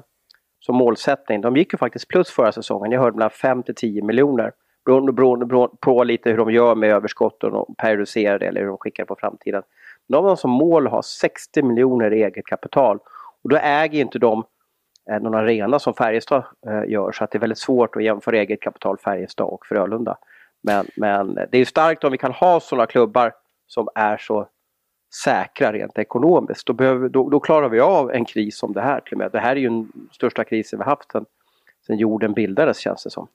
som 0.60 0.76
målsättning, 0.76 1.42
de 1.42 1.58
gick 1.58 1.74
ju 1.74 1.78
faktiskt 1.78 2.08
plus 2.08 2.30
förra 2.30 2.52
säsongen, 2.52 2.92
jag 2.92 3.02
hörde 3.02 3.18
mellan 3.18 3.30
5 3.30 3.64
till 3.64 3.76
10 3.76 4.04
miljoner. 4.04 4.52
Beroende, 4.86 5.12
beroende 5.12 5.68
på 5.80 6.04
lite 6.04 6.30
hur 6.30 6.38
de 6.38 6.52
gör 6.52 6.76
med 6.76 6.90
överskotten 6.90 7.54
och 7.54 7.78
periodiserar 7.78 8.40
det 8.40 8.46
eller 8.46 8.62
hur 8.62 8.68
de 8.68 8.78
skickar 8.78 9.06
på 9.06 9.16
framtiden. 9.16 9.64
De 10.08 10.26
har 10.26 10.36
som 10.36 10.52
mål 10.52 10.88
att 10.88 10.94
ha 10.94 11.02
60 11.02 11.62
miljoner 11.62 12.14
i 12.14 12.24
eget 12.24 12.46
kapital. 12.46 13.00
Och 13.44 13.50
då 13.50 13.58
äger 13.58 14.02
inte 14.02 14.20
de 14.20 14.44
Eh, 14.44 14.57
Eh, 15.10 15.20
någon 15.20 15.36
arena 15.36 15.80
som 15.80 15.94
Färjestad 15.94 16.44
eh, 16.68 16.92
gör 16.92 17.12
så 17.12 17.24
att 17.24 17.32
det 17.32 17.38
är 17.38 17.40
väldigt 17.40 17.58
svårt 17.58 17.96
att 17.96 18.04
jämföra 18.04 18.38
eget 18.38 18.62
kapital 18.62 18.98
Färjestad 18.98 19.48
och 19.48 19.66
Frölunda. 19.66 20.18
Men, 20.64 20.86
men 20.96 21.34
det 21.52 21.58
är 21.58 21.66
starkt 21.66 22.04
om 22.04 22.12
vi 22.12 22.18
kan 22.18 22.32
ha 22.32 22.60
sådana 22.60 22.86
klubbar 22.86 23.34
som 23.68 23.88
är 23.96 24.18
så 24.18 24.48
säkra 25.24 25.74
rent 25.74 25.98
ekonomiskt. 25.98 26.68
Då, 26.68 26.74
behöver, 26.74 27.10
då, 27.10 27.30
då, 27.30 27.40
klarar 27.40 27.70
vi 27.70 27.80
av 27.80 28.12
en 28.12 28.26
kris 28.26 28.58
som 28.58 28.74
det 28.74 28.82
här 28.82 29.00
till 29.00 29.14
och 29.14 29.18
med. 29.18 29.32
Det 29.32 29.40
här 29.40 29.52
är 29.52 29.60
ju 29.60 29.70
den 29.70 29.92
största 30.12 30.44
krisen 30.44 30.80
vi 30.80 30.86
haft 30.86 31.12
sedan, 31.12 31.26
sedan 31.88 31.98
jorden 31.98 32.34
bildades 32.34 32.78
känns 32.78 33.04
det 33.04 33.10
som. 33.10 33.28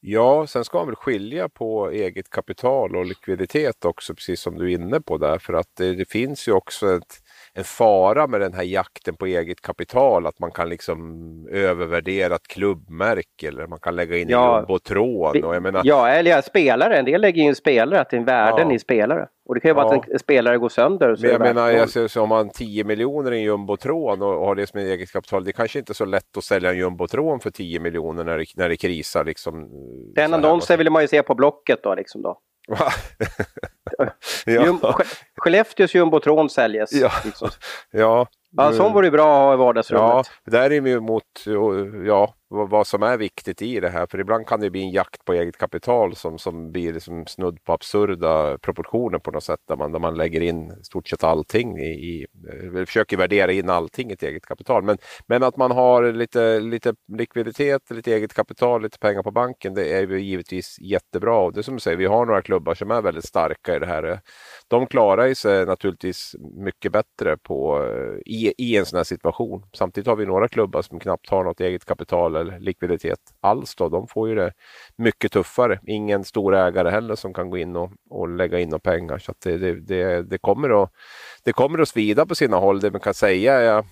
Ja, 0.00 0.46
sen 0.46 0.64
ska 0.64 0.78
man 0.78 0.86
väl 0.86 0.96
skilja 0.96 1.48
på 1.48 1.90
eget 1.90 2.30
kapital 2.30 2.96
och 2.96 3.06
likviditet 3.06 3.84
också, 3.84 4.14
precis 4.14 4.40
som 4.40 4.58
du 4.58 4.64
är 4.64 4.74
inne 4.74 5.00
på 5.00 5.18
där. 5.18 5.38
För 5.38 5.52
att 5.52 5.76
det, 5.76 5.94
det 5.94 6.10
finns 6.10 6.48
ju 6.48 6.52
också 6.52 6.96
ett, 6.96 7.22
en 7.54 7.64
fara 7.64 8.26
med 8.26 8.40
den 8.40 8.54
här 8.54 8.62
jakten 8.62 9.16
på 9.16 9.26
eget 9.26 9.60
kapital. 9.60 10.26
Att 10.26 10.38
man 10.38 10.50
kan 10.50 10.68
liksom 10.68 11.48
övervärdera 11.50 12.34
ett 12.34 12.48
klubbmärke 12.48 13.48
eller 13.48 13.66
man 13.66 13.80
kan 13.80 13.96
lägga 13.96 14.18
in 14.18 14.28
ja, 14.28 14.58
jumbotron. 14.58 15.44
Och 15.44 15.54
jag 15.54 15.62
menar... 15.62 15.82
Ja, 15.84 16.08
eller 16.08 16.40
spelare. 16.40 16.96
En 16.96 17.04
del 17.04 17.20
lägger 17.20 17.42
in 17.42 17.54
spelare, 17.54 18.00
att 18.00 18.10
det 18.10 18.16
är 18.16 18.20
värden 18.20 18.68
ja. 18.68 18.74
i 18.74 18.78
spelare. 18.78 19.28
Och 19.44 19.54
det 19.54 19.60
kan 19.60 19.68
ju 19.68 19.74
vara 19.74 19.96
att 19.96 20.08
en 20.08 20.18
spelare 20.18 20.58
går 20.58 20.68
sönder. 20.68 21.16
Så 21.16 21.22
Men 21.22 21.30
jag 21.30 21.40
menar, 21.40 21.70
jag 21.70 21.90
ser, 21.90 22.08
så 22.08 22.22
om 22.22 22.28
man 22.28 22.50
10 22.50 22.84
miljoner 22.84 23.32
i 23.32 23.36
en 23.36 23.42
jumbotron 23.42 24.22
och 24.22 24.46
har 24.46 24.54
det 24.54 24.66
som 24.66 24.80
eget 24.80 25.12
kapital. 25.12 25.44
Det 25.44 25.50
är 25.50 25.52
kanske 25.52 25.78
inte 25.78 25.92
är 25.92 25.94
så 25.94 26.04
lätt 26.04 26.36
att 26.36 26.44
sälja 26.44 26.70
en 26.70 26.76
jumbotron 26.76 27.40
för 27.40 27.50
10 27.50 27.80
miljoner 27.80 28.24
när 28.24 28.38
det, 28.38 28.44
när 28.56 28.68
det 28.68 28.76
krisar. 28.76 29.24
Liksom, 29.24 29.68
Den 30.14 30.34
annonsen 30.34 30.78
vill 30.78 30.90
man 30.90 31.02
ju 31.02 31.08
se 31.08 31.22
på 31.22 31.34
Blocket 31.34 31.82
då. 31.82 31.94
Liksom 31.94 32.22
då. 32.22 32.38
ja. 34.46 34.78
Skellefteås 35.36 35.94
jumbotron 35.94 36.50
säljes. 36.50 36.92
Ja. 36.92 37.10
Liksom. 37.24 37.48
ja. 37.90 38.26
Ja, 38.56 38.72
sån 38.72 38.92
vore 38.92 39.10
bra 39.10 39.24
att 39.24 39.46
ha 39.46 39.54
i 39.54 39.56
vardagsrummet. 39.56 40.26
Ja, 40.44 40.50
där 40.50 40.70
är 40.70 40.80
vi 40.80 41.00
mot, 41.00 41.24
ja, 42.06 42.34
vad 42.52 42.86
som 42.86 43.02
är 43.02 43.16
viktigt 43.16 43.62
i 43.62 43.80
det 43.80 43.88
här. 43.88 44.06
För 44.06 44.20
ibland 44.20 44.46
kan 44.46 44.60
det 44.60 44.70
bli 44.70 44.82
en 44.82 44.90
jakt 44.90 45.24
på 45.24 45.32
eget 45.32 45.56
kapital 45.56 46.16
som, 46.16 46.38
som 46.38 46.72
blir 46.72 46.92
liksom 46.92 47.26
snudd 47.26 47.64
på 47.64 47.72
absurda 47.72 48.58
proportioner 48.58 49.18
på 49.18 49.30
något 49.30 49.44
sätt. 49.44 49.60
Där 49.68 49.76
man, 49.76 49.92
där 49.92 49.98
man 49.98 50.14
lägger 50.14 50.40
in 50.40 50.84
stort 50.84 51.08
sett 51.08 51.24
allting 51.24 51.78
i, 51.78 51.90
i 51.90 52.26
eh, 52.48 52.84
försöker 52.84 53.16
värdera 53.16 53.52
in 53.52 53.70
allting 53.70 54.10
i 54.10 54.12
ett 54.12 54.22
eget 54.22 54.46
kapital. 54.46 54.82
Men, 54.82 54.98
men 55.26 55.42
att 55.42 55.56
man 55.56 55.70
har 55.70 56.12
lite, 56.12 56.60
lite 56.60 56.94
likviditet, 57.12 57.90
lite 57.90 58.14
eget 58.14 58.34
kapital, 58.34 58.82
lite 58.82 58.98
pengar 58.98 59.22
på 59.22 59.30
banken. 59.30 59.74
Det 59.74 59.92
är 59.92 60.06
ju 60.06 60.20
givetvis 60.20 60.76
jättebra. 60.80 61.38
Och 61.38 61.52
det 61.52 61.60
är 61.60 61.62
som 61.62 61.74
du 61.74 61.80
säger, 61.80 61.96
vi 61.96 62.06
har 62.06 62.26
några 62.26 62.42
klubbar 62.42 62.74
som 62.74 62.90
är 62.90 63.02
väldigt 63.02 63.24
starka 63.24 63.76
i 63.76 63.78
det 63.78 63.86
här. 63.86 64.20
De 64.68 64.86
klarar 64.86 65.34
sig 65.34 65.66
naturligtvis 65.66 66.34
mycket 66.56 66.92
bättre 66.92 67.36
på, 67.36 67.84
eh, 67.84 68.32
i, 68.32 68.54
i 68.58 68.76
en 68.76 68.86
sån 68.86 68.96
här 68.96 69.04
situation. 69.04 69.66
Samtidigt 69.72 70.08
har 70.08 70.16
vi 70.16 70.26
några 70.26 70.48
klubbar 70.48 70.82
som 70.82 71.00
knappt 71.00 71.30
har 71.30 71.44
något 71.44 71.60
eget 71.60 71.84
kapital 71.84 72.41
likviditet 72.44 73.18
alls. 73.40 73.74
Då. 73.74 73.88
De 73.88 74.08
får 74.08 74.28
ju 74.28 74.34
det 74.34 74.52
mycket 74.96 75.32
tuffare. 75.32 75.80
Ingen 75.86 76.24
stor 76.24 76.54
ägare 76.54 76.90
heller 76.90 77.14
som 77.14 77.34
kan 77.34 77.50
gå 77.50 77.58
in 77.58 77.76
och, 77.76 77.92
och 78.10 78.28
lägga 78.28 78.60
in 78.60 78.68
några 78.68 78.78
pengar. 78.80 79.18
Så 79.18 79.34
det, 79.44 79.58
det, 79.58 79.80
det, 79.80 80.22
det, 80.22 80.38
kommer 80.38 80.82
att, 80.82 80.90
det 81.44 81.52
kommer 81.52 81.78
att 81.78 81.88
svida 81.88 82.26
på 82.26 82.34
sina 82.34 82.56
håll. 82.56 82.80
Det 82.80 82.90
man 82.90 83.00
kan 83.00 83.14
säga 83.14 83.54
är 83.54 83.84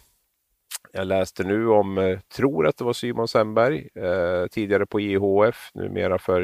jag 0.93 1.07
läste 1.07 1.45
nu 1.45 1.69
om, 1.69 1.99
eh, 1.99 2.19
tror 2.37 2.67
att 2.67 2.77
det 2.77 2.85
var 2.85 2.93
Simon 2.93 3.29
Semberg, 3.29 3.89
eh, 3.95 4.47
tidigare 4.51 4.87
på 4.87 5.01
IHF, 5.01 5.71
numera 5.75 6.19
för 6.19 6.41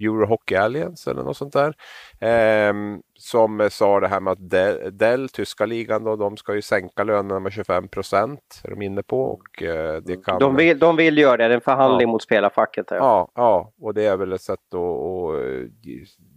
Euro 0.00 0.26
Hockey 0.26 0.54
Alliance 0.54 1.10
eller 1.10 1.22
något 1.22 1.36
sånt 1.36 1.52
där. 1.52 1.74
Eh, 2.20 2.74
som 3.18 3.68
sa 3.70 4.00
det 4.00 4.08
här 4.08 4.20
med 4.20 4.32
att 4.32 4.50
Dell, 4.50 4.98
Dell, 4.98 5.28
tyska 5.28 5.66
ligan, 5.66 6.04
då, 6.04 6.16
de 6.16 6.36
ska 6.36 6.54
ju 6.54 6.62
sänka 6.62 7.04
lönerna 7.04 7.40
med 7.40 7.52
25 7.52 7.88
procent. 7.88 8.60
Är 8.64 8.70
de 8.70 8.82
inne 8.82 9.02
på. 9.02 9.22
Och, 9.22 9.62
eh, 9.62 9.96
det 10.02 10.24
kan... 10.24 10.38
de, 10.38 10.56
vill, 10.56 10.78
de 10.78 10.96
vill 10.96 11.18
göra 11.18 11.36
det, 11.36 11.48
det 11.48 11.54
är 11.54 11.54
en 11.54 11.60
förhandling 11.60 12.08
ja. 12.08 12.12
mot 12.12 12.22
spelarfacket. 12.22 12.86
Ja. 12.90 12.96
ja. 12.96 13.30
Ja, 13.34 13.72
och 13.80 13.94
det 13.94 14.06
är 14.06 14.16
väl 14.16 14.32
ett 14.32 14.42
sätt 14.42 14.58
att 14.68 14.74
och, 14.74 15.34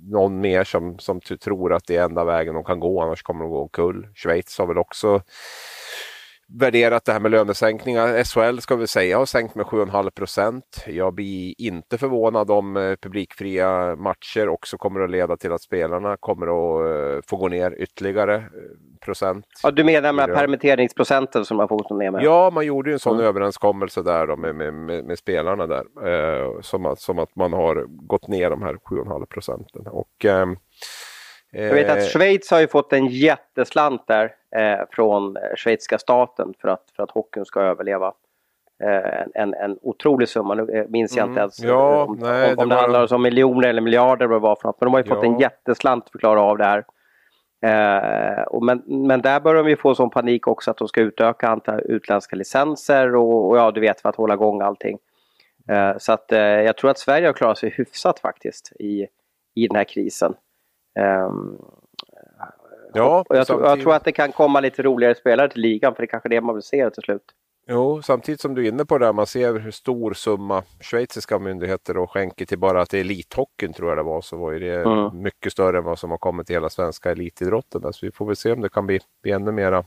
någon 0.10 0.42
mer 0.42 0.64
som, 0.64 1.00
som 1.00 1.20
tror 1.22 1.74
att 1.74 1.88
det 1.88 1.98
är 1.98 2.06
enda 2.06 2.24
vägen 2.24 2.56
de 2.56 2.64
kan 2.64 2.80
gå, 2.80 3.02
annars 3.02 3.24
kommer 3.24 3.44
de 3.44 3.50
gå 3.50 3.62
omkull. 3.62 4.08
Schweiz 4.16 4.58
har 4.58 4.68
väl 4.68 4.78
också 4.78 5.22
värderat 6.60 7.06
det 7.06 7.12
här 7.12 7.20
med 7.20 7.32
lönesänkningar. 7.32 8.24
SHL 8.24 8.60
ska 8.60 8.76
vi 8.76 8.88
säga 8.88 9.18
har 9.18 9.26
sänkt 9.26 9.56
med 9.56 9.66
7,5 9.66 10.10
procent. 10.10 10.84
Jag 10.88 11.14
blir 11.14 11.54
inte 11.58 11.98
förvånad 11.98 12.52
om 12.52 12.78
eh, 12.78 12.96
publikfria 12.96 13.96
matcher 13.96 14.50
också 14.50 14.78
kommer 14.78 15.00
att 15.02 15.10
leda 15.10 15.38
till 15.38 15.52
att 15.52 15.62
spelarna 15.62 16.18
kommer 16.20 16.46
att 16.46 17.16
eh, 17.16 17.22
få 17.28 17.38
gå 17.38 17.48
ner 17.48 17.82
ytterligare 17.82 18.36
eh, 18.36 18.42
procent. 19.06 19.46
Ja, 19.64 19.72
du 19.72 19.84
menar 19.84 20.14
med 20.14 20.34
permitteringsprocenten 20.34 21.46
som 21.46 21.58
man 21.58 21.68
får 21.68 21.78
gå 21.78 21.98
ner 21.98 22.12
med? 22.12 22.24
Ja, 22.24 22.50
man 22.54 22.66
gjorde 22.66 22.90
ju 22.90 22.94
en 22.94 23.00
sån 23.00 23.16
mm. 23.16 23.26
överenskommelse 23.26 24.02
där 24.02 24.28
då 24.28 24.36
med, 24.36 24.56
med, 24.56 24.74
med, 24.74 25.06
med 25.06 25.18
spelarna 25.18 25.68
där. 25.68 25.84
Eh, 26.08 26.62
som, 26.62 26.86
att, 26.86 27.00
som 27.00 27.20
att 27.20 27.36
man 27.36 27.54
har 27.54 27.86
gått 27.88 28.28
ner 28.28 28.50
de 28.50 28.62
här 28.62 28.74
7,5 28.74 29.26
procenten. 29.26 29.88
Och, 29.88 30.26
eh, 30.26 30.46
jag 31.54 31.74
vet 31.74 31.90
att 31.90 32.04
Schweiz 32.04 32.52
har 32.52 32.60
ju 32.60 32.68
fått 32.68 32.94
en 32.94 33.08
jätteslant 33.08 34.08
där 34.08 34.36
eh, 34.56 34.86
från 34.92 35.38
schweiziska 35.56 35.98
staten 35.98 36.54
för 36.62 36.68
att, 36.68 36.84
för 36.96 37.04
att 37.04 37.12
hockeyn 37.12 37.46
ska 37.46 37.62
överleva. 37.62 38.14
Eh, 38.84 39.22
en, 39.42 39.54
en 39.54 39.78
otrolig 39.82 40.30
summa, 40.30 40.54
nu 40.54 40.74
eh, 40.74 40.86
minns 40.90 41.18
jag 41.18 41.24
inte 41.24 41.32
mm. 41.32 41.42
ens 41.42 41.60
ja, 41.60 42.04
om, 42.04 42.18
nej, 42.22 42.54
om, 42.54 42.60
om 42.60 42.70
det, 42.70 42.76
det 42.76 42.82
handlar 42.82 43.14
om 43.14 43.22
miljoner 43.22 43.68
eller 43.68 43.82
miljarder 43.82 44.28
vad 44.28 44.42
det 44.42 44.44
var 44.44 44.56
för 44.56 44.68
något. 44.68 44.82
Men 44.82 44.86
de 44.86 44.94
har 44.94 45.00
ju 45.00 45.10
fått 45.10 45.24
ja. 45.24 45.30
en 45.30 45.40
jätteslant 45.40 46.10
för 46.10 46.18
att 46.18 46.22
klara 46.22 46.42
av 46.42 46.58
det 46.58 46.66
här. 46.66 46.86
Eh, 47.64 48.44
och 48.44 48.64
men, 48.64 48.84
men 48.86 49.22
där 49.22 49.40
börjar 49.40 49.64
de 49.64 49.70
ju 49.70 49.76
få 49.76 49.96
sån 49.96 50.10
panik 50.10 50.48
också 50.48 50.72
att 50.72 50.78
de 50.78 50.88
ska 50.88 51.02
utöka 51.02 51.48
antalet 51.48 51.86
utländska 51.86 52.36
licenser 52.36 53.16
och, 53.16 53.50
och, 53.50 53.58
ja, 53.58 53.72
du 53.72 53.82
vet 53.82 54.02
för 54.02 54.10
att 54.10 54.16
hålla 54.16 54.34
igång 54.34 54.62
allting. 54.62 54.98
Eh, 55.70 55.98
så 55.98 56.12
att 56.12 56.32
eh, 56.32 56.40
jag 56.40 56.78
tror 56.78 56.92
att 56.92 56.98
Sverige 56.98 57.28
har 57.28 57.34
klarat 57.34 57.58
sig 57.58 57.70
hyfsat 57.70 58.20
faktiskt 58.20 58.72
i, 58.80 59.08
i 59.56 59.68
den 59.68 59.76
här 59.76 59.84
krisen. 59.84 60.36
Um, 61.00 61.58
ja, 62.94 63.26
och 63.30 63.38
jag, 63.38 63.48
tror, 63.48 63.66
jag 63.66 63.82
tror 63.82 63.94
att 63.94 64.04
det 64.04 64.12
kan 64.12 64.32
komma 64.32 64.60
lite 64.60 64.84
roligare 64.84 65.16
spelare 65.16 65.50
till 65.50 65.62
ligan 65.62 65.96
för 65.96 66.02
det 66.02 66.06
är 66.06 66.08
kanske 66.08 66.30
det 66.30 66.42
man 66.42 66.56
vill 66.56 66.64
se 66.64 66.90
till 66.90 67.04
slut. 67.04 67.24
Jo, 67.68 68.02
samtidigt 68.02 68.42
som 68.42 68.56
du 68.56 68.66
är 68.66 68.70
inne 68.70 68.86
på 68.86 68.98
det, 68.98 69.14
man 69.14 69.28
ser 69.28 69.60
hur 69.60 69.72
stor 69.72 70.14
summa 70.14 70.64
schweiziska 70.82 71.40
myndigheter 71.40 71.98
och 71.98 72.12
skänker 72.12 72.46
till 72.46 72.60
bara 72.60 72.86
till 72.86 73.00
elithockeyn 73.00 73.74
tror 73.74 73.90
jag 73.90 73.98
det 73.98 74.04
var, 74.04 74.22
så 74.22 74.38
var 74.38 74.54
det 74.54 74.82
mm. 74.82 75.22
mycket 75.22 75.52
större 75.52 75.78
än 75.78 75.84
vad 75.84 76.00
som 76.00 76.12
har 76.12 76.18
kommit 76.18 76.48
till 76.48 76.56
hela 76.56 76.70
svenska 76.70 77.12
elitidrotten. 77.12 77.94
Så 77.94 78.06
vi 78.06 78.12
får 78.12 78.26
väl 78.26 78.36
se 78.36 78.52
om 78.52 78.62
det 78.62 78.70
kan 78.70 78.88
bli, 78.88 79.00
bli 79.22 79.32
ännu 79.32 79.52
mera 79.52 79.84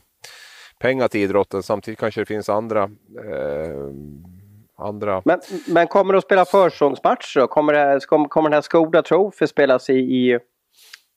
pengar 0.79 1.07
till 1.07 1.21
idrotten. 1.21 1.63
Samtidigt 1.63 1.99
kanske 1.99 2.21
det 2.21 2.25
finns 2.25 2.49
andra 2.49 2.83
eh, 2.83 3.91
andra... 4.77 5.21
Men, 5.25 5.39
men 5.67 5.87
kommer 5.87 6.13
du 6.13 6.17
att 6.17 6.25
spela 6.25 6.45
försäsongsmatcher 6.45 7.39
då? 7.39 7.47
Kommer, 7.47 7.73
det, 7.73 7.99
kommer 8.05 8.49
den 8.49 8.53
här 8.53 8.61
Skoda 8.61 9.01
Trophy 9.01 9.47
spelas 9.47 9.89
i, 9.89 9.93
i 9.93 10.39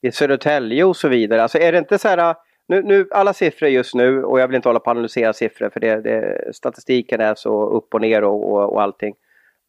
i 0.01 0.11
Södertälje 0.11 0.83
och 0.83 0.95
så 0.95 1.07
vidare. 1.07 1.41
Alltså 1.41 1.57
är 1.57 1.71
det 1.71 1.77
inte 1.77 1.97
så 1.97 2.07
här, 2.07 2.35
nu, 2.67 2.81
nu, 2.83 3.07
alla 3.11 3.33
siffror 3.33 3.69
just 3.69 3.95
nu 3.95 4.23
och 4.23 4.39
jag 4.39 4.47
vill 4.47 4.55
inte 4.55 4.69
hålla 4.69 4.79
på 4.79 4.89
att 4.89 4.97
analysera 4.97 5.33
siffror 5.33 5.69
för 5.69 5.79
det, 5.79 6.01
det, 6.01 6.55
statistiken 6.55 7.21
är 7.21 7.35
så 7.35 7.69
upp 7.69 7.93
och 7.93 8.01
ner 8.01 8.23
och, 8.23 8.51
och, 8.51 8.73
och 8.73 8.81
allting. 8.81 9.15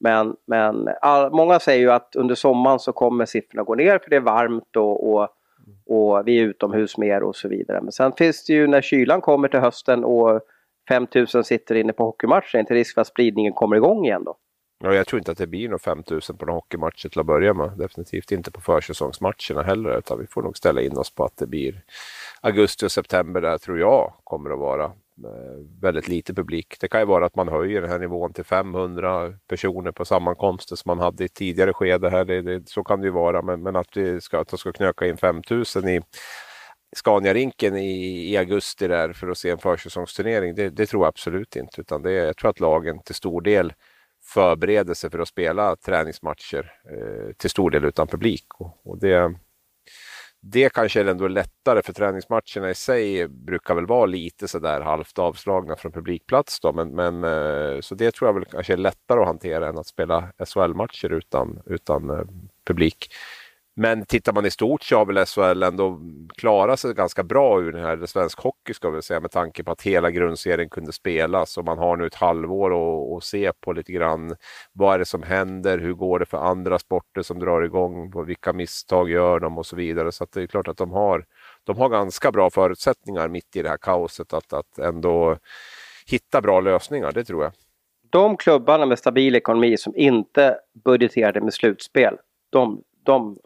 Men, 0.00 0.36
men 0.46 0.88
all, 1.00 1.32
många 1.32 1.60
säger 1.60 1.80
ju 1.80 1.90
att 1.90 2.16
under 2.16 2.34
sommaren 2.34 2.78
så 2.78 2.92
kommer 2.92 3.24
siffrorna 3.24 3.62
gå 3.62 3.74
ner 3.74 3.98
för 3.98 4.10
det 4.10 4.16
är 4.16 4.20
varmt 4.20 4.76
och, 4.76 5.12
och, 5.12 5.28
och 5.86 6.28
vi 6.28 6.38
är 6.38 6.42
utomhus 6.42 6.98
mer 6.98 7.22
och 7.22 7.36
så 7.36 7.48
vidare. 7.48 7.80
Men 7.80 7.92
sen 7.92 8.12
finns 8.12 8.44
det 8.44 8.52
ju 8.52 8.66
när 8.66 8.80
kylan 8.80 9.20
kommer 9.20 9.48
till 9.48 9.60
hösten 9.60 10.04
och 10.04 10.40
5000 10.88 11.44
sitter 11.44 11.74
inne 11.74 11.92
på 11.92 12.04
hockeymatcher, 12.04 12.58
inte 12.58 12.74
risk 12.74 12.94
för 12.94 13.00
att 13.00 13.06
spridningen 13.06 13.52
kommer 13.52 13.76
igång 13.76 14.04
igen 14.04 14.24
då? 14.24 14.36
Ja, 14.84 14.94
jag 14.94 15.06
tror 15.06 15.18
inte 15.18 15.32
att 15.32 15.38
det 15.38 15.46
blir 15.46 15.68
några 15.68 15.78
5000 15.78 16.36
på 16.36 16.46
några 16.46 16.56
hockeymatcher 16.56 17.08
till 17.08 17.20
att 17.20 17.26
börja 17.26 17.54
med. 17.54 17.70
Definitivt 17.78 18.32
inte 18.32 18.50
på 18.50 18.60
försäsongsmatcherna 18.60 19.62
heller, 19.62 19.98
utan 19.98 20.18
vi 20.18 20.26
får 20.26 20.42
nog 20.42 20.56
ställa 20.56 20.82
in 20.82 20.96
oss 20.96 21.14
på 21.14 21.24
att 21.24 21.36
det 21.36 21.46
blir 21.46 21.84
augusti 22.40 22.86
och 22.86 22.92
september 22.92 23.40
där 23.40 23.58
tror 23.58 23.78
jag 23.78 24.12
kommer 24.24 24.50
att 24.50 24.58
vara 24.58 24.84
eh, 24.84 25.80
väldigt 25.80 26.08
lite 26.08 26.34
publik. 26.34 26.76
Det 26.80 26.88
kan 26.88 27.00
ju 27.00 27.06
vara 27.06 27.26
att 27.26 27.36
man 27.36 27.48
höjer 27.48 27.80
den 27.80 27.90
här 27.90 27.98
nivån 27.98 28.32
till 28.32 28.44
500 28.44 29.34
personer 29.48 29.92
på 29.92 30.04
sammankomster 30.04 30.76
som 30.76 30.88
man 30.88 30.98
hade 30.98 31.24
i 31.24 31.28
tidigare 31.28 31.72
skede. 31.72 32.10
Här. 32.10 32.24
Det, 32.24 32.42
det, 32.42 32.68
så 32.68 32.84
kan 32.84 33.00
det 33.00 33.06
ju 33.06 33.12
vara, 33.12 33.42
men, 33.42 33.62
men 33.62 33.76
att 33.76 33.96
vi 33.96 34.20
ska, 34.20 34.40
att 34.40 34.48
de 34.48 34.58
ska 34.58 34.72
knöka 34.72 35.06
in 35.06 35.16
5000 35.16 35.88
i 35.88 36.00
Scaniarinken 36.96 37.76
i, 37.76 38.30
i, 38.32 38.36
augusti 38.36 38.88
där 38.88 39.12
för 39.12 39.28
att 39.28 39.38
se 39.38 39.50
en 39.50 39.58
försäsongsturnering, 39.58 40.54
det, 40.54 40.70
det, 40.70 40.86
tror 40.86 41.02
jag 41.02 41.08
absolut 41.08 41.56
inte. 41.56 41.80
Utan 41.80 42.02
det, 42.02 42.12
jag 42.12 42.36
tror 42.36 42.50
att 42.50 42.60
lagen 42.60 43.02
till 43.02 43.14
stor 43.14 43.40
del 43.40 43.72
förberedelse 44.24 45.10
för 45.10 45.18
att 45.18 45.28
spela 45.28 45.76
träningsmatcher 45.76 46.72
eh, 46.90 47.32
till 47.32 47.50
stor 47.50 47.70
del 47.70 47.84
utan 47.84 48.06
publik. 48.06 48.46
Och, 48.54 48.80
och 48.84 48.98
det, 48.98 49.34
det 50.40 50.72
kanske 50.72 51.00
är 51.00 51.04
ändå 51.04 51.28
lättare 51.28 51.82
för 51.82 51.92
träningsmatcherna 51.92 52.70
i 52.70 52.74
sig 52.74 53.28
brukar 53.28 53.74
väl 53.74 53.86
vara 53.86 54.06
lite 54.06 54.48
sådär 54.48 54.80
halvt 54.80 55.18
avslagna 55.18 55.76
från 55.76 55.92
publikplats 55.92 56.60
då, 56.60 56.72
men, 56.72 56.88
men 56.88 57.24
eh, 57.24 57.80
så 57.80 57.94
det 57.94 58.10
tror 58.10 58.28
jag 58.28 58.34
väl 58.34 58.44
kanske 58.44 58.72
är 58.72 58.76
lättare 58.76 59.20
att 59.20 59.26
hantera 59.26 59.68
än 59.68 59.78
att 59.78 59.86
spela 59.86 60.32
SHL-matcher 60.46 61.12
utan, 61.12 61.62
utan 61.66 62.10
eh, 62.10 62.24
publik. 62.66 63.12
Men 63.74 64.06
tittar 64.06 64.32
man 64.32 64.46
i 64.46 64.50
stort 64.50 64.82
så 64.82 64.96
har 64.96 65.06
väl 65.06 65.26
SHL 65.26 65.62
ändå 65.62 66.00
klarat 66.36 66.80
sig 66.80 66.94
ganska 66.94 67.22
bra 67.22 67.60
ur 67.60 67.72
den 67.72 67.84
här 67.84 68.06
svensk 68.06 68.40
hockey 68.40 68.74
ska 68.74 68.90
vi 68.90 69.02
säga 69.02 69.20
med 69.20 69.30
tanke 69.30 69.64
på 69.64 69.72
att 69.72 69.82
hela 69.82 70.10
grundserien 70.10 70.68
kunde 70.68 70.92
spelas. 70.92 71.58
Och 71.58 71.64
man 71.64 71.78
har 71.78 71.96
nu 71.96 72.06
ett 72.06 72.14
halvår 72.14 73.16
att 73.16 73.24
se 73.24 73.52
på 73.60 73.72
lite 73.72 73.92
grann. 73.92 74.36
Vad 74.72 74.94
är 74.94 74.98
det 74.98 75.04
som 75.04 75.22
händer, 75.22 75.78
hur 75.78 75.92
går 75.92 76.18
det 76.18 76.26
för 76.26 76.38
andra 76.38 76.78
sporter 76.78 77.22
som 77.22 77.38
drar 77.38 77.62
igång, 77.62 78.26
vilka 78.26 78.52
misstag 78.52 79.10
gör 79.10 79.40
de? 79.40 79.58
Och 79.58 79.66
så 79.66 79.76
vidare. 79.76 80.12
Så 80.12 80.26
det 80.32 80.42
är 80.42 80.46
klart 80.46 80.68
att 80.68 80.76
de 80.76 80.90
har, 80.90 81.24
de 81.64 81.78
har 81.78 81.88
ganska 81.88 82.32
bra 82.32 82.50
förutsättningar 82.50 83.28
mitt 83.28 83.56
i 83.56 83.62
det 83.62 83.68
här 83.68 83.76
kaoset 83.76 84.32
att, 84.32 84.52
att 84.52 84.78
ändå 84.78 85.38
hitta 86.06 86.40
bra 86.40 86.60
lösningar, 86.60 87.12
det 87.12 87.24
tror 87.24 87.42
jag. 87.42 87.52
De 88.10 88.36
klubbarna 88.36 88.86
med 88.86 88.98
stabil 88.98 89.36
ekonomi 89.36 89.76
som 89.76 89.96
inte 89.96 90.58
budgeterade 90.84 91.40
med 91.40 91.54
slutspel, 91.54 92.16
de, 92.50 92.82
de 93.04 93.38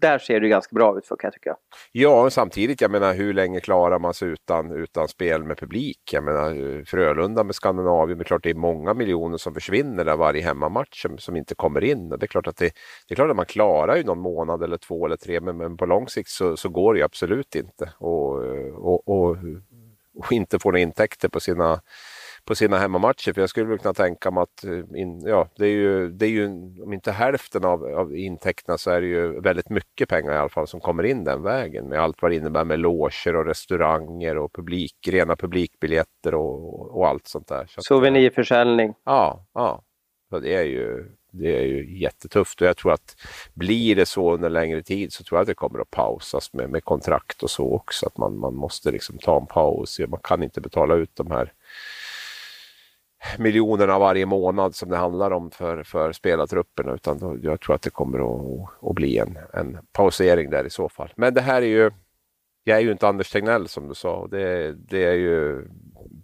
där 0.00 0.18
ser 0.18 0.40
det 0.40 0.48
ganska 0.48 0.74
bra 0.74 0.98
ut 0.98 1.06
för 1.06 1.16
kan 1.16 1.28
jag 1.28 1.34
tycka. 1.34 1.56
Ja, 1.92 2.30
samtidigt, 2.30 2.80
jag 2.80 2.90
menar 2.90 3.14
hur 3.14 3.34
länge 3.34 3.60
klarar 3.60 3.98
man 3.98 4.14
sig 4.14 4.28
utan, 4.28 4.72
utan 4.72 5.08
spel 5.08 5.44
med 5.44 5.58
publik? 5.58 6.00
Jag 6.12 6.24
menar 6.24 6.84
Frölunda 6.84 7.44
med 7.44 7.54
Skandinavien, 7.54 8.18
det 8.18 8.22
är 8.22 8.24
klart 8.24 8.42
det 8.42 8.50
är 8.50 8.54
många 8.54 8.94
miljoner 8.94 9.36
som 9.36 9.54
försvinner 9.54 10.04
där 10.04 10.16
varje 10.16 10.42
hemmamatch 10.42 11.02
som, 11.02 11.18
som 11.18 11.36
inte 11.36 11.54
kommer 11.54 11.84
in. 11.84 12.12
Och 12.12 12.18
det 12.18 12.24
är 12.24 12.28
klart 12.28 12.46
att 12.46 12.56
det, 12.56 12.70
det 13.08 13.14
är 13.14 13.16
klart 13.16 13.30
att 13.30 13.36
man 13.36 13.46
klarar 13.46 13.96
ju 13.96 14.04
någon 14.04 14.20
månad 14.20 14.62
eller 14.62 14.76
två 14.76 15.06
eller 15.06 15.16
tre, 15.16 15.40
men, 15.40 15.56
men 15.56 15.76
på 15.76 15.86
lång 15.86 16.08
sikt 16.08 16.28
så, 16.28 16.56
så 16.56 16.68
går 16.68 16.94
det 16.94 16.98
ju 16.98 17.04
absolut 17.04 17.54
inte. 17.54 17.92
Och, 17.98 18.34
och, 18.74 19.08
och, 19.08 19.36
och 20.14 20.32
inte 20.32 20.58
få 20.58 20.68
några 20.68 20.78
intäkter 20.78 21.28
på 21.28 21.40
sina 21.40 21.80
på 22.44 22.54
sina 22.54 22.78
hemmamatcher. 22.78 23.32
För 23.32 23.40
jag 23.40 23.50
skulle 23.50 23.78
kunna 23.78 23.94
tänka 23.94 24.30
mig 24.30 24.42
att 24.42 24.64
eh, 24.64 25.00
in, 25.00 25.20
ja, 25.26 25.48
det 25.56 25.66
är 25.66 25.70
ju, 25.70 26.08
det 26.08 26.26
är 26.26 26.30
ju 26.30 26.46
om 26.82 26.92
inte 26.92 27.12
hälften 27.12 27.64
av, 27.64 27.84
av 27.84 28.16
intäkterna 28.16 28.78
så 28.78 28.90
är 28.90 29.00
det 29.00 29.06
ju 29.06 29.40
väldigt 29.40 29.70
mycket 29.70 30.08
pengar 30.08 30.32
i 30.32 30.36
alla 30.36 30.48
fall 30.48 30.66
som 30.66 30.80
kommer 30.80 31.02
in 31.02 31.24
den 31.24 31.42
vägen 31.42 31.88
med 31.88 32.00
allt 32.00 32.22
vad 32.22 32.30
det 32.30 32.36
innebär 32.36 32.64
med 32.64 32.78
loger 32.78 33.36
och 33.36 33.46
restauranger 33.46 34.38
och 34.38 34.52
publik, 34.52 35.08
rena 35.08 35.36
publikbiljetter 35.36 36.34
och, 36.34 36.96
och 36.96 37.08
allt 37.08 37.28
sånt 37.28 37.48
där. 37.48 37.66
Så 37.68 37.82
Souvenirförsäljning. 37.82 38.94
Ja, 39.04 39.46
ja. 39.54 39.82
Så 40.30 40.38
det 40.38 40.54
är 40.54 40.64
ju, 40.64 41.10
det 41.32 41.56
är 41.58 41.62
ju 41.62 41.98
jättetufft 41.98 42.60
och 42.60 42.66
jag 42.66 42.76
tror 42.76 42.92
att 42.92 43.16
blir 43.54 43.96
det 43.96 44.06
så 44.06 44.34
under 44.34 44.50
längre 44.50 44.82
tid 44.82 45.12
så 45.12 45.24
tror 45.24 45.38
jag 45.38 45.42
att 45.42 45.48
det 45.48 45.54
kommer 45.54 45.78
att 45.78 45.90
pausas 45.90 46.52
med, 46.52 46.70
med 46.70 46.84
kontrakt 46.84 47.42
och 47.42 47.50
så 47.50 47.74
också. 47.74 48.06
Att 48.06 48.18
man, 48.18 48.38
man 48.38 48.54
måste 48.54 48.90
liksom 48.90 49.18
ta 49.18 49.40
en 49.40 49.46
paus. 49.46 50.00
Man 50.08 50.20
kan 50.22 50.42
inte 50.42 50.60
betala 50.60 50.94
ut 50.94 51.10
de 51.14 51.30
här 51.30 51.52
miljonerna 53.38 53.98
varje 53.98 54.26
månad 54.26 54.74
som 54.74 54.88
det 54.88 54.96
handlar 54.96 55.30
om 55.30 55.50
för, 55.50 55.82
för 55.82 56.12
spelartrupperna 56.12 56.92
utan 56.94 57.18
då, 57.18 57.36
jag 57.42 57.60
tror 57.60 57.74
att 57.74 57.82
det 57.82 57.90
kommer 57.90 58.18
att, 58.18 58.68
att 58.82 58.94
bli 58.94 59.18
en, 59.18 59.38
en 59.52 59.78
pausering 59.92 60.50
där 60.50 60.64
i 60.64 60.70
så 60.70 60.88
fall. 60.88 61.12
Men 61.16 61.34
det 61.34 61.40
här 61.40 61.62
är 61.62 61.66
ju, 61.66 61.90
jag 62.64 62.78
är 62.78 62.82
ju 62.82 62.92
inte 62.92 63.08
Anders 63.08 63.30
Tegnell 63.30 63.68
som 63.68 63.88
du 63.88 63.94
sa 63.94 64.16
och 64.16 64.30
det, 64.30 64.72
det 64.72 65.04
är 65.04 65.14
ju, 65.14 65.68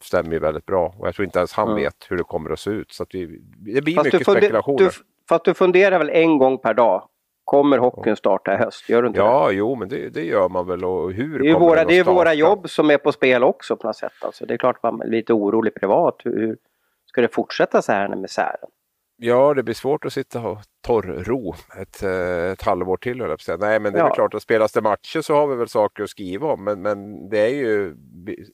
stämmer 0.02 0.32
ju 0.32 0.38
väldigt 0.38 0.66
bra 0.66 0.94
och 0.98 1.06
jag 1.06 1.14
tror 1.14 1.24
inte 1.24 1.38
ens 1.38 1.52
han 1.52 1.68
mm. 1.68 1.82
vet 1.82 2.06
hur 2.08 2.16
det 2.16 2.24
kommer 2.24 2.50
att 2.50 2.60
se 2.60 2.70
ut. 2.70 2.92
Så 2.92 3.02
att 3.02 3.14
vi, 3.14 3.26
det 3.74 3.82
blir 3.82 3.94
fast 3.94 4.04
mycket 4.04 4.22
spekulationer. 4.22 4.78
Du, 4.78 4.90
fast 5.28 5.44
du 5.44 5.54
funderar 5.54 5.98
väl 5.98 6.10
en 6.10 6.38
gång 6.38 6.58
per 6.58 6.74
dag 6.74 7.08
Kommer 7.50 7.78
hockeyn 7.78 8.16
starta 8.16 8.54
i 8.54 8.56
höst? 8.56 8.88
Gör 8.88 9.02
du 9.02 9.08
inte 9.08 9.20
ja, 9.20 9.48
det? 9.48 9.54
jo, 9.54 9.74
men 9.74 9.88
det, 9.88 10.08
det, 10.08 10.24
gör 10.24 10.48
man 10.48 10.66
väl. 10.66 10.84
Och 10.84 11.12
hur 11.12 11.38
det 11.38 11.50
är, 11.50 11.58
våra, 11.58 11.84
det 11.84 11.98
är 11.98 12.04
våra 12.04 12.34
jobb 12.34 12.70
som 12.70 12.90
är 12.90 12.98
på 12.98 13.12
spel 13.12 13.44
också 13.44 13.76
på 13.76 13.86
något 13.86 13.96
sätt. 13.96 14.12
Alltså, 14.20 14.46
det 14.46 14.54
är 14.54 14.58
klart 14.58 14.82
man 14.82 15.02
är 15.02 15.06
lite 15.06 15.32
orolig 15.32 15.74
privat. 15.74 16.16
Hur, 16.24 16.56
Ska 17.10 17.20
det 17.20 17.34
fortsätta 17.34 17.82
så 17.82 17.92
här 17.92 18.08
med 18.08 18.18
misären? 18.18 18.70
Ja, 19.22 19.54
det 19.54 19.62
blir 19.62 19.74
svårt 19.74 20.04
att 20.04 20.12
sitta 20.12 20.40
och 20.40 20.58
torrro 20.86 21.54
ett, 21.80 22.02
eh, 22.02 22.52
ett 22.52 22.62
halvår 22.62 22.96
till, 22.96 23.20
höll 23.20 23.36
jag 23.46 23.60
Nej, 23.60 23.80
men 23.80 23.92
det 23.92 23.98
är 23.98 24.04
ja. 24.04 24.14
klart 24.14 24.34
att 24.34 24.42
spelas 24.42 24.72
det 24.72 24.80
matcher 24.80 25.20
så 25.20 25.34
har 25.34 25.46
vi 25.46 25.56
väl 25.56 25.68
saker 25.68 26.02
att 26.02 26.10
skriva 26.10 26.52
om. 26.52 26.64
Men, 26.64 26.82
men 26.82 27.28
det 27.28 27.38
är 27.38 27.48
ju, 27.48 27.96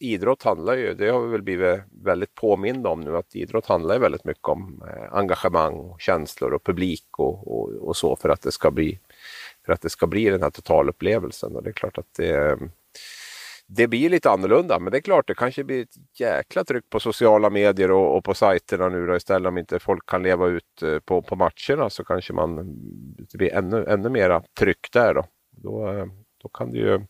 idrott 0.01 0.43
handlar 0.43 0.77
ju, 0.77 0.95
det 0.95 1.09
har 1.09 1.21
vi 1.21 1.33
väl 1.33 1.43
blivit 1.43 1.81
väldigt 2.05 2.35
påminda 2.35 2.91
om 2.91 3.01
nu, 3.01 3.17
att 3.17 3.35
idrott 3.35 3.67
handlar 3.67 3.99
väldigt 3.99 4.25
mycket 4.25 4.49
om 4.49 4.83
eh, 4.89 5.17
engagemang, 5.17 5.95
känslor 5.99 6.53
och 6.53 6.65
publik 6.65 7.19
och, 7.19 7.59
och, 7.59 7.89
och, 7.89 7.97
så 7.97 8.17
för 8.17 8.29
att 8.29 8.43
det 8.43 8.53
ska 8.53 8.71
bli 8.71 8.99
för 9.67 9.73
att 9.73 9.81
det 9.81 9.91
ska 9.91 10.07
bli 10.07 10.31
den 10.31 10.43
här 10.43 10.51
totalupplevelsen. 10.51 11.57
Och 11.57 11.63
det 11.63 11.71
är 11.71 11.75
klart 11.75 11.99
att 11.99 12.15
det, 12.17 12.59
det 13.69 13.89
blir 13.89 14.11
lite 14.11 14.31
annorlunda, 14.31 14.79
men 14.79 14.91
det 14.91 14.99
är 14.99 15.01
klart 15.01 15.27
det 15.27 15.35
kanske 15.35 15.65
blir 15.65 15.83
ett 15.83 16.21
jäkla 16.21 16.65
tryck 16.65 16.91
på 16.91 17.01
sociala 17.01 17.51
medier 17.51 17.91
och, 17.91 18.17
och 18.17 18.25
på 18.25 18.35
sajterna 18.35 18.89
nu 18.89 19.07
då 19.07 19.17
istället 19.17 19.49
om 19.49 19.59
inte 19.59 19.79
folk 19.79 20.07
kan 20.07 20.23
leva 20.23 20.47
ut 20.47 20.83
eh, 20.83 20.99
på, 20.99 21.23
på 21.23 21.37
matcherna 21.37 21.91
så 21.91 22.05
kanske 22.05 22.33
man 22.33 22.57
det 23.19 23.39
blir 23.39 23.55
ännu, 23.55 23.85
ännu 23.89 24.09
mera 24.09 24.43
tryck 24.59 24.93
där 24.93 25.15
då. 25.15 25.25
Då, 25.51 25.89
eh, 25.89 26.07
då 26.43 26.49
kan, 26.49 26.73
det 26.73 26.79
ju, 26.79 27.01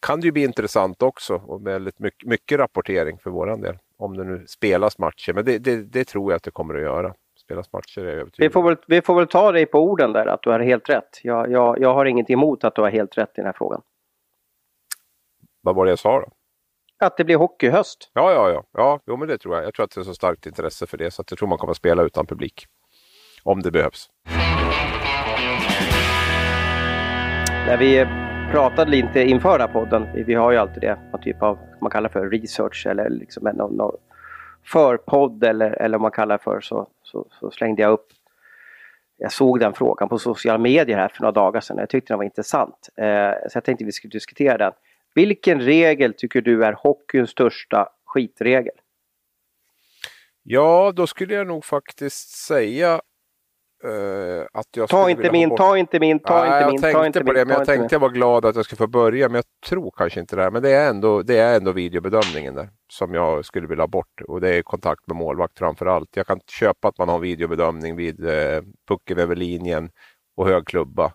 kan 0.00 0.20
det 0.20 0.26
ju 0.26 0.32
bli 0.32 0.44
intressant 0.44 1.02
också 1.02 1.34
och 1.34 1.66
väldigt 1.66 1.98
mycket, 1.98 2.28
mycket 2.28 2.58
rapportering 2.58 3.18
för 3.18 3.30
våran 3.30 3.60
del. 3.60 3.78
Om 3.96 4.16
det 4.16 4.24
nu 4.24 4.44
spelas 4.46 4.98
matcher, 4.98 5.32
men 5.32 5.44
det, 5.44 5.58
det, 5.58 5.76
det 5.76 6.04
tror 6.04 6.32
jag 6.32 6.36
att 6.36 6.42
det 6.42 6.50
kommer 6.50 6.74
att 6.74 6.82
göra 6.82 7.14
spelas 7.44 7.72
matcher. 7.72 8.06
Är 8.06 8.26
vi, 8.38 8.50
får 8.50 8.62
väl, 8.62 8.76
vi 8.86 9.02
får 9.02 9.14
väl 9.14 9.26
ta 9.26 9.52
dig 9.52 9.66
på 9.66 9.78
orden 9.78 10.12
där 10.12 10.26
att 10.26 10.42
du 10.42 10.50
har 10.50 10.60
helt 10.60 10.90
rätt. 10.90 11.20
Jag, 11.22 11.50
jag, 11.50 11.80
jag 11.80 11.94
har 11.94 12.04
inget 12.04 12.30
emot 12.30 12.64
att 12.64 12.74
du 12.74 12.82
har 12.82 12.90
helt 12.90 13.18
rätt 13.18 13.28
i 13.28 13.36
den 13.36 13.46
här 13.46 13.52
frågan. 13.52 13.82
Vad 15.64 15.74
var 15.74 15.84
det 15.84 15.90
jag 15.90 15.98
sa 15.98 16.20
då? 16.20 16.28
Att 17.06 17.16
det 17.16 17.24
blir 17.24 17.36
hockeyhöst. 17.36 18.10
Ja, 18.14 18.32
ja, 18.32 18.50
ja. 18.50 18.64
ja 18.72 19.00
jo, 19.06 19.16
men 19.16 19.28
det 19.28 19.38
tror 19.38 19.56
jag. 19.56 19.64
Jag 19.64 19.74
tror 19.74 19.84
att 19.84 19.90
det 19.94 20.00
är 20.00 20.04
så 20.04 20.14
starkt 20.14 20.46
intresse 20.46 20.86
för 20.86 20.98
det 20.98 21.10
så 21.10 21.22
att 21.22 21.30
jag 21.30 21.38
tror 21.38 21.48
man 21.48 21.58
kommer 21.58 21.70
att 21.70 21.76
spela 21.76 22.02
utan 22.02 22.26
publik. 22.26 22.66
Om 23.42 23.62
det 23.62 23.70
behövs. 23.70 24.08
När 27.66 27.76
vi 27.76 28.06
pratade 28.52 28.90
lite 28.90 29.22
inför 29.22 29.58
den 29.58 29.68
här 29.68 29.74
podden, 29.74 30.24
vi 30.26 30.34
har 30.34 30.52
ju 30.52 30.58
alltid 30.58 30.82
det, 30.82 30.98
någon 31.12 31.22
typ 31.22 31.42
av, 31.42 31.58
man 31.80 31.90
kallar 31.90 32.08
för 32.08 32.30
research 32.30 32.86
eller 32.86 33.10
liksom 33.10 33.46
en, 33.46 33.56
någon, 33.56 33.76
någon 33.76 33.96
förpodd 34.64 35.44
eller, 35.44 35.70
eller 35.70 35.98
vad 35.98 36.02
man 36.02 36.10
kallar 36.10 36.38
för, 36.38 36.60
så, 36.60 36.86
så, 37.02 37.26
så, 37.40 37.50
slängde 37.50 37.82
jag 37.82 37.92
upp 37.92 38.06
jag 39.16 39.32
såg 39.32 39.60
den 39.60 39.72
frågan 39.72 40.08
på 40.08 40.18
sociala 40.18 40.58
medier 40.58 40.98
här 40.98 41.08
för 41.08 41.22
några 41.22 41.32
dagar 41.32 41.60
sedan. 41.60 41.78
Jag 41.78 41.88
tyckte 41.88 42.12
den 42.12 42.18
var 42.18 42.24
intressant. 42.24 42.88
Eh, 42.96 43.30
så 43.50 43.56
jag 43.56 43.64
tänkte 43.64 43.84
vi 43.84 43.92
skulle 43.92 44.10
diskutera 44.10 44.58
den. 44.58 44.72
Vilken 45.14 45.60
regel 45.60 46.14
tycker 46.14 46.40
du 46.40 46.64
är 46.64 46.72
hockeyns 46.72 47.30
största 47.30 47.88
skitregel? 48.04 48.74
Ja, 50.42 50.92
då 50.96 51.06
skulle 51.06 51.34
jag 51.34 51.46
nog 51.46 51.64
faktiskt 51.64 52.28
säga 52.28 53.00
Uh, 53.84 54.46
att 54.52 54.66
jag 54.76 54.88
ta, 54.88 55.10
inte 55.10 55.32
min, 55.32 55.48
bort... 55.48 55.58
ta 55.58 55.78
inte 55.78 56.00
min, 56.00 56.18
ta 56.18 56.44
Nej, 56.44 56.74
inte 56.74 56.86
min, 56.86 56.92
ta 56.94 57.06
inte 57.06 57.24
min. 57.24 57.24
Jag 57.24 57.24
tänkte 57.24 57.24
på 57.24 57.32
det, 57.32 57.44
men 57.44 57.56
jag 57.56 57.66
tänkte 57.66 57.94
jag 57.94 58.00
var 58.00 58.08
glad 58.08 58.44
att 58.44 58.56
jag 58.56 58.64
skulle 58.64 58.76
få 58.76 58.86
börja, 58.86 59.28
men 59.28 59.34
jag 59.34 59.44
tror 59.68 59.92
kanske 59.96 60.20
inte 60.20 60.36
det. 60.36 60.50
Men 60.50 60.62
det 60.62 60.70
är 60.70 60.90
ändå, 60.90 61.22
det 61.22 61.38
är 61.38 61.56
ändå 61.56 61.72
videobedömningen 61.72 62.54
där 62.54 62.68
som 62.92 63.14
jag 63.14 63.44
skulle 63.44 63.66
vilja 63.66 63.82
ha 63.82 63.88
bort 63.88 64.20
och 64.28 64.40
det 64.40 64.54
är 64.54 64.62
kontakt 64.62 65.06
med 65.06 65.16
målvakt 65.16 65.58
framför 65.58 65.86
allt. 65.86 66.16
Jag 66.16 66.26
kan 66.26 66.40
köpa 66.46 66.88
att 66.88 66.98
man 66.98 67.08
har 67.08 67.18
videobedömning 67.18 67.96
vid 67.96 68.26
eh, 68.26 68.62
pucken 68.88 69.18
över 69.18 69.36
linjen 69.36 69.90
och 70.36 70.48
hög 70.48 70.66
klubba. 70.66 71.12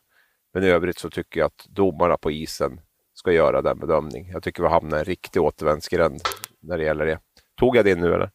Men 0.53 0.63
i 0.63 0.67
övrigt 0.67 0.99
så 0.99 1.09
tycker 1.09 1.39
jag 1.39 1.47
att 1.47 1.65
domarna 1.69 2.17
på 2.17 2.31
isen 2.31 2.81
ska 3.19 3.31
göra 3.31 3.61
den 3.61 3.79
bedömningen. 3.79 4.31
Jag 4.33 4.43
tycker 4.43 4.63
vi 4.63 4.69
hamnar 4.69 4.97
i 4.97 4.99
en 4.99 5.05
riktig 5.05 5.41
återvändsgränd 5.41 6.21
när 6.59 6.77
det 6.77 6.83
gäller 6.83 7.05
det. 7.05 7.19
Tog 7.59 7.75
jag 7.75 7.85
det 7.85 7.95
nu 7.95 8.13
eller? 8.13 8.29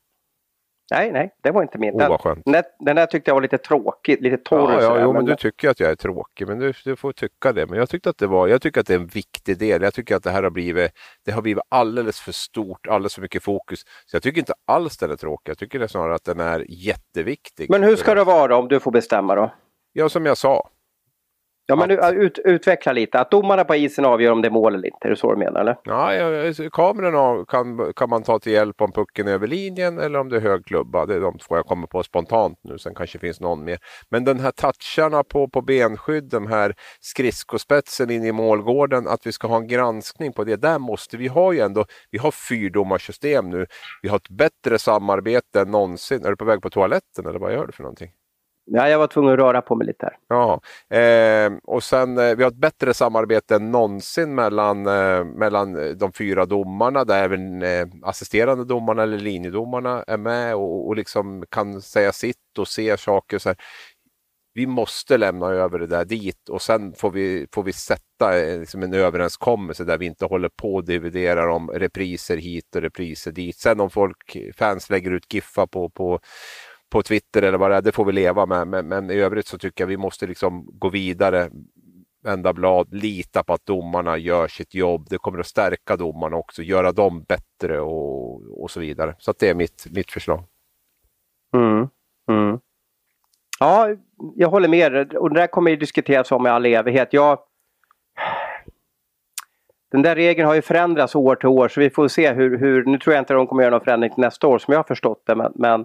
Nej, 0.91 1.13
nej, 1.13 1.35
det 1.43 1.51
var 1.51 1.63
inte 1.63 1.79
min. 1.79 1.97
Den, 1.97 2.13
oh, 2.13 2.37
den, 2.45 2.63
den 2.79 2.97
där 2.97 3.07
tyckte 3.07 3.31
jag 3.31 3.35
var 3.35 3.43
lite 3.43 3.59
tråkig, 3.59 4.23
lite 4.23 4.37
torr. 4.37 4.73
Ja, 4.73 4.83
ja 4.83 5.01
jo, 5.01 5.13
men, 5.13 5.15
men 5.15 5.25
du 5.25 5.37
tycker 5.37 5.71
att 5.71 5.81
jag 5.81 5.91
är 5.91 5.95
tråkig, 5.95 6.49
men 6.49 6.59
du, 6.59 6.73
du, 6.85 6.97
får 6.97 7.13
tycka 7.13 7.53
det. 7.53 7.67
Men 7.67 7.79
jag 7.79 7.89
tyckte 7.89 8.11
att 8.11 8.19
det 8.19 8.27
var, 8.27 8.49
jag 8.49 8.63
tycker 8.63 8.81
att 8.81 8.87
det 8.87 8.95
är 8.95 8.99
en 8.99 9.07
viktig 9.07 9.59
del. 9.59 9.83
Jag 9.83 9.95
tycker 9.95 10.17
att 10.17 10.23
det 10.23 10.31
här 10.31 10.43
har 10.43 10.51
blivit, 10.51 10.93
det 11.25 11.33
har 11.33 11.43
blivit 11.43 11.65
alldeles 11.69 12.21
för 12.21 12.33
stort, 12.33 12.87
alldeles 12.87 13.15
för 13.15 13.23
mycket 13.23 13.43
fokus. 13.43 13.81
Så 14.07 14.17
jag 14.17 14.23
tycker 14.23 14.39
inte 14.39 14.55
alls 14.67 14.99
den 14.99 15.11
är 15.11 15.17
tråkig. 15.17 15.51
Jag 15.51 15.59
tycker 15.59 15.79
det 15.79 15.89
snarare 15.89 16.15
att 16.15 16.25
den 16.25 16.41
är 16.41 16.67
jätteviktig. 16.69 17.71
Men 17.71 17.83
hur 17.83 17.97
ska 17.97 18.15
det 18.15 18.25
vara 18.25 18.57
om 18.57 18.69
du 18.69 18.81
får 18.81 18.91
bestämma 18.91 19.35
då? 19.35 19.55
Ja, 19.93 20.09
som 20.09 20.27
jag 20.27 20.37
sa. 20.37 20.69
Ja, 21.67 21.77
men 21.77 22.01
att... 22.01 22.15
ut, 22.15 22.39
utveckla 22.39 22.93
lite. 22.93 23.19
Att 23.21 23.31
domarna 23.31 23.65
på 23.65 23.75
isen 23.75 24.05
avgör 24.05 24.33
om 24.33 24.43
det 24.43 24.49
är 24.49 24.51
mål 24.51 24.75
eller 24.75 24.87
inte. 24.87 25.07
Är 25.07 25.11
det 25.11 25.17
så 25.17 25.33
du 25.33 25.39
menar? 25.39 25.61
Eller? 25.61 25.77
Ja, 25.85 26.11
kameran 26.73 27.47
kan, 27.47 27.93
kan 27.97 28.09
man 28.09 28.23
ta 28.23 28.39
till 28.39 28.53
hjälp 28.53 28.81
om 28.81 28.93
pucken 28.93 29.29
är 29.29 29.33
över 29.33 29.47
linjen 29.47 29.99
eller 29.99 30.19
om 30.19 30.29
det 30.29 30.37
är 30.37 30.41
hög 30.41 30.67
klubba. 30.67 31.07
Det 31.07 31.15
är 31.15 31.21
de 31.21 31.39
två 31.39 31.57
jag 31.57 31.67
kommer 31.67 31.87
på 31.87 32.03
spontant 32.03 32.59
nu. 32.65 32.79
Sen 32.79 32.95
kanske 32.95 33.19
finns 33.19 33.41
någon 33.41 33.65
mer. 33.65 33.79
Men 34.11 34.25
den 34.25 34.41
här 34.41 34.51
toucharna 34.51 35.25
på, 35.25 35.49
på 35.49 35.63
benskydd, 35.63 36.25
de 36.25 36.47
här 36.47 36.75
skridskospetsen 37.01 38.11
in 38.11 38.25
i 38.25 38.33
målgården, 38.33 39.09
att 39.09 39.27
vi 39.27 39.33
ska 39.33 39.49
ha 39.49 39.57
en 39.57 39.69
granskning 39.69 40.33
på 40.33 40.45
det. 40.45 40.57
Där 40.57 40.79
måste 40.79 41.17
vi 41.17 41.29
ha 41.29 41.53
ju 41.53 41.61
ändå, 41.61 41.85
vi 42.11 42.19
har 42.19 42.31
fyrdomarsystem 42.31 43.51
nu. 43.51 43.67
Vi 44.03 44.09
har 44.09 44.17
ett 44.17 44.29
bättre 44.29 44.79
samarbete 44.79 45.61
än 45.61 45.71
någonsin. 45.71 46.25
Är 46.25 46.31
du 46.31 46.37
på 46.37 46.45
väg 46.45 46.63
på 46.63 46.71
toaletten 46.71 47.27
eller 47.27 47.39
vad 47.39 47.53
gör 47.53 47.67
du 47.67 47.73
för 47.73 47.83
någonting? 47.83 48.11
Ja, 48.67 48.89
jag 48.89 48.99
var 48.99 49.07
tvungen 49.07 49.33
att 49.33 49.39
röra 49.39 49.63
på 49.63 49.75
mig 49.75 49.87
lite 49.87 50.07
här. 50.07 50.17
Ja, 50.29 50.61
eh, 50.99 51.53
och 51.65 51.83
sen 51.83 52.19
eh, 52.19 52.35
vi 52.37 52.43
har 52.43 52.51
ett 52.51 52.57
bättre 52.57 52.95
samarbete 52.95 53.57
än 53.57 53.71
någonsin 53.71 54.35
mellan, 54.35 54.87
eh, 54.87 55.25
mellan 55.25 55.77
eh, 55.77 55.91
de 55.91 56.13
fyra 56.13 56.47
domarna 56.47 57.05
där 57.05 57.25
även 57.25 57.63
eh, 57.63 57.87
assisterande 58.03 58.65
domarna 58.65 59.03
eller 59.03 59.19
linjedomarna 59.19 60.05
är 60.07 60.17
med 60.17 60.55
och, 60.55 60.87
och 60.89 60.97
liksom 60.97 61.45
kan 61.51 61.83
säga 61.83 62.13
sitt 62.13 62.59
och 62.59 62.69
se 62.69 62.97
saker. 62.97 63.39
Så 63.39 63.49
här. 63.49 63.57
Vi 64.55 64.67
måste 64.67 65.19
lämna 65.19 65.47
över 65.47 65.79
det 65.79 65.87
där 65.87 66.05
dit 66.05 66.49
och 66.49 66.63
sen 66.63 66.93
får 66.95 67.11
vi, 67.11 67.47
får 67.53 67.63
vi 67.63 67.73
sätta 67.73 68.41
eh, 68.41 68.61
liksom 68.61 68.83
en 68.83 68.95
överenskommelse 68.95 69.85
där 69.85 69.99
vi 69.99 70.07
inte 70.07 70.25
håller 70.25 70.49
på 70.49 70.75
och 70.75 70.85
dividerar 70.85 71.49
om 71.49 71.71
repriser 71.71 72.37
hit 72.37 72.77
och 72.77 72.83
repriser 72.83 73.33
dit. 73.33 73.57
Sen 73.57 73.81
om 73.81 73.91
folk, 73.91 74.37
fans 74.57 74.91
lägger 74.91 75.11
ut 75.11 75.35
Giffa 75.35 75.67
på, 75.67 75.91
på 75.91 76.21
på 76.95 77.03
Twitter 77.03 77.43
eller 77.43 77.59
vad 77.59 77.71
det 77.71 77.77
är, 77.77 77.83
det 77.83 77.93
får 77.93 78.05
vi 78.05 78.13
leva 78.13 78.47
med. 78.47 78.67
Men, 78.69 78.89
men 78.89 79.11
i 79.11 79.15
övrigt 79.15 79.47
så 79.47 79.59
tycker 79.59 79.85
jag 79.85 79.89
vi 79.89 79.97
måste 79.97 80.27
liksom 80.27 80.69
gå 80.73 80.89
vidare, 80.89 81.51
vända 82.25 82.53
blad, 82.53 82.95
lita 82.95 83.43
på 83.43 83.53
att 83.53 83.67
domarna 83.67 84.19
gör 84.19 84.49
sitt 84.49 84.75
jobb. 84.75 85.07
Det 85.11 85.19
kommer 85.19 85.39
att 85.39 85.47
stärka 85.47 85.97
domarna 85.97 86.37
också, 86.37 86.63
göra 86.63 86.93
dem 86.93 87.23
bättre 87.23 87.81
och, 87.81 88.63
och 88.63 88.71
så 88.71 88.81
vidare. 88.81 89.15
Så 89.19 89.35
det 89.39 89.49
är 89.49 89.55
mitt, 89.55 89.87
mitt 89.91 90.11
förslag. 90.11 90.45
Mm. 91.55 91.89
Mm. 92.31 92.59
Ja, 93.61 93.89
jag 94.35 94.49
håller 94.49 94.69
med. 94.69 95.15
Och 95.15 95.31
det 95.31 95.41
där 95.41 95.47
kommer 95.47 95.71
ju 95.71 95.77
diskuteras 95.77 96.33
om 96.33 96.47
i 96.47 96.51
all 96.51 96.67
evighet. 96.67 97.09
Jag... 97.13 97.39
Den 99.91 100.03
där 100.03 100.15
regeln 100.15 100.49
har 100.49 100.55
ju 100.55 100.63
förändrats 100.63 101.15
år 101.15 101.37
till 101.37 101.49
år 101.49 101.69
så 101.69 101.81
vi 101.81 101.91
får 101.91 102.09
se 102.09 102.33
hur, 102.33 102.59
hur 102.59 102.85
nu 102.85 102.99
tror 102.99 103.15
jag 103.15 103.23
inte 103.23 103.35
de 103.35 103.47
kommer 103.47 103.63
göra 103.63 103.71
någon 103.71 103.85
förändring 103.85 104.15
till 104.15 104.21
nästa 104.21 104.47
år 104.47 104.59
som 104.59 104.73
jag 104.73 104.79
har 104.79 104.85
förstått 104.85 105.23
det 105.27 105.35
men, 105.35 105.53
men 105.55 105.85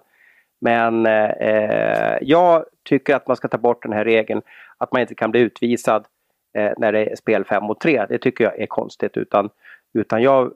men 0.61 1.05
eh, 1.05 2.17
jag 2.21 2.65
tycker 2.83 3.15
att 3.15 3.27
man 3.27 3.37
ska 3.37 3.47
ta 3.47 3.57
bort 3.57 3.83
den 3.83 3.93
här 3.93 4.05
regeln 4.05 4.41
att 4.77 4.91
man 4.91 5.01
inte 5.01 5.15
kan 5.15 5.31
bli 5.31 5.39
utvisad 5.39 6.05
eh, 6.53 6.71
när 6.77 6.91
det 6.91 7.05
är 7.05 7.15
spel 7.15 7.45
5 7.45 7.63
mot 7.63 7.81
3. 7.81 8.05
Det 8.09 8.17
tycker 8.17 8.43
jag 8.43 8.59
är 8.59 8.67
konstigt. 8.67 9.17
Utan, 9.17 9.49
utan 9.93 10.21
jag, 10.21 10.53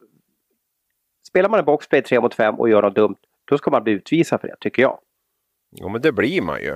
spelar 1.27 1.49
man 1.49 1.59
en 1.59 1.65
boxplay 1.65 2.01
3 2.01 2.19
mot 2.19 2.33
5 2.33 2.55
och 2.55 2.69
gör 2.69 2.81
något 2.81 2.95
dumt, 2.95 3.17
då 3.45 3.57
ska 3.57 3.71
man 3.71 3.83
bli 3.83 3.93
utvisad 3.93 4.41
för 4.41 4.47
det, 4.47 4.55
tycker 4.59 4.81
jag. 4.81 4.99
Jo, 5.71 5.89
men 5.89 6.01
det 6.01 6.11
blir 6.11 6.41
man 6.41 6.61
ju. 6.61 6.75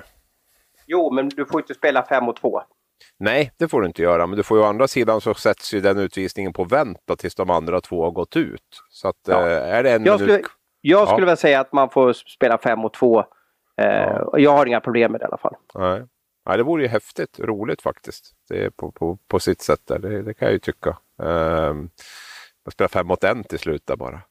Jo, 0.86 1.12
men 1.12 1.30
du 1.30 1.46
får 1.46 1.62
inte 1.62 1.74
spela 1.74 2.04
5 2.04 2.24
mot 2.24 2.42
2. 2.42 2.62
Nej, 3.20 3.52
det 3.58 3.68
får 3.68 3.82
du 3.82 3.88
inte 3.88 4.02
göra. 4.02 4.28
Men 4.28 4.38
du 4.38 4.44
får 4.44 4.58
ju 4.58 4.64
å 4.64 4.68
andra 4.68 4.88
sidan 4.88 5.22
så 5.22 5.34
sätts 5.34 5.74
ju 5.74 5.80
den 5.80 5.98
utvisningen 5.98 6.54
på 6.54 6.64
vänt 6.64 6.98
tills 7.18 7.36
de 7.36 7.50
andra 7.50 7.82
två 7.82 8.04
har 8.04 8.12
gått 8.12 8.36
ut. 8.36 8.84
Så 8.90 9.08
att, 9.08 9.16
ja. 9.28 9.50
äh, 9.50 9.76
är 9.76 9.84
det 9.84 9.92
en 9.92 10.06
jag 10.06 10.22
minut... 10.22 10.34
Skulle, 10.34 10.57
jag 10.82 11.08
skulle 11.08 11.26
ja. 11.26 11.28
väl 11.28 11.38
säga 11.38 11.60
att 11.60 11.74
man 11.74 11.90
får 11.90 12.14
spela 12.14 12.58
5 12.58 12.80
mot 12.80 12.94
2 12.94 13.26
Ja. 13.78 14.34
Jag 14.38 14.52
har 14.52 14.66
inga 14.66 14.80
problem 14.80 15.12
med 15.12 15.22
det 15.22 15.24
i 15.24 15.28
alla 15.28 15.38
fall. 15.38 15.56
Nej. 15.76 16.04
Ja, 16.46 16.58
det 16.58 16.64
vore 16.64 16.84
ju 16.84 16.88
häftigt, 16.88 17.40
roligt 17.40 17.82
faktiskt. 17.82 18.32
Det 18.50 18.66
är 18.66 18.70
på, 18.70 18.92
på, 18.92 19.18
på 19.28 19.40
sitt 19.40 19.62
sätt 19.62 19.80
där, 19.88 20.00
det, 20.00 20.22
det 20.22 20.34
kan 20.34 20.46
jag 20.46 20.54
ju 20.54 20.60
tycka. 20.60 20.98
Um, 21.18 21.90
man 22.66 22.72
spelar 22.72 22.88
fem 22.88 23.08
mot 23.08 23.24
en 23.24 23.44
till 23.44 23.60
slut 23.60 23.82
där 23.86 23.96
bara. 23.96 24.22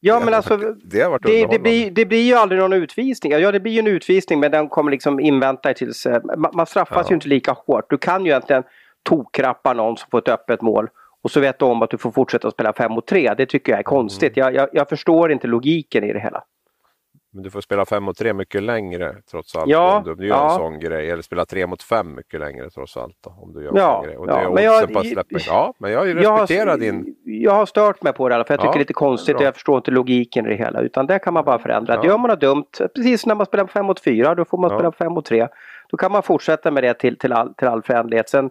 Ja, 0.00 0.20
men 0.24 0.34
alltså 0.34 0.56
det, 0.84 1.00
har 1.00 1.10
varit 1.10 1.22
det, 1.22 1.46
det, 1.46 1.58
blir, 1.58 1.90
det 1.90 2.06
blir 2.06 2.22
ju 2.22 2.34
aldrig 2.34 2.60
någon 2.60 2.72
utvisning. 2.72 3.32
Ja, 3.32 3.52
det 3.52 3.60
blir 3.60 3.72
ju 3.72 3.78
en 3.78 3.86
utvisning 3.86 4.40
men 4.40 4.50
den 4.50 4.68
kommer 4.68 4.90
liksom 4.90 5.20
invänta 5.20 5.74
tills... 5.74 6.06
Eh, 6.06 6.22
man, 6.24 6.50
man 6.54 6.66
straffas 6.66 7.06
ja. 7.06 7.10
ju 7.10 7.14
inte 7.14 7.28
lika 7.28 7.52
hårt. 7.52 7.90
Du 7.90 7.98
kan 7.98 8.24
ju 8.24 8.30
egentligen 8.30 8.62
tokrappa 9.02 9.72
någon 9.72 9.96
som 9.96 10.08
får 10.10 10.18
ett 10.18 10.28
öppet 10.28 10.62
mål 10.62 10.88
och 11.26 11.30
så 11.30 11.40
vet 11.40 11.58
du 11.58 11.64
om 11.64 11.82
att 11.82 11.90
du 11.90 11.98
får 11.98 12.10
fortsätta 12.10 12.50
spela 12.50 12.72
fem 12.72 12.92
mot 12.92 13.06
tre. 13.06 13.34
Det 13.34 13.46
tycker 13.46 13.72
jag 13.72 13.78
är 13.78 13.82
konstigt. 13.82 14.36
Mm. 14.36 14.54
Jag, 14.54 14.62
jag, 14.62 14.68
jag, 14.72 14.88
förstår 14.88 15.32
inte 15.32 15.46
logiken 15.46 16.04
i 16.04 16.12
det 16.12 16.20
hela. 16.20 16.44
Men 17.32 17.42
du 17.42 17.50
får 17.50 17.60
spela 17.60 17.84
5 17.84 18.02
mot 18.02 18.18
3 18.18 18.32
mycket 18.32 18.62
längre 18.62 19.14
trots 19.30 19.56
allt. 19.56 19.70
Ja, 19.70 20.02
om 20.06 20.16
du 20.16 20.26
gör 20.26 20.36
ja. 20.36 20.52
en 20.52 20.58
sån 20.58 20.80
grej. 20.80 21.10
Eller 21.10 21.22
spela 21.22 21.44
3 21.44 21.66
mot 21.66 21.82
5 21.82 22.14
mycket 22.14 22.40
längre 22.40 22.70
trots 22.70 22.96
allt. 22.96 23.16
Då, 23.24 23.30
om 23.42 23.52
du 23.52 23.62
gör 23.62 23.70
en 23.70 23.76
ja, 23.76 23.94
sån 23.94 24.06
grej. 24.06 24.16
Och 24.16 24.28
ja, 24.28 24.48
det 24.48 24.54
men 24.54 24.64
jag, 24.64 24.92
på 24.92 25.02
släppa. 25.02 25.38
ja, 25.46 25.74
men 25.78 25.92
jag 25.92 26.16
respekterar 26.16 26.70
jag, 26.70 26.80
din... 26.80 27.16
Jag 27.24 27.52
har 27.52 27.66
stört 27.66 28.02
mig 28.02 28.12
på 28.12 28.28
det 28.28 28.34
för 28.34 28.38
jag 28.38 28.46
tycker 28.46 28.66
ja, 28.66 28.72
det 28.72 28.76
är 28.76 28.78
lite 28.78 28.92
konstigt 28.92 29.36
och 29.36 29.42
jag 29.42 29.54
förstår 29.54 29.76
inte 29.76 29.90
logiken 29.90 30.46
i 30.46 30.48
det 30.48 30.56
hela. 30.56 30.80
Utan 30.80 31.06
det 31.06 31.18
kan 31.18 31.34
man 31.34 31.44
bara 31.44 31.58
förändra. 31.58 31.94
Ja. 31.94 32.04
Gör 32.04 32.18
man 32.18 32.30
något 32.30 32.40
dumt, 32.40 32.66
precis 32.94 33.26
när 33.26 33.34
man 33.34 33.46
spelar 33.46 33.66
5 33.66 33.86
mot 33.86 34.00
4, 34.00 34.34
då 34.34 34.44
får 34.44 34.58
man 34.58 34.70
spela 34.70 34.92
5 34.92 35.12
mot 35.12 35.24
3. 35.24 35.48
Då 35.88 35.96
kan 35.96 36.12
man 36.12 36.22
fortsätta 36.22 36.70
med 36.70 36.82
det 36.82 36.94
till, 36.94 37.18
till, 37.18 37.32
all, 37.32 37.54
till 37.54 37.68
all 37.68 37.82
förändlighet. 37.82 38.28
Sen, 38.28 38.50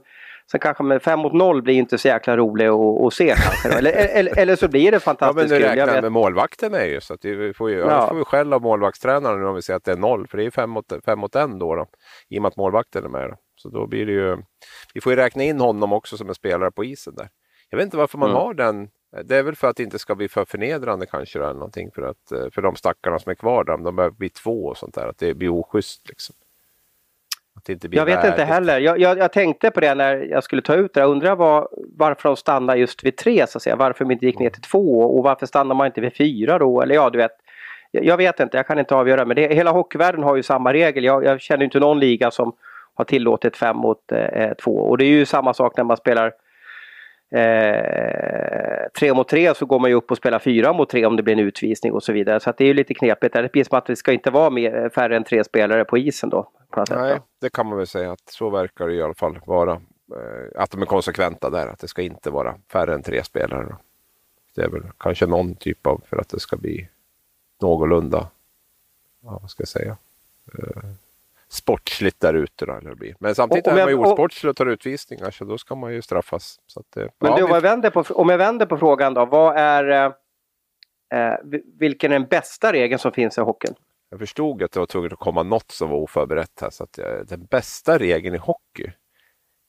Sen 0.51 0.59
kanske 0.59 0.83
med 0.83 1.01
5 1.01 1.19
mot 1.19 1.33
0 1.33 1.61
blir 1.61 1.73
inte 1.73 1.97
så 1.97 2.07
jäkla 2.07 2.37
rolig 2.37 2.65
att, 2.65 3.01
att 3.05 3.13
se 3.13 3.35
kanske. 3.37 3.77
Eller, 3.77 3.91
eller, 3.91 4.37
eller, 4.37 4.55
så 4.55 4.67
blir 4.67 4.91
det 4.91 4.99
fantastiskt 4.99 5.49
kul. 5.49 5.61
Ja 5.61 5.67
men 5.67 5.77
du 5.77 5.81
räknar 5.81 6.01
med 6.01 6.11
målvakten 6.11 6.71
med 6.71 6.89
ju. 6.89 7.01
Så 7.01 7.13
att 7.13 7.25
vi 7.25 7.53
får 7.53 7.69
ju, 7.69 7.77
ja. 7.77 8.07
får 8.07 8.15
vi 8.15 8.23
skäll 8.23 8.53
av 8.53 8.61
målvaktstränaren 8.61 9.39
nu 9.39 9.45
om 9.45 9.55
vi 9.55 9.61
säger 9.61 9.77
att 9.77 9.83
det 9.83 9.91
är 9.91 9.97
0. 9.97 10.27
För 10.27 10.37
det 10.37 10.45
är 10.45 10.51
5 10.51 10.69
mot, 10.69 10.93
5 11.05 11.19
mot 11.19 11.35
1 11.35 11.59
då, 11.59 11.75
då. 11.75 11.87
I 12.29 12.37
och 12.37 12.41
med 12.41 12.49
att 12.49 12.57
målvakten 12.57 13.05
är 13.05 13.09
med. 13.09 13.29
Då. 13.29 13.35
Så 13.55 13.69
då 13.69 13.87
blir 13.87 14.05
det 14.05 14.11
ju... 14.11 14.37
Vi 14.93 15.01
får 15.01 15.11
ju 15.11 15.15
räkna 15.15 15.43
in 15.43 15.59
honom 15.59 15.93
också 15.93 16.17
som 16.17 16.29
en 16.29 16.35
spelare 16.35 16.71
på 16.71 16.83
isen 16.83 17.15
där. 17.15 17.29
Jag 17.69 17.77
vet 17.77 17.85
inte 17.85 17.97
varför 17.97 18.17
man 18.17 18.29
mm. 18.29 18.41
har 18.41 18.53
den. 18.53 18.89
Det 19.23 19.37
är 19.37 19.43
väl 19.43 19.55
för 19.55 19.67
att 19.67 19.75
det 19.75 19.83
inte 19.83 19.99
ska 19.99 20.15
bli 20.15 20.27
för 20.27 20.45
förnedrande 20.45 21.05
kanske 21.05 21.39
eller 21.39 21.53
någonting 21.53 21.91
för, 21.91 22.01
att, 22.01 22.31
eh, 22.31 22.49
för 22.51 22.61
de 22.61 22.75
stackarna 22.75 23.19
som 23.19 23.29
är 23.29 23.35
kvar 23.35 23.63
där. 23.63 23.73
Om 23.73 23.83
de 23.83 23.95
behöver 23.95 24.15
bli 24.15 24.29
två 24.29 24.65
och 24.65 24.77
sånt 24.77 24.95
där. 24.95 25.07
Att 25.07 25.17
det 25.17 25.33
blir 25.33 25.49
oschysst 25.49 26.09
liksom 26.09 26.35
det 27.65 27.73
inte 27.73 27.89
blir 27.89 27.99
Jag 27.99 28.05
vet 28.05 28.17
värdigt. 28.17 28.31
inte 28.31 28.43
heller. 28.43 28.79
Jag, 28.79 28.99
jag, 28.99 29.17
jag, 29.17 29.31
tänkte 29.33 29.71
på 29.71 29.79
det 29.79 29.95
när 29.95 30.15
jag 30.15 30.43
skulle 30.43 30.61
ta 30.61 30.75
ut 30.75 30.93
det. 30.93 30.99
Jag 30.99 31.09
undrar 31.09 31.35
var, 31.35 31.67
varför 31.97 32.29
de 32.29 32.35
stannar 32.35 32.75
just 32.75 33.03
vid 33.03 33.17
tre 33.17 33.47
så 33.47 33.57
att 33.57 33.61
säga. 33.61 33.75
Varför 33.75 34.05
de 34.05 34.11
inte 34.11 34.25
gick 34.25 34.39
ner 34.39 34.49
till 34.49 34.61
två 34.61 35.01
och 35.01 35.23
varför 35.23 35.45
stannar 35.45 35.75
man 35.75 35.87
inte 35.87 36.01
vid 36.01 36.15
fyra 36.17 36.59
då? 36.59 36.81
Eller 36.81 36.95
ja, 36.95 37.09
du 37.09 37.17
vet. 37.17 37.31
Jag, 37.91 38.17
vet 38.17 38.39
inte, 38.39 38.57
jag 38.57 38.67
kan 38.67 38.79
inte 38.79 38.95
avgöra. 38.95 39.25
Men 39.25 39.35
det, 39.35 39.53
hela 39.53 39.71
hockeyvärlden 39.71 40.23
har 40.23 40.35
ju 40.35 40.43
samma 40.43 40.73
regel. 40.73 41.03
Jag, 41.03 41.23
jag 41.23 41.41
känner 41.41 41.63
inte 41.65 41.79
någon 41.79 41.99
liga 41.99 42.31
som 42.31 42.55
har 42.93 43.05
tillåtit 43.05 43.57
fem 43.57 43.77
mot 43.77 44.11
eh, 44.11 44.53
två. 44.63 44.71
Och 44.71 44.97
det 44.97 45.05
är 45.05 45.09
ju 45.09 45.25
samma 45.25 45.53
sak 45.53 45.77
när 45.77 45.83
man 45.83 45.97
spelar 45.97 46.33
eh, 47.31 48.89
tre 48.99 49.13
mot 49.13 49.27
tre 49.27 49.55
så 49.55 49.65
går 49.65 49.79
man 49.79 49.89
ju 49.89 49.95
upp 49.95 50.11
och 50.11 50.17
spelar 50.17 50.39
fyra 50.39 50.73
mot 50.73 50.89
tre 50.89 51.05
om 51.05 51.15
det 51.15 51.23
blir 51.23 51.33
en 51.33 51.39
utvisning 51.39 51.93
och 51.93 52.03
så 52.03 52.13
vidare. 52.13 52.39
Så 52.39 52.53
det 52.57 52.63
är 52.63 52.67
ju 52.67 52.73
lite 52.73 52.93
knepigt. 52.93 53.33
Det 53.33 53.51
blir 53.51 53.63
som 53.63 53.77
att 53.77 53.85
det 53.85 53.95
ska 53.95 54.13
inte 54.13 54.31
vara 54.31 54.49
mer, 54.49 54.89
färre 54.89 55.15
än 55.15 55.23
tre 55.23 55.43
spelare 55.43 55.85
på 55.85 55.97
isen 55.97 56.29
då. 56.29 56.49
På 56.69 56.83
Nej, 56.89 57.13
sätt, 57.13 57.23
det 57.41 57.49
kan 57.49 57.65
man 57.67 57.77
väl 57.77 57.87
säga 57.87 58.11
att 58.11 58.29
så 58.29 58.49
verkar 58.49 58.87
det 58.87 58.93
i 58.93 59.01
alla 59.01 59.13
fall 59.13 59.39
vara. 59.45 59.71
Eh, 60.11 60.61
att 60.61 60.71
de 60.71 60.81
är 60.81 60.85
konsekventa 60.85 61.49
där, 61.49 61.67
att 61.67 61.79
det 61.79 61.87
ska 61.87 62.01
inte 62.01 62.29
vara 62.29 62.55
färre 62.71 62.93
än 62.93 63.03
tre 63.03 63.23
spelare. 63.23 63.65
Då. 63.69 63.77
Det 64.55 64.61
är 64.61 64.69
väl 64.69 64.83
kanske 64.97 65.25
någon 65.25 65.55
typ 65.55 65.87
av, 65.87 66.01
för 66.09 66.17
att 66.17 66.29
det 66.29 66.39
ska 66.39 66.57
bli 66.57 66.89
någorlunda, 67.61 68.29
ja, 69.23 69.39
vad 69.41 69.49
ska 69.49 69.61
jag 69.61 69.67
säga, 69.67 69.97
eh, 70.57 70.83
sportsligt 71.49 72.19
där 72.19 72.33
ute. 72.33 72.65
Då, 72.65 72.73
eller 72.73 72.95
blir. 72.95 73.15
Men 73.19 73.35
samtidigt 73.35 73.67
är 73.67 73.75
man 73.75 73.89
ju 73.89 73.95
osportslig 73.95 74.49
och 74.49 74.55
tar 74.55 74.65
utvisningar 74.65 75.31
så 75.31 75.45
då 75.45 75.57
ska 75.57 75.75
man 75.75 75.93
ju 75.93 76.01
straffas. 76.01 76.59
Så 76.67 76.79
att, 76.79 76.95
men 76.95 77.09
ja, 77.19 77.37
du, 77.37 77.43
om, 77.43 77.49
jag 77.49 77.61
vänder 77.61 77.89
på, 77.89 78.01
om 78.01 78.29
jag 78.29 78.37
vänder 78.37 78.65
på 78.65 78.77
frågan 78.77 79.13
då, 79.13 79.25
vad 79.25 79.57
är, 79.57 79.89
eh, 79.89 80.13
eh, 81.19 81.37
vilken 81.79 82.11
är 82.11 82.19
den 82.19 82.27
bästa 82.27 82.73
regeln 82.73 82.99
som 82.99 83.11
finns 83.11 83.37
i 83.37 83.41
hockeyn? 83.41 83.75
Jag 84.09 84.19
förstod 84.19 84.63
att 84.63 84.71
det 84.71 84.79
var 84.79 84.85
tvungen 84.85 85.13
att 85.13 85.19
komma 85.19 85.43
något 85.43 85.71
som 85.71 85.89
var 85.89 85.97
oförberett 85.97 86.61
här. 86.61 86.69
Så 86.69 86.83
att, 86.83 86.97
eh, 86.97 87.19
den 87.27 87.45
bästa 87.45 87.97
regeln 87.97 88.35
i 88.35 88.37
hockey? 88.37 88.91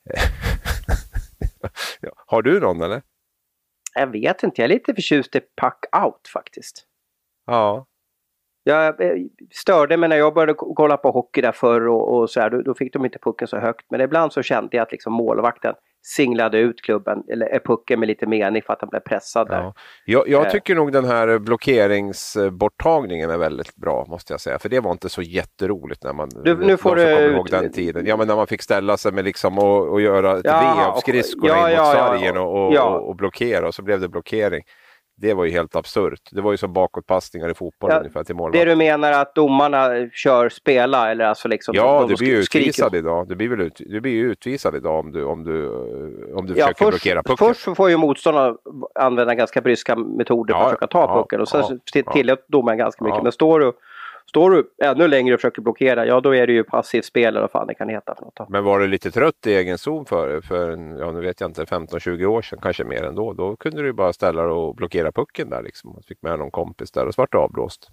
Har 2.26 2.42
du 2.42 2.60
någon 2.60 2.82
eller? 2.82 3.02
Jag 3.94 4.06
vet 4.06 4.42
inte, 4.42 4.62
jag 4.62 4.64
är 4.64 4.74
lite 4.74 4.94
förtjust 4.94 5.36
i 5.36 5.40
puck 5.40 6.04
out 6.04 6.28
faktiskt. 6.32 6.86
Ja, 7.46 7.86
jag 8.66 9.00
eh, 9.00 9.12
störde 9.50 9.96
mig 9.96 10.08
när 10.08 10.16
jag 10.16 10.34
började 10.34 10.54
kolla 10.54 10.96
på 10.96 11.10
hockey 11.10 11.40
där 11.40 11.52
förr 11.52 11.88
och, 11.88 12.14
och 12.14 12.30
så 12.30 12.40
här, 12.40 12.50
då, 12.50 12.62
då, 12.62 12.74
fick 12.74 12.92
de 12.92 13.04
inte 13.04 13.18
pucken 13.18 13.48
så 13.48 13.56
högt. 13.56 13.86
Men 13.90 14.00
ibland 14.00 14.32
så 14.32 14.42
kände 14.42 14.76
jag 14.76 14.82
att 14.82 14.92
liksom 14.92 15.12
målvakten 15.12 15.74
singlade 16.02 16.58
ut 16.58 16.82
klubben, 16.82 17.22
eller 17.32 17.60
pucken 17.64 18.00
med 18.00 18.06
lite 18.06 18.26
mening 18.26 18.62
för 18.62 18.72
att 18.72 18.80
han 18.80 18.88
blev 18.88 19.00
pressad 19.00 19.48
där. 19.48 19.56
Ja. 19.56 19.74
Jag, 20.04 20.28
jag, 20.28 20.46
eh. 20.46 20.50
tycker 20.50 20.74
nog 20.74 20.92
den 20.92 21.04
här 21.04 21.38
blockeringsborttagningen 21.38 23.30
är 23.30 23.38
väldigt 23.38 23.76
bra 23.76 24.04
måste 24.08 24.32
jag 24.32 24.40
säga. 24.40 24.58
För 24.58 24.68
det 24.68 24.80
var 24.80 24.92
inte 24.92 25.08
så 25.08 25.22
jätteroligt 25.22 26.04
när 26.04 26.12
man 26.12 26.28
du, 26.44 26.56
nu 26.56 26.76
får 26.76 26.96
du, 26.96 27.02
ihåg 27.02 27.50
den 27.50 27.72
tiden. 27.72 28.06
Ja 28.06 28.16
men 28.16 28.28
när 28.28 28.36
man 28.36 28.46
fick 28.46 28.62
ställa 28.62 28.96
sig 28.96 29.12
med 29.12 29.24
liksom 29.24 29.58
och, 29.58 29.88
och 29.88 30.00
göra 30.00 30.38
ett 30.38 30.44
ja, 30.44 30.74
V 30.76 30.82
av 30.82 31.00
skridskorna 31.00 31.54
ja, 31.54 31.70
in 31.70 31.76
mot 31.76 31.86
sargen 31.86 32.36
och, 32.36 32.66
och, 32.66 32.76
och, 32.76 33.08
och 33.08 33.16
blockera 33.16 33.66
och 33.66 33.74
så 33.74 33.82
blev 33.82 34.00
det 34.00 34.08
blockering. 34.08 34.62
Det 35.18 35.34
var 35.34 35.44
ju 35.44 35.50
helt 35.50 35.76
absurt. 35.76 36.20
Det 36.32 36.40
var 36.40 36.50
ju 36.50 36.56
som 36.56 36.72
bakåtpassningar 36.72 37.48
i 37.50 37.54
fotboll 37.54 37.90
ja, 37.90 37.98
ungefär 37.98 38.24
till 38.24 38.34
målvakt. 38.34 38.58
Det 38.58 38.70
du 38.70 38.76
menar 38.76 39.12
att 39.12 39.34
domarna 39.34 40.10
kör 40.12 40.48
spela 40.48 41.10
eller 41.10 41.24
alltså 41.24 41.48
liksom... 41.48 41.74
Ja, 41.74 42.06
du 42.08 42.16
blir 42.16 42.28
ju 42.28 42.36
utvisad 42.36 42.94
idag. 42.94 43.28
Du 43.28 43.36
blir, 43.36 43.48
väl 43.48 43.60
ut, 43.60 43.80
du 43.86 44.00
blir 44.00 44.12
ju 44.12 44.30
utvisad 44.30 44.76
idag 44.76 44.98
om 44.98 45.12
du, 45.12 45.24
om 45.24 45.44
du, 45.44 45.68
om 46.34 46.46
du 46.46 46.54
ja, 46.54 46.66
försöker 46.66 46.84
först, 46.84 46.90
blockera 46.90 47.22
pucken. 47.22 47.36
Först 47.36 47.76
får 47.76 47.90
ju 47.90 47.96
motståndarna 47.96 48.56
använda 48.94 49.34
ganska 49.34 49.60
bryska 49.60 49.96
metoder 49.96 50.54
ja, 50.54 50.58
för 50.58 50.64
att 50.64 50.70
försöka 50.70 50.86
ta 50.86 51.22
pucken 51.22 51.40
och 51.40 51.48
sen 51.48 51.80
ja, 51.94 52.12
tillåter 52.12 52.44
domaren 52.48 52.78
ganska 52.78 53.04
mycket. 53.04 53.22
Men 53.22 53.32
står 53.32 53.60
du 53.60 53.72
Står 54.28 54.50
du 54.50 54.70
ännu 54.82 55.08
längre 55.08 55.34
och 55.34 55.40
försöker 55.40 55.62
blockera, 55.62 56.06
ja 56.06 56.20
då 56.20 56.34
är 56.34 56.46
det 56.46 56.52
ju 56.52 56.64
passivt 56.64 57.04
spel 57.04 57.26
eller 57.26 57.40
vad 57.40 57.50
fan 57.50 57.66
det 57.66 57.74
kan 57.74 57.88
heta. 57.88 58.14
För 58.14 58.24
något. 58.24 58.48
Men 58.48 58.64
var 58.64 58.80
du 58.80 58.86
lite 58.86 59.10
trött 59.10 59.46
i 59.46 59.54
egen 59.54 59.78
zon 59.78 60.06
för, 60.06 60.40
för 60.40 60.70
ja, 61.00 61.12
nu 61.12 61.20
vet 61.20 61.40
jag 61.40 61.50
inte, 61.50 61.64
15-20 61.64 62.24
år 62.24 62.42
sedan, 62.42 62.58
kanske 62.62 62.84
mer 62.84 63.02
ändå. 63.02 63.32
Då 63.32 63.56
kunde 63.56 63.82
du 63.82 63.92
bara 63.92 64.12
ställa 64.12 64.42
dig 64.42 64.50
och 64.50 64.76
blockera 64.76 65.12
pucken 65.12 65.50
där 65.50 65.62
liksom. 65.62 66.02
Fick 66.08 66.22
med 66.22 66.38
någon 66.38 66.50
kompis 66.50 66.90
där 66.90 67.06
och 67.06 67.14
så 67.14 67.22
vart 67.22 67.32
det 67.32 67.38
avblåst. 67.38 67.88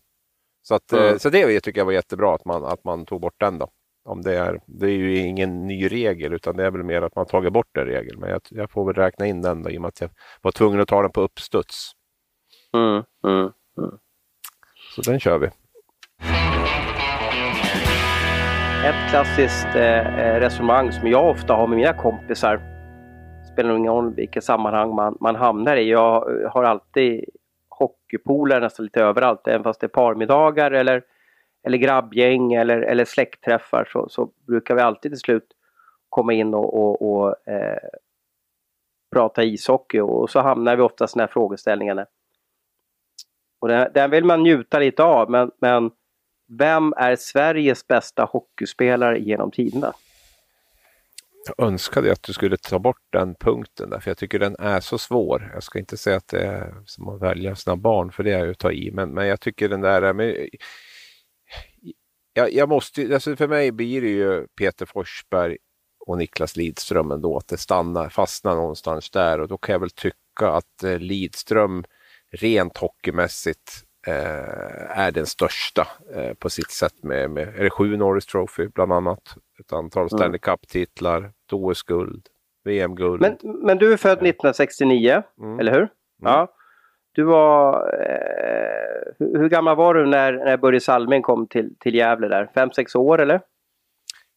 Så, 0.61 0.75
att, 0.75 0.91
mm. 0.91 1.19
så 1.19 1.29
det 1.29 1.59
tycker 1.59 1.81
jag 1.81 1.85
var 1.85 1.91
jättebra 1.91 2.35
att 2.35 2.45
man, 2.45 2.65
att 2.65 2.83
man 2.83 3.05
tog 3.05 3.21
bort 3.21 3.39
den 3.39 3.59
då. 3.59 3.69
Om 4.05 4.21
det, 4.21 4.37
är, 4.37 4.59
det 4.65 4.85
är 4.85 4.97
ju 4.97 5.17
ingen 5.17 5.67
ny 5.67 5.87
regel 5.87 6.33
utan 6.33 6.57
det 6.57 6.65
är 6.65 6.71
väl 6.71 6.83
mer 6.83 7.01
att 7.01 7.15
man 7.15 7.25
tagit 7.25 7.53
bort 7.53 7.77
en 7.77 7.85
regel. 7.85 8.17
Men 8.17 8.29
jag, 8.29 8.41
jag 8.49 8.71
får 8.71 8.85
väl 8.85 8.95
räkna 8.95 9.25
in 9.25 9.41
den 9.41 9.63
då 9.63 9.69
i 9.69 9.77
och 9.77 9.81
med 9.81 9.87
att 9.87 10.01
jag 10.01 10.09
var 10.41 10.51
tvungen 10.51 10.79
att 10.79 10.87
ta 10.87 11.01
den 11.01 11.11
på 11.11 11.21
uppstuds. 11.21 11.91
Mm, 12.73 13.03
mm, 13.27 13.51
mm. 13.77 13.97
Så 14.95 15.01
den 15.01 15.19
kör 15.19 15.37
vi. 15.37 15.49
Ett 18.85 19.09
klassiskt 19.09 19.75
eh, 19.75 20.19
eh, 20.19 20.39
resonemang 20.39 20.91
som 20.91 21.07
jag 21.07 21.29
ofta 21.29 21.53
har 21.53 21.67
med 21.67 21.77
mina 21.77 21.93
kompisar, 21.93 22.61
spelar 23.53 23.77
ingen 23.77 23.91
roll 23.91 24.13
vilket 24.13 24.43
sammanhang 24.43 24.95
man, 24.95 25.17
man 25.19 25.35
hamnar 25.35 25.75
i. 25.75 25.89
Jag 25.89 26.41
eh, 26.41 26.51
har 26.51 26.63
alltid 26.63 27.25
hockeypooler 27.69 28.61
nästan 28.61 28.85
lite 28.85 29.01
överallt, 29.01 29.47
även 29.47 29.63
fast 29.63 29.79
det 29.79 29.85
är 29.85 29.89
parmiddagar 29.89 30.71
eller, 30.71 31.03
eller 31.67 31.77
grabbgäng 31.77 32.53
eller, 32.53 32.81
eller 32.81 33.05
släktträffar 33.05 33.89
så, 33.91 34.09
så 34.09 34.29
brukar 34.47 34.75
vi 34.75 34.81
alltid 34.81 35.11
till 35.11 35.19
slut 35.19 35.47
komma 36.09 36.33
in 36.33 36.53
och, 36.53 36.73
och, 36.73 37.01
och 37.01 37.47
eh, 37.47 37.89
prata 39.15 39.43
ishockey 39.43 39.99
och 39.99 40.29
så 40.29 40.39
hamnar 40.39 40.75
vi 40.75 40.81
oftast 40.81 41.15
i 41.15 41.19
den 41.19 41.27
här 41.27 41.33
frågeställningen. 41.33 42.05
Och 43.61 43.67
den, 43.67 43.91
den 43.93 44.11
vill 44.11 44.25
man 44.25 44.43
njuta 44.43 44.79
lite 44.79 45.03
av 45.03 45.29
men, 45.29 45.51
men 45.61 45.91
vem 46.57 46.93
är 46.97 47.15
Sveriges 47.15 47.87
bästa 47.87 48.23
hockeyspelare 48.23 49.19
genom 49.19 49.51
tiderna? 49.51 49.93
Jag 51.45 51.67
önskade 51.67 52.11
att 52.11 52.23
du 52.23 52.33
skulle 52.33 52.57
ta 52.57 52.79
bort 52.79 53.01
den 53.09 53.35
punkten 53.35 53.89
där, 53.89 53.99
för 53.99 54.09
jag 54.09 54.17
tycker 54.17 54.39
den 54.39 54.55
är 54.59 54.79
så 54.79 54.97
svår. 54.97 55.51
Jag 55.53 55.63
ska 55.63 55.79
inte 55.79 55.97
säga 55.97 56.17
att 56.17 56.27
det 56.27 56.45
är 56.45 56.73
som 56.85 57.09
att 57.09 57.21
välja 57.21 57.55
sina 57.55 57.75
barn, 57.75 58.11
för 58.11 58.23
det 58.23 58.31
är 58.31 58.45
ju 58.45 58.51
att 58.51 58.59
ta 58.59 58.71
i, 58.71 58.91
men, 58.91 59.09
men 59.09 59.27
jag 59.27 59.39
tycker 59.41 59.69
den 59.69 59.81
där... 59.81 60.13
Men, 60.13 60.35
jag, 62.33 62.53
jag 62.53 62.69
måste, 62.69 63.13
alltså 63.13 63.35
för 63.35 63.47
mig 63.47 63.71
blir 63.71 64.01
det 64.01 64.09
ju 64.09 64.47
Peter 64.47 64.85
Forsberg 64.85 65.57
och 66.05 66.17
Niklas 66.17 66.55
Lidström 66.55 67.11
ändå, 67.11 67.37
att 67.37 67.47
det 67.47 67.57
stannar, 67.57 68.09
fastnar 68.09 68.55
någonstans 68.55 69.09
där 69.09 69.39
och 69.39 69.47
då 69.47 69.57
kan 69.57 69.73
jag 69.73 69.79
väl 69.79 69.89
tycka 69.89 70.47
att 70.47 70.83
eh, 70.83 70.99
Lidström 70.99 71.83
rent 72.31 72.77
hockeymässigt 72.77 73.83
är 74.07 75.11
den 75.11 75.25
största 75.25 75.87
eh, 76.15 76.33
på 76.33 76.49
sitt 76.49 76.71
sätt 76.71 77.03
med, 77.03 77.31
med 77.31 77.47
är 77.47 77.63
det 77.63 77.69
sju 77.69 77.97
Norris 77.97 78.25
Trophy 78.25 78.67
bland 78.67 78.93
annat. 78.93 79.35
Ett 79.59 79.73
antal 79.73 80.01
mm. 80.01 80.09
Stanley 80.09 80.39
Cup-titlar, 80.39 81.31
OS-guld, 81.51 82.27
VM-guld. 82.63 83.21
Men, 83.21 83.37
men 83.43 83.77
du 83.77 83.93
är 83.93 83.97
född 83.97 84.11
1969, 84.11 85.23
mm. 85.39 85.59
eller 85.59 85.71
hur? 85.71 85.79
Mm. 85.79 85.89
Ja. 86.19 86.47
Du 87.11 87.23
var 87.23 87.73
eh, 87.73 89.13
hur, 89.19 89.39
hur, 89.39 89.49
gammal 89.49 89.75
var 89.75 89.93
du 89.93 90.05
när, 90.05 90.33
när 90.33 90.57
Börje 90.57 90.79
Salming 90.79 91.21
kom 91.21 91.47
till, 91.47 91.75
till 91.79 91.95
Gävle 91.95 92.27
där? 92.27 92.51
Fem, 92.55 92.71
sex 92.71 92.95
år 92.95 93.21
eller? 93.21 93.41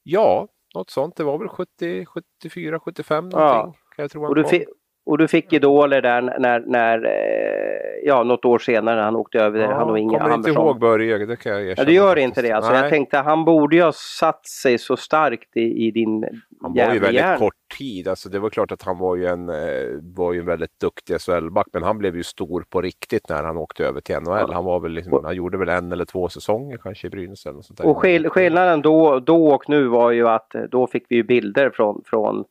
Ja, 0.03 0.49
något 0.75 0.91
sånt. 0.91 1.17
Det 1.17 1.25
var 1.25 1.39
väl 1.39 1.49
70, 1.49 2.07
74, 2.07 2.81
75 2.81 3.29
någonting. 3.29 3.39
Ja. 3.41 3.75
Kan 3.97 4.03
jag 4.03 4.11
tro 4.11 4.27
och, 4.27 4.35
du 4.35 4.45
fick, 4.45 4.69
och 5.07 5.19
du 5.19 5.29
fick 5.29 5.53
idoler 5.53 6.03
där 6.03 6.23
när, 6.23 6.61
när 6.61 7.05
eh, 7.05 7.87
ja, 8.03 8.23
något 8.23 8.45
år 8.45 8.59
senare 8.59 9.01
han 9.01 9.17
åkte 9.17 9.39
över. 9.39 9.61
Ja, 9.61 9.75
han 9.75 9.91
och 9.91 9.99
Inge 9.99 10.19
kommer 10.19 10.35
inte 10.35 10.51
ihåg 10.51 10.81
Börje, 10.81 11.27
det 11.27 11.37
kan 11.37 11.53
jag 11.53 11.61
erkänna. 11.63 11.75
Ja, 11.77 11.85
det 11.85 11.93
gör 11.93 12.19
inte 12.19 12.43
det. 12.43 12.53
Alltså, 12.53 12.73
jag 12.73 12.91
tänkte 12.91 13.19
han 13.19 13.45
borde 13.45 13.77
ju 13.77 13.83
ha 13.83 13.93
satt 13.93 14.47
sig 14.47 14.79
så 14.79 14.97
starkt 14.97 15.57
i, 15.57 15.87
i 15.87 15.91
din 15.91 16.25
Han 16.63 16.75
var 16.75 16.95
ju 16.95 16.99
väldigt 16.99 17.21
hjärn. 17.21 17.39
kort 17.39 17.55
tid. 17.79 18.09
Alltså, 18.09 18.29
det 18.29 18.39
var 18.39 18.51
klart 18.51 18.73
att 18.73 18.83
han 18.83 18.99
var 18.99 19.17
ju 19.17 19.27
en, 19.27 19.49
eh, 19.49 19.55
var 20.03 20.33
ju 20.33 20.41
en 20.41 20.47
väldigt 20.47 20.81
duktig 20.81 21.21
SHL-back, 21.21 21.67
men 21.73 21.83
han 21.83 21.99
blev 21.99 22.17
ju 22.17 22.23
stor 22.23 22.65
på 22.71 22.83
riktigt 22.83 23.29
när 23.29 23.45
han 23.45 23.57
åkte 23.57 23.85
över 23.87 24.01
till 24.01 24.17
NHL. 24.17 24.47
Ja. 24.49 24.53
Han, 24.53 24.65
var 24.65 24.81
väl 24.81 24.93
liksom, 24.93 25.25
han 25.25 25.35
gjorde 25.35 25.59
väl 25.59 25.69
en 25.69 25.93
eller 25.93 26.05
två 26.05 26.29
säsonger 26.29 26.77
kanske 26.77 27.07
i 27.07 27.11
Brynäs. 27.11 27.47
Eller 27.47 27.61
sånt 27.63 27.79
där. 27.79 27.87
Och 27.87 27.99
skill 27.99 28.29
skillnaden 28.29 28.83
då, 28.83 29.21
då 29.21 29.49
och 29.49 29.69
nu 29.69 29.87
var 29.87 30.11
ju 30.11 30.29
att 30.29 30.55
eh, 30.55 30.63
då 30.63 30.87
fick 30.87 31.05
vi 31.09 31.17
ju 31.17 31.23
bilder 31.23 31.71
från, 31.71 32.03
från 32.07 32.45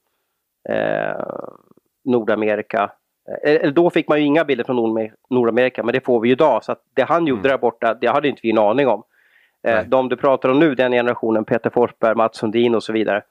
eh, 0.69 1.21
Nordamerika. 2.05 2.91
Eh, 3.43 3.55
eller 3.55 3.71
då 3.71 3.89
fick 3.89 4.07
man 4.07 4.19
ju 4.19 4.25
inga 4.25 4.43
bilder 4.43 4.63
från 4.63 5.09
Nordamerika, 5.29 5.83
men 5.83 5.93
det 5.93 6.05
får 6.05 6.19
vi 6.19 6.27
ju 6.27 6.33
idag. 6.33 6.63
Så 6.63 6.71
att 6.71 6.81
det 6.93 7.03
han 7.03 7.27
gjorde 7.27 7.39
mm. 7.39 7.49
där 7.51 7.57
borta, 7.57 7.93
det 7.93 8.07
hade 8.07 8.27
inte 8.27 8.39
vi 8.43 8.49
en 8.49 8.57
aning 8.57 8.87
om. 8.87 9.03
Eh. 9.67 9.83
De 9.85 10.09
du 10.09 10.17
pratar 10.17 10.49
om 10.49 10.59
nu, 10.59 10.75
den 10.75 10.91
generationen, 10.91 11.45
Peter 11.45 11.69
Forsberg, 11.69 12.15
Mats 12.15 12.37
Sundin 12.37 12.75
och 12.75 12.83
så 12.83 12.93
vidare, 12.93 13.23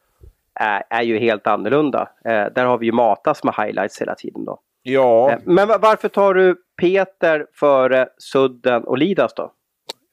är, 0.54 0.82
är 0.90 1.02
ju 1.02 1.18
helt 1.18 1.46
annorlunda. 1.46 2.08
Eh, 2.24 2.46
där 2.54 2.64
har 2.64 2.78
vi 2.78 2.86
ju 2.86 2.92
matats 2.92 3.44
med 3.44 3.54
highlights 3.54 4.00
hela 4.00 4.14
tiden 4.14 4.44
då. 4.44 4.60
Ja. 4.82 5.38
Men 5.44 5.68
varför 5.68 6.08
tar 6.08 6.34
du 6.34 6.56
Peter 6.80 7.46
före 7.52 8.08
Sudden 8.18 8.84
och 8.84 8.98
Lidas 8.98 9.34
då? 9.34 9.52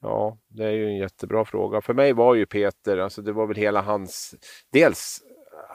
Ja, 0.02 0.36
det 0.48 0.64
är 0.64 0.70
ju 0.70 0.86
en 0.86 0.96
jättebra 0.96 1.44
fråga. 1.44 1.80
För 1.80 1.94
mig 1.94 2.12
var 2.12 2.34
ju 2.34 2.46
Peter, 2.46 2.98
alltså 2.98 3.22
det 3.22 3.32
var 3.32 3.46
väl 3.46 3.56
hela 3.56 3.80
hans, 3.80 4.34
dels 4.72 5.20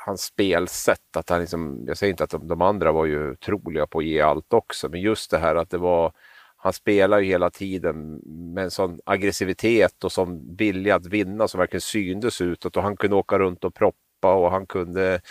hans 0.08 0.22
spelsätt. 0.22 1.18
Att 1.18 1.30
han 1.30 1.40
liksom, 1.40 1.84
jag 1.88 1.98
säger 1.98 2.12
inte 2.12 2.24
att 2.24 2.30
de, 2.30 2.48
de, 2.48 2.62
andra 2.62 2.92
var 2.92 3.06
ju 3.06 3.36
troliga 3.36 3.88
på 3.88 4.00
att 4.00 4.06
ge 4.06 4.22
allt 4.22 4.54
också, 4.54 4.90
men 4.90 5.02
just 5.02 5.32
det 5.32 5.38
här 5.38 5.56
att 5.56 5.70
det 5.70 5.78
var 5.78 6.12
han 6.60 6.74
spelar 6.74 7.20
ju 7.20 7.26
hela 7.26 7.50
tiden 7.50 8.22
med 8.54 8.64
en 8.64 8.72
sån 8.72 9.00
aggressivitet 9.06 10.04
och 10.04 10.12
sån 10.12 10.56
vilja 10.56 10.96
att 10.96 11.06
vinna 11.06 11.48
som 11.48 11.60
verkligen 11.60 11.82
syndes 11.82 12.42
utåt 12.42 12.78
och 12.78 12.84
han 12.84 12.98
kunde 12.98 13.16
åka 13.16 13.40
runt 13.40 13.64
och 13.64 13.74
proppa 13.74 14.34
och 14.34 14.52
han 14.52 14.66
kunde 14.66 15.22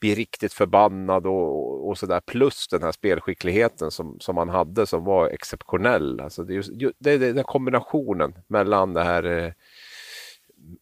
bli 0.00 0.14
riktigt 0.14 0.52
förbannad 0.52 1.26
och, 1.26 1.88
och 1.88 1.98
sådär. 1.98 2.20
Plus 2.20 2.68
den 2.68 2.82
här 2.82 2.92
spelskickligheten 2.92 3.90
som, 3.90 4.16
som 4.20 4.36
han 4.36 4.48
hade 4.48 4.86
som 4.86 5.04
var 5.04 5.28
exceptionell. 5.28 6.20
Alltså 6.20 6.44
det, 6.44 6.52
är 6.52 6.56
just, 6.56 6.70
det, 6.98 7.18
det, 7.18 7.32
den 7.32 7.44
kombinationen 7.44 8.34
mellan 8.46 8.94
det 8.94 9.04
här 9.04 9.24
eh, 9.24 9.52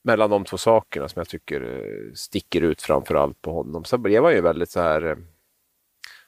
mellan 0.04 0.30
de 0.30 0.44
två 0.44 0.56
sakerna 0.56 1.08
som 1.08 1.20
jag 1.20 1.28
tycker 1.28 1.60
eh, 1.60 2.12
sticker 2.14 2.62
ut 2.62 2.82
framför 2.82 3.14
allt 3.14 3.42
på 3.42 3.52
honom. 3.52 3.84
Sen 3.84 4.02
blev 4.02 4.24
han 4.24 4.32
ju 4.32 4.40
väldigt 4.40 4.70
så 4.70 4.80
här, 4.80 5.06
eh, 5.06 5.16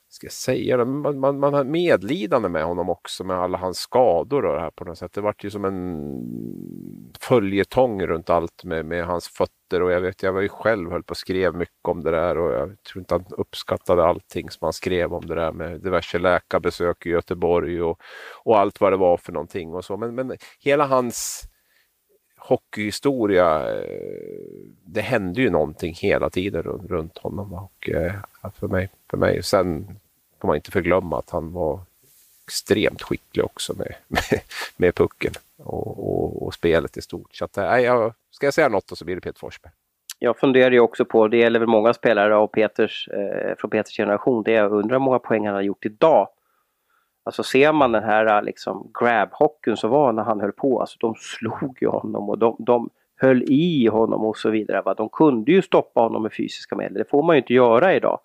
ska 0.09 0.27
jag 0.27 0.33
säga 0.33 0.77
det, 0.77 0.85
man, 0.85 1.21
man, 1.21 1.39
man 1.39 1.55
har 1.55 1.65
medlidande 1.65 2.49
med 2.49 2.65
honom 2.65 2.91
också 2.91 3.25
med 3.25 3.37
alla 3.37 3.59
hans 3.59 3.79
skador 3.79 4.45
och 4.45 4.55
det 4.55 4.61
här 4.61 4.71
på 4.71 4.85
något 4.85 4.99
sätt. 4.99 5.13
Det 5.13 5.21
vart 5.21 5.45
ju 5.45 5.51
som 5.51 5.65
en 5.65 6.07
följetong 7.21 8.07
runt 8.07 8.31
allt 8.31 8.65
med, 8.65 8.87
med 8.87 9.07
hans 9.07 9.29
fötter 9.29 9.83
och 9.83 9.93
jag 9.93 10.01
vet, 10.01 10.23
jag 10.23 10.33
var 10.33 10.41
ju 10.41 10.49
själv 10.49 10.91
höll 10.91 11.03
på 11.03 11.11
och 11.11 11.17
skrev 11.17 11.55
mycket 11.55 11.89
om 11.89 12.05
det 12.05 12.11
där 12.11 12.39
och 12.39 12.53
jag 12.53 12.83
tror 12.83 13.01
inte 13.01 13.15
han 13.15 13.25
uppskattade 13.31 14.05
allting 14.05 14.51
som 14.51 14.65
han 14.67 14.73
skrev 14.73 15.15
om 15.15 15.27
det 15.27 15.35
där 15.35 15.53
med 15.53 15.81
diverse 15.81 16.19
läkarbesök 16.19 17.07
i 17.07 17.11
Göteborg 17.11 17.83
och, 17.83 18.01
och 18.45 18.59
allt 18.59 18.81
vad 18.81 18.93
det 18.93 18.97
var 18.97 19.17
för 19.17 19.33
någonting 19.33 19.75
och 19.75 19.85
så. 19.85 19.97
Men, 19.97 20.15
men 20.15 20.37
hela 20.61 20.87
hans 20.87 21.49
hockeyhistoria. 22.49 23.71
Eh, 23.71 23.85
det 24.85 25.01
hände 25.01 25.41
ju 25.41 25.51
någonting 25.51 25.95
hela 25.95 26.31
tiden 26.31 26.63
runt 26.63 27.19
honom. 27.19 27.53
Och, 27.53 27.91
eh, 27.91 28.15
för, 28.55 28.69
mig, 28.69 28.89
för 29.11 29.17
mig. 29.17 29.43
Sen 29.43 29.87
får 30.41 30.49
man 30.49 30.57
inte 30.57 30.71
förglömma 30.71 31.19
att 31.19 31.31
han 31.31 31.53
var 31.53 31.81
extremt 32.47 33.03
skicklig 33.03 33.45
också 33.45 33.75
med, 33.77 33.95
med, 34.09 34.41
med 34.77 34.95
pucken 34.95 35.33
och, 35.57 35.87
och, 35.87 36.43
och, 36.43 36.55
spelet 36.55 36.97
i 36.97 37.03
stort. 37.03 37.35
Så 37.35 37.45
att, 37.45 37.57
eh, 37.57 37.65
nej, 37.65 37.85
jag, 37.85 38.15
ska 38.31 38.47
jag 38.47 38.55
säga 38.55 38.69
något 38.69 38.99
så 38.99 39.05
blir 39.05 39.15
det 39.15 39.21
Peter 39.21 39.39
Forsberg. 39.39 39.73
Jag 40.19 40.39
funderar 40.39 40.71
ju 40.71 40.81
också 40.81 41.05
på, 41.05 41.29
det 41.29 41.37
gäller 41.37 41.59
väl 41.59 41.69
många 41.69 41.95
spelare 41.95 42.37
av 42.37 42.47
Peters, 42.47 43.09
eh, 43.09 43.55
från 43.59 43.71
Peters 43.71 43.97
generation, 43.97 44.43
det 44.43 44.53
jag 44.53 44.73
undrar 44.73 44.99
hur 44.99 45.05
många 45.05 45.19
poäng 45.19 45.47
han 45.47 45.55
har 45.55 45.63
gjort 45.63 45.87
idag 45.87 46.29
Alltså 47.25 47.43
ser 47.43 47.73
man 47.73 47.93
den 47.93 48.03
här 48.03 48.43
liksom 48.43 48.91
grab-hockeyn 49.01 49.77
som 49.77 49.91
var 49.91 50.13
när 50.13 50.23
han 50.23 50.41
höll 50.41 50.53
på, 50.53 50.81
alltså 50.81 50.97
de 51.01 51.15
slog 51.15 51.79
ju 51.81 51.89
honom 51.89 52.29
och 52.29 52.39
de, 52.39 52.57
de 52.59 52.91
höll 53.17 53.43
i 53.43 53.87
honom 53.87 54.25
och 54.25 54.37
så 54.37 54.51
vidare. 54.51 54.83
Va? 54.83 54.95
De 54.95 55.09
kunde 55.09 55.53
ju 55.53 55.63
stoppa 55.63 56.01
honom 56.01 56.23
med 56.23 56.33
fysiska 56.33 56.77
medel, 56.77 56.95
det 56.95 57.11
får 57.11 57.23
man 57.23 57.37
ju 57.37 57.41
inte 57.41 57.55
göra 57.55 57.95
idag. 57.95 58.21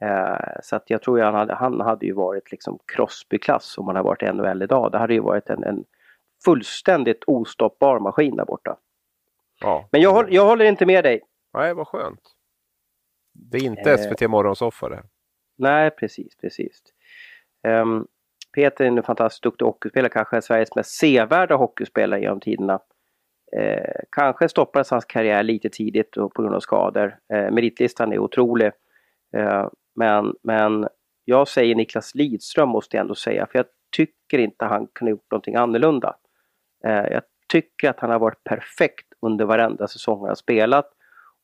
Eh, 0.00 0.60
så 0.62 0.76
att 0.76 0.90
jag 0.90 1.02
tror 1.02 1.20
att 1.20 1.24
han 1.24 1.34
hade, 1.34 1.54
han 1.54 1.80
hade 1.80 2.06
ju 2.06 2.12
varit 2.12 2.50
liksom 2.50 2.78
Crosby-klass 2.86 3.78
om 3.78 3.86
han 3.86 3.96
hade 3.96 4.06
varit 4.06 4.34
NHL 4.34 4.62
idag. 4.62 4.92
Det 4.92 4.98
hade 4.98 5.14
ju 5.14 5.20
varit 5.20 5.50
en, 5.50 5.64
en 5.64 5.84
fullständigt 6.44 7.24
ostoppbar 7.26 7.98
maskin 7.98 8.36
där 8.36 8.44
borta. 8.44 8.76
Ja. 9.60 9.88
Men 9.92 10.00
jag, 10.00 10.32
jag 10.32 10.46
håller 10.46 10.64
inte 10.64 10.86
med 10.86 11.04
dig. 11.04 11.20
Nej, 11.54 11.74
vad 11.74 11.88
skönt. 11.88 12.20
Det 13.32 13.58
är 13.58 13.64
inte 13.64 13.98
SVT 13.98 14.22
eh, 14.22 14.28
Morgonsoffa 14.28 14.88
det. 14.88 15.02
Nej, 15.56 15.90
precis, 15.90 16.36
precis. 16.36 16.82
Um, 17.68 18.06
Peter 18.54 18.84
är 18.84 18.88
en 18.88 19.02
fantastiskt 19.02 19.42
duktig 19.42 19.66
hockeyspelare, 19.66 20.10
kanske 20.10 20.42
Sveriges 20.42 20.76
mest 20.76 20.90
sevärda 20.90 21.56
hockeyspelare 21.56 22.20
genom 22.20 22.40
tiderna. 22.40 22.80
Eh, 23.56 24.00
kanske 24.10 24.48
stoppades 24.48 24.90
hans 24.90 25.04
karriär 25.04 25.42
lite 25.42 25.68
tidigt 25.68 26.10
på 26.10 26.42
grund 26.42 26.54
av 26.54 26.60
skador. 26.60 27.16
Eh, 27.32 27.50
meritlistan 27.50 28.12
är 28.12 28.18
otrolig. 28.18 28.70
Eh, 29.36 29.68
men, 29.94 30.34
men 30.42 30.88
jag 31.24 31.48
säger 31.48 31.74
Niklas 31.74 32.14
Lidström 32.14 32.68
måste 32.68 32.96
jag 32.96 33.00
ändå 33.02 33.14
säga, 33.14 33.46
för 33.46 33.58
jag 33.58 33.66
tycker 33.96 34.38
inte 34.38 34.64
han 34.64 34.86
kunde 34.94 35.10
gjort 35.10 35.30
någonting 35.30 35.54
annorlunda. 35.54 36.16
Eh, 36.84 37.06
jag 37.10 37.22
tycker 37.48 37.90
att 37.90 38.00
han 38.00 38.10
har 38.10 38.18
varit 38.18 38.44
perfekt 38.44 39.06
under 39.22 39.44
varenda 39.44 39.88
säsong 39.88 40.20
han 40.20 40.28
har 40.28 40.34
spelat. 40.34 40.90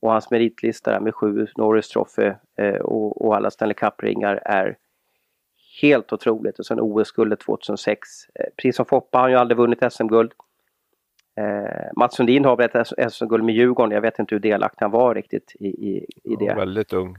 Och 0.01 0.11
hans 0.11 0.31
meritlista 0.31 0.99
med 0.99 1.15
sju 1.15 1.47
Norris 1.57 1.89
Trophy 1.89 2.31
eh, 2.57 2.75
och, 2.75 3.25
och 3.25 3.35
alla 3.35 3.51
Stanley 3.51 3.75
Cup-ringar 3.75 4.41
är 4.45 4.77
helt 5.81 6.13
otroligt. 6.13 6.59
Och 6.59 6.65
sen 6.65 6.79
OS-guldet 6.79 7.39
2006. 7.39 8.09
Eh, 8.35 8.45
precis 8.57 8.75
som 8.75 8.85
Foppa 8.85 9.17
har 9.17 9.21
han 9.21 9.31
ju 9.31 9.37
aldrig 9.37 9.57
vunnit 9.57 9.93
SM-guld. 9.93 10.31
Eh, 11.37 11.89
Mats 11.95 12.15
Sundin 12.15 12.45
har 12.45 12.57
väl 12.57 12.69
ett 12.73 13.13
SM-guld 13.13 13.43
med 13.43 13.55
Djurgården. 13.55 13.91
Jag 13.91 14.01
vet 14.01 14.19
inte 14.19 14.35
hur 14.35 14.39
delaktig 14.39 14.85
han 14.85 14.91
var 14.91 15.15
riktigt 15.15 15.55
i, 15.59 15.67
i, 15.67 16.05
i 16.23 16.35
det. 16.35 16.45
Ja, 16.45 16.55
väldigt 16.55 16.93
ung. 16.93 17.17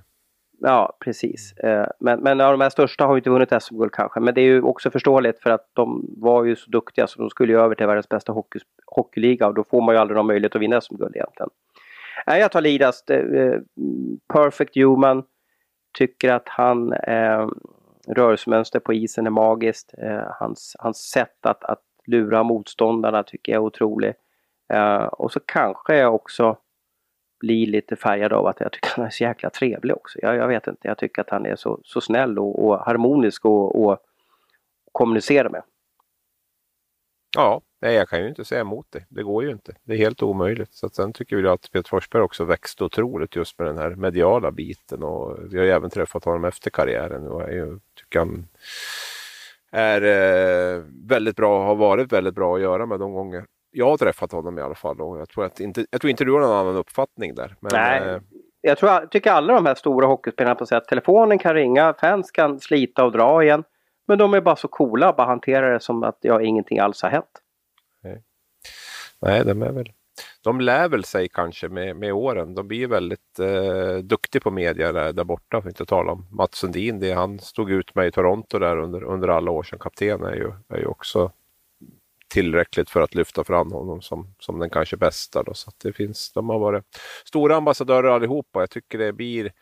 Ja, 0.65 0.97
precis. 1.01 1.53
Eh, 1.53 1.87
men, 2.01 2.21
men 2.21 2.39
ja, 2.39 2.51
de 2.51 2.61
här 2.61 2.71
största 2.71 3.07
har 3.07 3.15
ju 3.15 3.19
inte 3.19 3.31
vunnit 3.31 3.63
SM-guld 3.63 3.93
kanske. 3.93 4.21
Men 4.21 4.35
det 4.35 4.41
är 4.41 4.45
ju 4.45 4.63
också 4.63 4.91
förståeligt 4.91 5.43
för 5.43 5.51
att 5.51 5.71
de 5.73 6.15
var 6.17 6.45
ju 6.45 6.57
så 6.57 6.71
duktiga 6.71 7.07
så 7.07 7.21
de 7.21 7.31
skulle 7.31 7.53
ju 7.53 7.61
över 7.61 7.75
till 7.75 7.87
världens 7.87 8.09
bästa 8.09 8.33
hockey, 8.33 8.59
hockeyliga 8.87 9.47
och 9.47 9.55
då 9.55 9.65
får 9.65 9.83
man 9.83 9.95
ju 9.95 10.01
aldrig 10.01 10.17
någon 10.17 10.27
möjlighet 10.27 10.57
att 10.57 10.63
vinna 10.63 10.81
SM-guld 10.81 11.17
egentligen. 11.17 11.51
Nej, 12.27 12.41
jag 12.41 12.53
tar 12.53 12.61
Lidas. 12.61 13.05
Eh, 13.11 13.61
perfect 14.33 14.77
Human. 14.77 15.23
Tycker 15.99 16.33
att 16.33 16.49
han 16.49 16.93
eh, 16.93 17.49
rörelsemönster 18.09 18.81
på 18.81 18.93
isen 18.93 19.27
är 19.27 19.31
magiskt. 19.31 19.95
Eh, 19.99 20.27
hans, 20.41 20.77
hans 20.79 20.99
sätt 20.99 21.47
att, 21.47 21.65
att 21.65 21.83
lura 22.07 22.43
motståndarna 22.43 23.23
tycker 23.23 23.53
jag 23.53 23.63
är 23.63 23.67
otroligt. 23.67 24.17
Eh, 24.73 25.05
och 25.05 25.33
så 25.33 25.41
kanske 25.41 25.97
jag 25.97 26.15
också 26.15 26.57
blir 27.41 27.67
lite 27.67 27.97
färgad 27.97 28.33
av 28.33 28.47
att 28.47 28.61
jag 28.61 28.73
tycker 28.73 28.91
han 28.97 29.07
är 29.07 29.11
så 29.11 29.25
jäkla 29.25 29.51
trevlig 29.51 29.97
också. 29.97 30.19
Jag, 30.23 30.37
jag 30.37 30.49
vet 30.49 30.67
inte, 30.67 30.89
jag 30.89 30.99
tycker 30.99 31.23
att 31.23 31.31
han 31.31 31.47
är 31.47 31.57
så, 31.57 31.81
så 31.85 32.01
snäll 32.01 32.39
och, 32.39 32.65
och 32.65 32.79
harmonisk 32.79 33.45
och, 33.45 33.85
och 33.85 33.99
kommunicera 34.93 35.49
med. 35.49 35.63
Ja, 37.37 37.61
nej, 37.81 37.95
jag 37.95 38.09
kan 38.09 38.21
ju 38.23 38.29
inte 38.29 38.45
säga 38.45 38.61
emot 38.61 38.87
det. 38.91 39.05
Det 39.09 39.23
går 39.23 39.45
ju 39.45 39.51
inte. 39.51 39.73
Det 39.85 39.93
är 39.93 39.99
helt 39.99 40.23
omöjligt. 40.23 40.75
Så 40.75 40.87
att 40.87 40.95
sen 40.95 41.13
tycker 41.13 41.37
vi 41.37 41.49
att 41.49 41.73
Peter 41.73 41.89
Forsberg 41.89 42.23
också 42.23 42.45
växte 42.45 42.85
otroligt 42.85 43.37
just 43.37 43.59
med 43.59 43.69
den 43.69 43.79
här 43.79 43.91
mediala 43.91 44.51
biten 44.51 45.03
och 45.03 45.39
vi 45.51 45.59
har 45.59 45.65
ju 45.65 45.71
även 45.71 45.91
träffat 45.91 46.25
honom 46.25 46.45
efter 46.45 46.71
karriären 46.71 47.29
och 47.29 47.43
jag 47.43 47.81
tycker 48.01 48.19
han 48.19 48.47
är 49.73 50.03
eh, 50.03 50.83
väldigt 51.09 51.37
bra, 51.37 51.65
har 51.65 51.75
varit 51.75 52.13
väldigt 52.13 52.35
bra 52.35 52.55
att 52.57 52.63
göra 52.63 52.87
med 52.87 53.01
de 53.01 53.13
gånger 53.13 53.45
jag 53.73 53.91
har 53.91 53.97
träffat 53.97 54.33
honom 54.33 54.59
i 54.59 54.63
alla 54.63 54.75
fall 54.75 55.01
och 55.01 55.21
jag 55.21 55.29
tror, 55.29 55.45
att 55.45 55.61
inte, 55.61 55.87
jag 55.91 56.01
tror 56.01 56.11
inte 56.11 56.25
du 56.25 56.33
har 56.33 56.41
någon 56.41 56.57
annan 56.57 56.77
uppfattning 56.77 57.35
där. 57.35 57.57
Men, 57.61 57.71
Nej. 57.75 58.01
Eh, 58.01 58.21
jag 58.61 58.79
tror, 58.79 58.93
jag 58.93 59.11
tycker 59.11 59.31
alla 59.31 59.55
de 59.55 59.67
här 59.67 59.75
stora 59.75 60.07
hockeyspelarna 60.07 60.55
på 60.55 60.67
att 60.71 60.85
telefonen 60.85 61.39
kan 61.39 61.55
ringa, 61.55 61.95
fans 62.01 62.31
kan 62.31 62.61
slita 62.61 63.05
och 63.05 63.13
dra 63.13 63.43
igen. 63.43 63.65
Men 64.07 64.19
de 64.19 64.35
är 64.35 64.41
bara 64.41 64.57
så 64.57 64.69
coola, 64.69 65.13
bara 65.13 65.27
hanterar 65.27 65.73
det 65.73 65.81
som 65.81 66.03
att 66.03 66.19
ja, 66.21 66.43
ingenting 66.43 66.79
alls 66.79 67.03
har 67.03 67.11
hänt. 67.11 67.43
Nej, 68.03 68.23
Nej 69.21 69.45
de 69.45 69.63
är 69.63 69.73
väl 69.73 69.93
de 70.43 70.61
lär 70.61 70.89
väl 70.89 71.05
sig 71.05 71.29
kanske 71.29 71.69
med, 71.69 71.97
med 71.97 72.13
åren. 72.13 72.55
De 72.55 72.69
blir 72.69 72.87
väldigt 72.87 73.39
eh, 73.39 73.97
duktiga 73.97 74.41
på 74.41 74.51
media 74.51 74.93
där, 74.93 75.13
där 75.13 75.25
borta, 75.25 75.63
för 75.63 75.69
att 75.69 75.73
inte 75.73 75.87
tala 75.87 76.13
om 76.13 76.27
Mats 76.31 76.55
Sundin. 76.59 77.01
Det 77.01 77.13
han 77.13 77.39
stod 77.39 77.71
ut 77.71 77.95
med 77.95 78.07
i 78.07 78.11
Toronto 78.11 78.59
där 78.59 78.77
under, 78.77 79.05
under 79.05 79.29
alla 79.29 79.51
år 79.51 79.63
som 79.63 79.79
kapten 79.79 80.23
är 80.23 80.35
ju, 80.35 80.53
är 80.69 80.79
ju 80.79 80.87
också 80.87 81.33
tillräckligt 82.29 82.91
för 82.91 83.01
att 83.01 83.15
lyfta 83.15 83.45
fram 83.45 83.73
honom 83.73 84.03
som, 84.03 84.35
som 84.39 84.59
den 84.59 84.71
kanske 84.71 84.97
bästa. 84.97 85.43
Då. 85.43 85.55
Så 85.55 85.71
det 85.83 85.93
finns, 85.93 86.33
de 86.33 86.49
har 86.49 86.59
varit 86.59 86.85
stora 87.25 87.57
ambassadörer 87.57 88.09
allihopa. 88.09 88.61
Jag 88.61 88.71
tycker 88.71 88.99
det 88.99 89.13
blir 89.13 89.53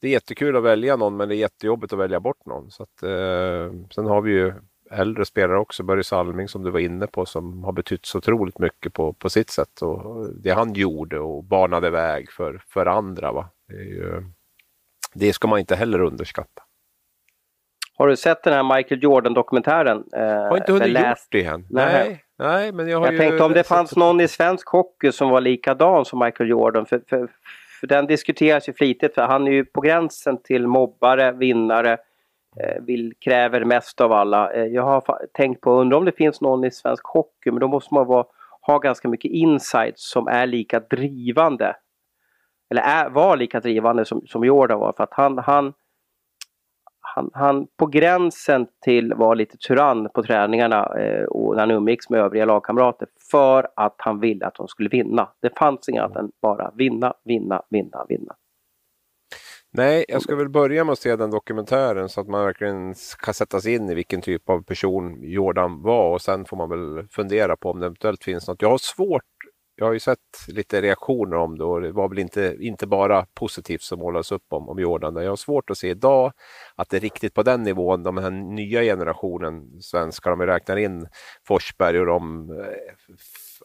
det 0.00 0.08
är 0.08 0.12
jättekul 0.12 0.56
att 0.56 0.62
välja 0.62 0.96
någon 0.96 1.16
men 1.16 1.28
det 1.28 1.34
är 1.34 1.38
jättejobbigt 1.38 1.92
att 1.92 1.98
välja 1.98 2.20
bort 2.20 2.46
någon. 2.46 2.70
Så 2.70 2.82
att, 2.82 3.02
eh, 3.02 3.72
sen 3.94 4.06
har 4.06 4.20
vi 4.20 4.32
ju 4.32 4.52
äldre 4.90 5.24
spelare 5.24 5.58
också, 5.58 5.82
Börje 5.82 6.04
Salming 6.04 6.48
som 6.48 6.62
du 6.62 6.70
var 6.70 6.80
inne 6.80 7.06
på 7.06 7.26
som 7.26 7.64
har 7.64 7.72
betytt 7.72 8.06
så 8.06 8.18
otroligt 8.18 8.58
mycket 8.58 8.92
på, 8.92 9.12
på 9.12 9.30
sitt 9.30 9.50
sätt. 9.50 9.82
Och 9.82 10.28
det 10.42 10.50
han 10.50 10.74
gjorde 10.74 11.18
och 11.18 11.44
banade 11.44 11.90
väg 11.90 12.30
för, 12.30 12.62
för 12.68 12.86
andra. 12.86 13.32
Va? 13.32 13.48
Det, 13.68 13.74
ju, 13.74 14.22
det 15.14 15.32
ska 15.32 15.48
man 15.48 15.58
inte 15.58 15.76
heller 15.76 16.00
underskatta. 16.00 16.62
Har 17.96 18.08
du 18.08 18.16
sett 18.16 18.42
den 18.42 18.52
här 18.52 18.76
Michael 18.76 19.02
Jordan-dokumentären? 19.02 20.04
Eh, 20.16 20.22
har 20.22 20.56
inte 20.56 20.72
hunnit 20.72 20.88
läst... 20.88 21.34
gjort 21.34 21.42
det 21.42 21.44
än. 21.44 21.66
Nej. 21.70 22.24
Nej, 22.38 22.72
men 22.72 22.88
jag 22.88 23.00
har 23.00 23.12
jag 23.12 23.20
tänkte 23.20 23.44
om 23.44 23.52
det 23.52 23.64
fanns 23.64 23.96
någon 23.96 24.20
i 24.20 24.28
svensk 24.28 24.68
hockey 24.68 25.12
som 25.12 25.30
var 25.30 25.40
likadan 25.40 26.04
som 26.04 26.18
Michael 26.18 26.50
Jordan. 26.50 26.86
För, 26.86 27.02
för, 27.08 27.28
för 27.84 27.88
den 27.88 28.06
diskuteras 28.06 28.68
ju 28.68 28.72
flitigt 28.72 29.14
för 29.14 29.22
han 29.22 29.46
är 29.46 29.52
ju 29.52 29.64
på 29.64 29.80
gränsen 29.80 30.42
till 30.42 30.66
mobbare, 30.66 31.32
vinnare, 31.32 31.92
eh, 32.60 32.82
vill, 32.82 33.14
kräver 33.20 33.64
mest 33.64 34.00
av 34.00 34.12
alla. 34.12 34.52
Eh, 34.52 34.64
jag 34.64 34.82
har 34.82 35.26
tänkt 35.32 35.60
på, 35.60 35.70
undrar 35.70 35.98
om 35.98 36.04
det 36.04 36.16
finns 36.16 36.40
någon 36.40 36.64
i 36.64 36.70
svensk 36.70 37.06
hockey, 37.06 37.50
men 37.50 37.60
då 37.60 37.68
måste 37.68 37.94
man 37.94 38.06
vara, 38.06 38.26
ha 38.60 38.78
ganska 38.78 39.08
mycket 39.08 39.30
insights 39.30 40.10
som 40.10 40.28
är 40.28 40.46
lika 40.46 40.80
drivande. 40.80 41.76
Eller 42.70 42.82
är, 42.82 43.10
var 43.10 43.36
lika 43.36 43.60
drivande 43.60 44.04
som, 44.04 44.26
som 44.26 44.44
Jordan 44.44 44.80
var. 44.80 44.92
För 44.92 45.04
att 45.04 45.14
han, 45.14 45.38
han 45.38 45.72
han, 47.14 47.30
han 47.32 47.66
på 47.76 47.86
gränsen 47.86 48.66
till 48.84 49.14
var 49.14 49.34
lite 49.34 49.56
tyrann 49.56 50.08
på 50.14 50.22
träningarna 50.22 50.98
eh, 50.98 51.24
och 51.24 51.54
när 51.54 51.60
han 51.60 51.70
umgicks 51.70 52.10
med 52.10 52.20
övriga 52.20 52.44
lagkamrater 52.44 53.08
för 53.30 53.68
att 53.76 53.94
han 53.98 54.20
ville 54.20 54.46
att 54.46 54.54
de 54.54 54.68
skulle 54.68 54.88
vinna. 54.88 55.28
Det 55.42 55.58
fanns 55.58 55.88
inget 55.88 56.02
annat 56.02 56.16
än 56.16 56.30
bara 56.42 56.70
vinna, 56.74 57.14
vinna, 57.24 57.62
vinna, 57.70 58.06
vinna. 58.08 58.34
Nej, 59.76 60.04
jag 60.08 60.22
ska 60.22 60.36
väl 60.36 60.48
börja 60.48 60.84
med 60.84 60.92
att 60.92 60.98
se 60.98 61.16
den 61.16 61.30
dokumentären 61.30 62.08
så 62.08 62.20
att 62.20 62.28
man 62.28 62.44
verkligen 62.44 62.94
kan 63.18 63.34
sätta 63.34 63.60
sig 63.60 63.74
in 63.74 63.90
i 63.90 63.94
vilken 63.94 64.20
typ 64.20 64.48
av 64.48 64.62
person 64.62 65.18
Jordan 65.22 65.82
var 65.82 66.10
och 66.10 66.22
sen 66.22 66.44
får 66.44 66.56
man 66.56 66.70
väl 66.70 67.08
fundera 67.10 67.56
på 67.56 67.70
om 67.70 67.80
det 67.80 67.86
eventuellt 67.86 68.24
finns 68.24 68.48
något. 68.48 68.62
Jag 68.62 68.70
har 68.70 68.78
svårt 68.78 69.22
jag 69.76 69.86
har 69.86 69.92
ju 69.92 70.00
sett 70.00 70.18
lite 70.48 70.82
reaktioner 70.82 71.36
om 71.36 71.58
det 71.58 71.64
och 71.64 71.80
det 71.80 71.92
var 71.92 72.08
väl 72.08 72.18
inte, 72.18 72.56
inte 72.60 72.86
bara 72.86 73.26
positivt 73.34 73.82
som 73.82 73.98
målades 73.98 74.32
upp 74.32 74.44
om, 74.48 74.68
om 74.68 74.78
Jordan. 74.78 75.16
Jag 75.16 75.30
har 75.30 75.36
svårt 75.36 75.70
att 75.70 75.78
se 75.78 75.88
idag 75.88 76.32
att 76.74 76.90
det 76.90 76.96
är 76.96 77.00
riktigt 77.00 77.34
på 77.34 77.42
den 77.42 77.62
nivån, 77.62 78.02
de 78.02 78.18
här 78.18 78.30
nya 78.30 78.82
generationen 78.82 79.80
svenskar, 79.80 80.30
om 80.30 80.38
vi 80.38 80.46
räknar 80.46 80.76
in 80.76 81.08
Forsberg 81.46 82.00
och 82.00 82.06
de, 82.06 82.50
eh, 82.50 83.14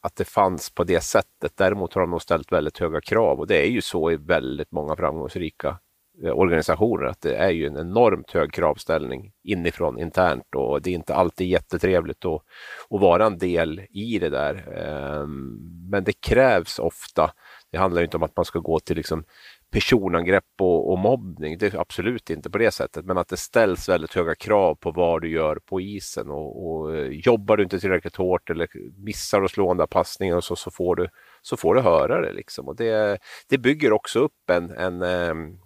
att 0.02 0.16
det 0.16 0.26
fanns 0.26 0.70
på 0.70 0.84
det 0.84 1.02
sättet. 1.02 1.58
Däremot 1.58 1.94
har 1.94 2.02
de 2.02 2.12
nog 2.12 2.22
ställt 2.22 2.52
väldigt 2.52 2.78
höga 2.78 3.02
krav 3.02 3.40
och 3.40 3.48
det 3.48 3.68
är 3.68 3.70
ju 3.70 3.82
så 3.82 4.12
i 4.12 4.16
väldigt 4.16 4.72
många 4.72 4.96
framgångsrika 4.96 5.78
Eh, 6.24 6.40
organisationer 6.40 7.06
att 7.06 7.22
det 7.22 7.36
är 7.36 7.50
ju 7.50 7.68
en 7.68 7.78
enormt 7.78 8.32
hög 8.32 8.54
kravställning 8.54 9.32
inifrån 9.44 10.00
internt 10.00 10.56
och 10.56 10.82
det 10.82 10.90
är 10.90 10.96
inte 10.96 11.16
alltid 11.16 11.48
jättetrevligt 11.48 12.26
att, 12.26 12.42
att 12.90 13.02
vara 13.02 13.26
en 13.26 13.38
del 13.38 13.82
i 13.90 14.20
det 14.20 14.30
där. 14.30 14.78
Ehm, 14.78 15.58
men 15.90 16.04
det 16.04 16.22
krävs 16.22 16.80
ofta. 16.80 17.32
Det 17.72 17.78
handlar 17.78 18.02
inte 18.02 18.18
om 18.18 18.24
att 18.24 18.36
man 18.36 18.46
ska 18.46 18.60
gå 18.60 18.80
till 18.80 18.98
liksom 18.98 19.24
personangrepp 19.72 20.44
och, 20.60 20.92
och 20.92 21.00
mobbning. 21.00 21.58
Det 21.58 21.74
är 21.74 21.80
absolut 21.80 22.30
inte 22.30 22.50
på 22.50 22.58
det 22.58 22.72
sättet, 22.72 23.06
men 23.06 23.18
att 23.18 23.28
det 23.28 23.38
ställs 23.38 23.90
väldigt 23.90 24.14
höga 24.14 24.36
krav 24.36 24.76
på 24.76 24.92
vad 24.92 25.22
du 25.22 25.32
gör 25.32 25.60
på 25.66 25.82
isen 25.82 26.30
och, 26.30 26.70
och 26.70 26.96
eh, 26.96 27.08
jobbar 27.08 27.58
du 27.58 27.64
inte 27.64 27.80
tillräckligt 27.80 28.16
hårt 28.16 28.50
eller 28.50 28.68
missar 28.98 29.42
att 29.42 29.52
slå 29.52 29.68
den 29.68 29.78
där 29.78 29.88
passningen 29.88 30.38
och 30.38 30.44
så, 30.44 30.56
så, 30.56 30.72
får 30.72 30.96
du, 30.96 31.08
så 31.42 31.58
får 31.58 31.76
du 31.76 31.82
höra 31.82 32.22
det. 32.22 32.34
Liksom. 32.34 32.68
Och 32.68 32.76
det, 32.76 33.20
det 33.50 33.58
bygger 33.58 33.92
också 33.92 34.20
upp 34.20 34.50
en, 34.52 34.72
en 34.72 35.02
ehm, 35.02 35.58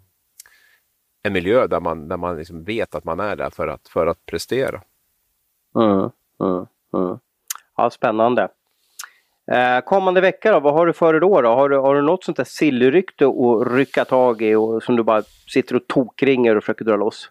en 1.23 1.33
miljö 1.33 1.67
där 1.67 1.79
man, 1.79 2.07
där 2.07 2.17
man 2.17 2.37
liksom 2.37 2.63
vet 2.63 2.95
att 2.95 3.03
man 3.03 3.19
är 3.19 3.35
där 3.35 3.49
för 3.49 3.67
att, 3.67 3.87
för 3.87 4.07
att 4.07 4.25
prestera. 4.25 4.81
Mm, 5.75 6.09
mm, 6.39 6.65
mm. 6.93 7.19
Ja, 7.77 7.89
spännande. 7.89 8.47
Eh, 9.51 9.79
kommande 9.85 10.21
vecka 10.21 10.51
då, 10.51 10.59
vad 10.59 10.73
har 10.73 10.85
du 10.85 10.93
för 10.93 11.13
dig 11.13 11.19
då? 11.21 11.41
då? 11.41 11.49
Har, 11.49 11.69
du, 11.69 11.77
har 11.77 11.95
du 11.95 12.01
något 12.01 12.23
sånt 12.23 12.37
där 12.37 12.43
sillrykte 12.43 13.25
att 13.25 13.71
rycka 13.71 14.05
tag 14.05 14.41
i 14.41 14.55
och 14.55 14.83
som 14.83 14.95
du 14.95 15.03
bara 15.03 15.23
sitter 15.47 15.75
och 15.75 15.87
tokringer 15.87 16.55
och 16.55 16.63
försöker 16.63 16.85
dra 16.85 16.95
loss? 16.95 17.29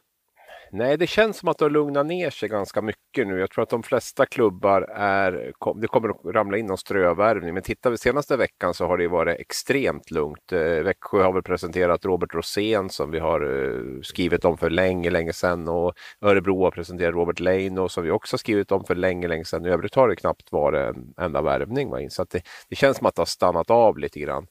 Nej, 0.75 0.97
det 0.97 1.07
känns 1.07 1.39
som 1.39 1.49
att 1.49 1.59
det 1.59 1.65
har 1.65 1.71
lugnat 1.71 2.07
ner 2.07 2.31
sig 2.31 2.49
ganska 2.49 2.83
mycket 2.83 3.27
nu. 3.27 3.39
Jag 3.39 3.51
tror 3.51 3.63
att 3.63 3.71
de 3.71 3.83
flesta 3.83 4.27
klubbar 4.27 4.83
är, 4.97 5.53
det 5.81 5.87
kommer 5.89 6.09
att 6.09 6.35
ramla 6.35 6.59
in 6.59 6.67
någon 6.67 6.79
strövärvning. 6.79 7.55
Men 7.55 7.63
tittar 7.63 7.91
vi 7.91 7.99
senaste 7.99 8.37
veckan 8.37 8.75
så 8.75 8.87
har 8.87 8.99
det 8.99 9.09
varit 9.09 9.41
extremt 9.41 10.11
lugnt. 10.11 10.53
Eh, 10.53 10.59
Växjö 10.61 11.23
har 11.23 11.33
väl 11.33 11.43
presenterat 11.43 12.05
Robert 12.05 12.35
Rosén 12.35 12.91
som 12.91 13.11
vi 13.11 13.19
har 13.19 13.41
eh, 13.41 14.01
skrivit 14.03 14.45
om 14.45 14.59
för 14.59 14.71
länge, 14.71 15.11
länge 15.11 15.33
sedan 15.33 15.69
och 15.69 15.93
Örebro 16.21 16.65
har 16.65 16.71
presenterat 16.71 17.15
Robert 17.15 17.41
Leino 17.41 17.89
som 17.89 18.05
vi 18.05 18.11
också 18.11 18.39
skrivit 18.39 18.73
om 18.73 18.85
för 18.85 18.95
länge, 18.95 19.29
länge 19.29 19.45
sedan. 19.45 19.67
I 19.67 19.69
övrigt 19.69 19.95
har 19.95 20.09
det 20.09 20.17
knappt 20.17 20.53
varit 20.53 20.97
en 20.97 21.15
enda 21.21 21.43
värvning. 21.43 22.11
Så 22.11 22.23
att 22.23 22.31
det, 22.31 22.43
det 22.69 22.77
känns 22.77 22.97
som 22.97 23.07
att 23.07 23.15
det 23.15 23.21
har 23.21 23.27
stannat 23.27 23.71
av 23.71 23.99
lite 23.99 24.21
grann. 24.21 24.47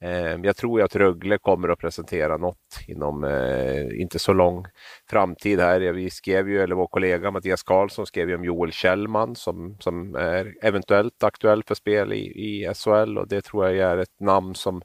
Ehm, 0.00 0.44
jag 0.44 0.56
tror 0.56 0.82
att 0.82 0.96
Rögle 0.96 1.38
kommer 1.38 1.68
att 1.68 1.78
presentera 1.78 2.36
något 2.36 2.80
inom 2.88 3.24
eh, 3.24 4.00
inte 4.00 4.18
så 4.18 4.32
lång 4.32 4.66
framtid 5.10 5.60
här. 5.60 5.80
Vi 5.80 6.10
skrev 6.10 6.48
ju, 6.48 6.62
eller 6.62 6.74
vår 6.74 6.86
kollega 6.86 7.30
Mattias 7.30 7.62
Karlsson 7.62 8.06
skrev 8.06 8.28
ju 8.28 8.34
om 8.34 8.44
Joel 8.44 8.72
Kjellman 8.72 9.36
som, 9.36 9.76
som 9.80 10.14
är 10.14 10.54
eventuellt 10.62 11.24
aktuell 11.24 11.62
för 11.62 11.74
spel 11.74 12.12
i, 12.12 12.18
i 12.18 12.74
SHL 12.74 13.18
och 13.18 13.28
det 13.28 13.40
tror 13.40 13.66
jag 13.66 13.92
är 13.92 13.96
ett 13.96 14.20
namn 14.20 14.54
som 14.54 14.82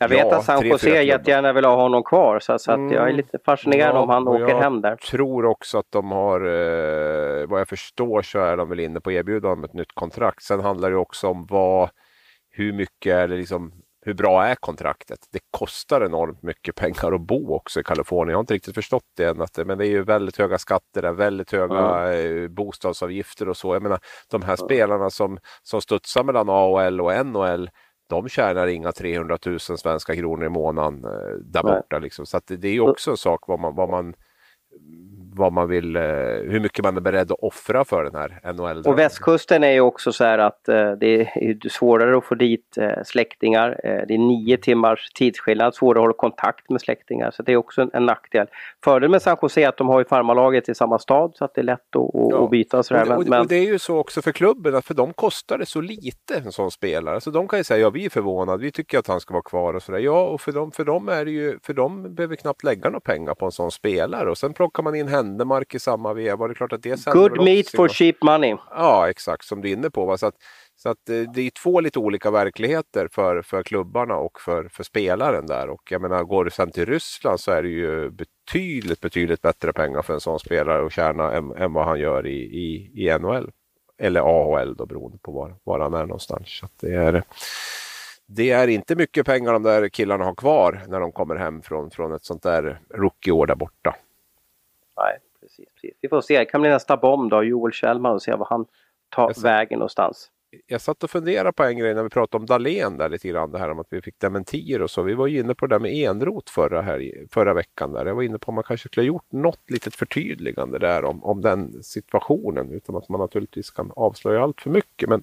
jag 0.00 0.08
vet 0.08 0.18
ja, 0.18 0.36
att 0.36 0.44
San 0.44 0.66
Jose 0.66 1.02
jättegärna 1.02 1.52
vill 1.52 1.64
ha 1.64 1.76
honom 1.82 2.02
kvar 2.02 2.40
så, 2.40 2.58
så 2.58 2.72
mm. 2.72 2.92
jag 2.92 3.08
är 3.08 3.12
lite 3.12 3.38
fascinerad 3.44 3.96
ja, 3.96 4.00
om 4.00 4.08
han 4.08 4.28
åker 4.28 4.54
hem 4.54 4.80
där. 4.80 4.90
Jag 4.90 5.00
tror 5.00 5.44
också 5.44 5.78
att 5.78 5.86
de 5.90 6.10
har, 6.10 6.40
eh, 6.40 7.46
vad 7.46 7.60
jag 7.60 7.68
förstår 7.68 8.22
så 8.22 8.38
är 8.38 8.56
de 8.56 8.68
väl 8.68 8.80
inne 8.80 9.00
på 9.00 9.10
att 9.10 9.14
erbjuda 9.14 9.48
honom 9.48 9.64
ett 9.64 9.74
nytt 9.74 9.94
kontrakt. 9.94 10.42
Sen 10.42 10.60
handlar 10.60 10.90
det 10.90 10.96
också 10.96 11.28
om 11.28 11.46
vad, 11.50 11.90
hur 12.50 12.72
mycket 12.72 13.14
är 13.14 13.28
det 13.28 13.36
liksom 13.36 13.81
hur 14.04 14.14
bra 14.14 14.44
är 14.44 14.54
kontraktet? 14.54 15.18
Det 15.32 15.40
kostar 15.50 16.04
enormt 16.04 16.42
mycket 16.42 16.74
pengar 16.74 17.12
att 17.12 17.20
bo 17.20 17.54
också 17.54 17.80
i 17.80 17.82
Kalifornien. 17.82 18.30
Jag 18.30 18.36
har 18.36 18.42
inte 18.42 18.54
riktigt 18.54 18.74
förstått 18.74 19.04
det 19.16 19.24
än, 19.24 19.40
att, 19.40 19.66
men 19.66 19.78
det 19.78 19.86
är 19.86 19.90
ju 19.90 20.02
väldigt 20.02 20.38
höga 20.38 20.58
skatter, 20.58 21.02
där, 21.02 21.12
väldigt 21.12 21.52
höga 21.52 22.12
mm. 22.12 22.54
bostadsavgifter 22.54 23.48
och 23.48 23.56
så. 23.56 23.74
Jag 23.74 23.82
menar, 23.82 24.00
de 24.30 24.42
här 24.42 24.56
spelarna 24.56 25.10
som, 25.10 25.38
som 25.62 25.80
studsar 25.80 26.24
mellan 26.24 26.48
AHL 26.48 27.00
och 27.00 27.26
NHL, 27.26 27.70
de 28.08 28.28
tjänar 28.28 28.66
inga 28.66 28.92
300 28.92 29.38
000 29.46 29.60
svenska 29.60 30.14
kronor 30.16 30.44
i 30.44 30.48
månaden 30.48 31.04
eh, 31.04 31.36
där 31.44 31.62
borta. 31.62 31.98
Liksom. 31.98 32.26
Så 32.26 32.40
det, 32.46 32.56
det 32.56 32.68
är 32.68 32.72
ju 32.72 32.80
också 32.80 33.10
en 33.10 33.16
sak 33.16 33.40
vad 33.46 33.60
man, 33.60 33.74
vad 33.74 33.88
man 33.88 34.14
vad 35.34 35.52
man 35.52 35.68
vill, 35.68 35.96
eh, 35.96 36.02
hur 36.02 36.60
mycket 36.60 36.84
man 36.84 36.96
är 36.96 37.00
beredd 37.00 37.32
att 37.32 37.38
offra 37.40 37.84
för 37.84 38.04
den 38.04 38.14
här 38.14 38.52
NHL. 38.52 38.82
Och 38.86 38.98
västkusten 38.98 39.64
är 39.64 39.70
ju 39.70 39.80
också 39.80 40.12
så 40.12 40.24
här 40.24 40.38
att 40.38 40.68
eh, 40.68 40.92
det 40.92 41.20
är 41.20 41.68
svårare 41.68 42.18
att 42.18 42.24
få 42.24 42.34
dit 42.34 42.78
eh, 42.78 42.90
släktingar. 43.04 43.80
Det 43.82 44.14
är 44.14 44.18
nio 44.18 44.56
timmars 44.56 45.10
tidsskillnad, 45.14 45.74
svårare 45.74 45.98
att 45.98 46.02
hålla 46.02 46.14
kontakt 46.14 46.70
med 46.70 46.80
släktingar. 46.80 47.30
Så 47.30 47.42
det 47.42 47.52
är 47.52 47.56
också 47.56 47.82
en, 47.82 47.90
en 47.92 48.06
nackdel. 48.06 48.46
Fördelen 48.84 49.10
med 49.10 49.22
San 49.22 49.36
Jose 49.42 49.60
är 49.60 49.68
att 49.68 49.76
de 49.76 49.88
har 49.88 49.98
ju 49.98 50.04
farmarlaget 50.04 50.68
i 50.68 50.74
samma 50.74 50.98
stad 50.98 51.32
så 51.34 51.44
att 51.44 51.54
det 51.54 51.60
är 51.60 51.64
lätt 51.64 51.96
att, 51.96 52.10
ja. 52.14 52.44
att 52.44 52.50
byta. 52.50 52.82
Sådär. 52.82 53.12
Och, 53.12 53.26
och, 53.26 53.38
och, 53.40 53.48
det 53.48 53.56
är 53.56 53.66
ju 53.66 53.78
så 53.78 53.98
också 53.98 54.22
för 54.22 54.32
klubben 54.32 54.74
att 54.74 54.84
för 54.84 54.94
dem 54.94 55.12
kostar 55.12 55.58
det 55.58 55.66
så 55.66 55.80
lite 55.80 56.36
en 56.44 56.52
sån 56.52 56.70
spelare. 56.70 57.20
Så 57.20 57.30
de 57.30 57.48
kan 57.48 57.58
ju 57.58 57.64
säga 57.64 57.80
ja 57.80 57.90
vi 57.90 58.04
är 58.04 58.10
förvånade, 58.10 58.62
vi 58.62 58.72
tycker 58.72 58.98
att 58.98 59.06
han 59.06 59.20
ska 59.20 59.34
vara 59.34 59.42
kvar 59.42 59.74
och 59.74 59.82
sådär. 59.82 59.98
Ja 59.98 60.26
och 60.26 60.40
för 60.40 60.52
dem, 60.52 60.72
för 60.72 60.84
dem 60.84 61.08
är 61.08 61.24
det 61.24 61.30
ju, 61.30 61.58
för 61.62 61.74
dem 61.74 62.14
behöver 62.14 62.36
knappt 62.36 62.64
lägga 62.64 62.90
några 62.90 63.00
pengar 63.00 63.34
på 63.34 63.46
en 63.46 63.52
sån 63.52 63.70
spelare 63.70 64.30
och 64.30 64.38
sen 64.38 64.54
plockar 64.54 64.82
man 64.82 64.94
in 64.94 65.08
Händemark 65.22 65.74
i 65.74 65.78
samma 65.78 66.14
veva. 66.14 66.46
Det 66.46 66.52
är 66.52 66.54
klart 66.54 66.72
att 66.72 66.82
det 66.82 67.04
Good 67.04 67.44
meat 67.44 67.68
for 67.68 67.88
cheap 67.88 68.16
money. 68.22 68.56
Ja, 68.70 69.10
exakt 69.10 69.44
som 69.44 69.60
du 69.60 69.68
är 69.68 69.72
inne 69.72 69.90
på. 69.90 70.06
Va? 70.06 70.18
Så 70.18 70.26
att, 70.26 70.34
så 70.76 70.88
att 70.88 71.08
eh, 71.08 71.20
det 71.34 71.40
är 71.42 71.50
två 71.50 71.80
lite 71.80 71.98
olika 71.98 72.30
verkligheter 72.30 73.08
för, 73.12 73.42
för 73.42 73.62
klubbarna 73.62 74.16
och 74.16 74.40
för, 74.40 74.68
för 74.68 74.84
spelaren 74.84 75.46
där. 75.46 75.70
Och 75.70 75.82
jag 75.90 76.02
menar, 76.02 76.24
går 76.24 76.44
du 76.44 76.50
sen 76.50 76.70
till 76.70 76.86
Ryssland 76.86 77.40
så 77.40 77.52
är 77.52 77.62
det 77.62 77.68
ju 77.68 78.10
betydligt, 78.10 79.00
betydligt 79.00 79.42
bättre 79.42 79.72
pengar 79.72 80.02
för 80.02 80.14
en 80.14 80.20
sån 80.20 80.38
spelare 80.38 80.86
att 80.86 80.92
tjäna 80.92 81.32
än, 81.32 81.52
än 81.56 81.72
vad 81.72 81.84
han 81.84 82.00
gör 82.00 82.26
i, 82.26 82.38
i, 82.38 82.92
i 82.94 83.18
NHL. 83.18 83.50
Eller 83.98 84.20
AHL 84.20 84.74
då 84.76 84.86
beroende 84.86 85.18
på 85.18 85.32
var, 85.32 85.56
var 85.64 85.80
han 85.80 85.94
är 85.94 86.06
någonstans. 86.06 86.48
Så 86.48 86.68
det, 86.80 86.94
är, 86.94 87.22
det 88.26 88.50
är 88.50 88.68
inte 88.68 88.96
mycket 88.96 89.26
pengar 89.26 89.52
de 89.52 89.62
där 89.62 89.88
killarna 89.88 90.24
har 90.24 90.34
kvar 90.34 90.82
när 90.88 91.00
de 91.00 91.12
kommer 91.12 91.36
hem 91.36 91.62
från, 91.62 91.90
från 91.90 92.12
ett 92.12 92.24
sånt 92.24 92.42
där 92.42 92.80
rookieår 92.94 93.46
där 93.46 93.54
borta. 93.54 93.96
Nej, 94.96 95.18
precis, 95.40 95.68
precis. 95.74 95.98
Vi 96.00 96.08
får 96.08 96.20
se, 96.20 96.38
det 96.38 96.44
kan 96.44 96.60
bli 96.60 96.70
nästa 96.70 96.96
bomb 96.96 97.30
då, 97.30 97.42
Joel 97.42 97.72
Kjellman 97.72 98.14
och 98.14 98.22
se 98.22 98.34
vad 98.34 98.48
han 98.48 98.66
tar 99.08 99.30
yes. 99.30 99.44
vägen 99.44 99.78
någonstans. 99.78 100.30
jag 100.66 100.80
satt 100.80 101.02
och 101.04 101.10
funderade 101.10 101.52
på 101.52 101.64
en 101.64 101.78
grej 101.78 101.94
när 101.94 102.02
vi 102.02 102.08
pratade 102.08 102.40
om 102.40 102.46
Dalen 102.46 102.96
där 102.96 103.08
lite 103.08 103.28
grann. 103.28 103.50
Det 103.52 103.58
här 103.58 103.70
om 103.70 103.78
att 103.78 103.86
vi 103.90 104.02
fick 104.02 104.20
dementier 104.20 104.82
och 104.82 104.90
så. 104.90 105.02
Vi 105.02 105.14
var 105.14 105.26
ju 105.26 105.38
inne 105.40 105.54
på 105.54 105.66
det 105.66 105.74
där 105.74 105.80
med 105.80 105.92
enrot 105.92 106.50
förra, 106.50 106.82
här, 106.82 107.26
förra 107.30 107.54
veckan. 107.54 107.92
Där. 107.92 108.06
Jag 108.06 108.14
var 108.14 108.22
inne 108.22 108.38
på 108.38 108.48
om 108.48 108.54
man 108.54 108.64
kanske 108.64 108.88
skulle 108.88 109.02
ha 109.02 109.06
gjort 109.06 109.32
något 109.32 109.70
litet 109.70 109.94
förtydligande 109.94 110.78
där 110.78 111.04
om, 111.04 111.24
om 111.24 111.40
den 111.40 111.82
situationen. 111.82 112.72
Utan 112.72 112.96
att 112.96 113.08
man 113.08 113.20
naturligtvis 113.20 113.70
kan 113.70 113.92
avslöja 113.96 114.42
allt 114.42 114.60
för 114.60 114.70
mycket. 114.70 115.08
Men, 115.08 115.22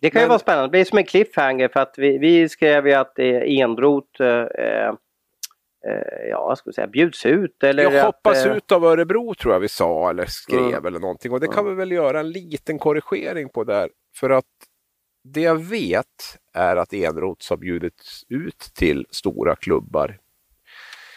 det 0.00 0.10
kan 0.10 0.20
men... 0.20 0.24
ju 0.24 0.28
vara 0.28 0.38
spännande. 0.38 0.66
Det 0.66 0.70
blir 0.70 0.84
som 0.84 0.98
en 0.98 1.04
cliffhanger 1.04 1.68
för 1.68 1.80
att 1.80 1.94
vi, 1.96 2.18
vi 2.18 2.48
skrev 2.48 2.86
ju 2.86 2.92
att 2.94 3.18
enrot 3.18 4.20
eh, 4.20 4.92
eh, 5.88 6.28
ja, 6.30 6.56
ska 6.56 6.70
vi 6.70 6.74
säga, 6.74 6.86
bjuds 6.86 7.26
ut? 7.26 7.62
Eller 7.62 7.82
jag 7.82 8.04
hoppas 8.04 8.46
eh... 8.46 8.56
ut 8.56 8.72
av 8.72 8.84
Örebro 8.84 9.34
tror 9.34 9.54
jag 9.54 9.60
vi 9.60 9.68
sa 9.68 10.10
eller 10.10 10.26
skrev 10.26 10.60
mm. 10.60 10.86
eller 10.86 11.00
någonting. 11.00 11.32
Och 11.32 11.40
det 11.40 11.48
kan 11.48 11.66
vi 11.66 11.74
väl 11.74 11.92
göra 11.92 12.20
en 12.20 12.30
liten 12.30 12.78
korrigering 12.78 13.48
på 13.48 13.64
där. 13.64 13.90
För 14.16 14.30
att 14.30 14.44
det 15.24 15.40
jag 15.40 15.56
vet 15.56 16.38
är 16.54 16.76
att 16.76 16.92
Enrots 16.92 17.50
har 17.50 17.56
bjudits 17.56 18.24
ut 18.28 18.70
till 18.74 19.06
stora 19.10 19.56
klubbar. 19.56 20.18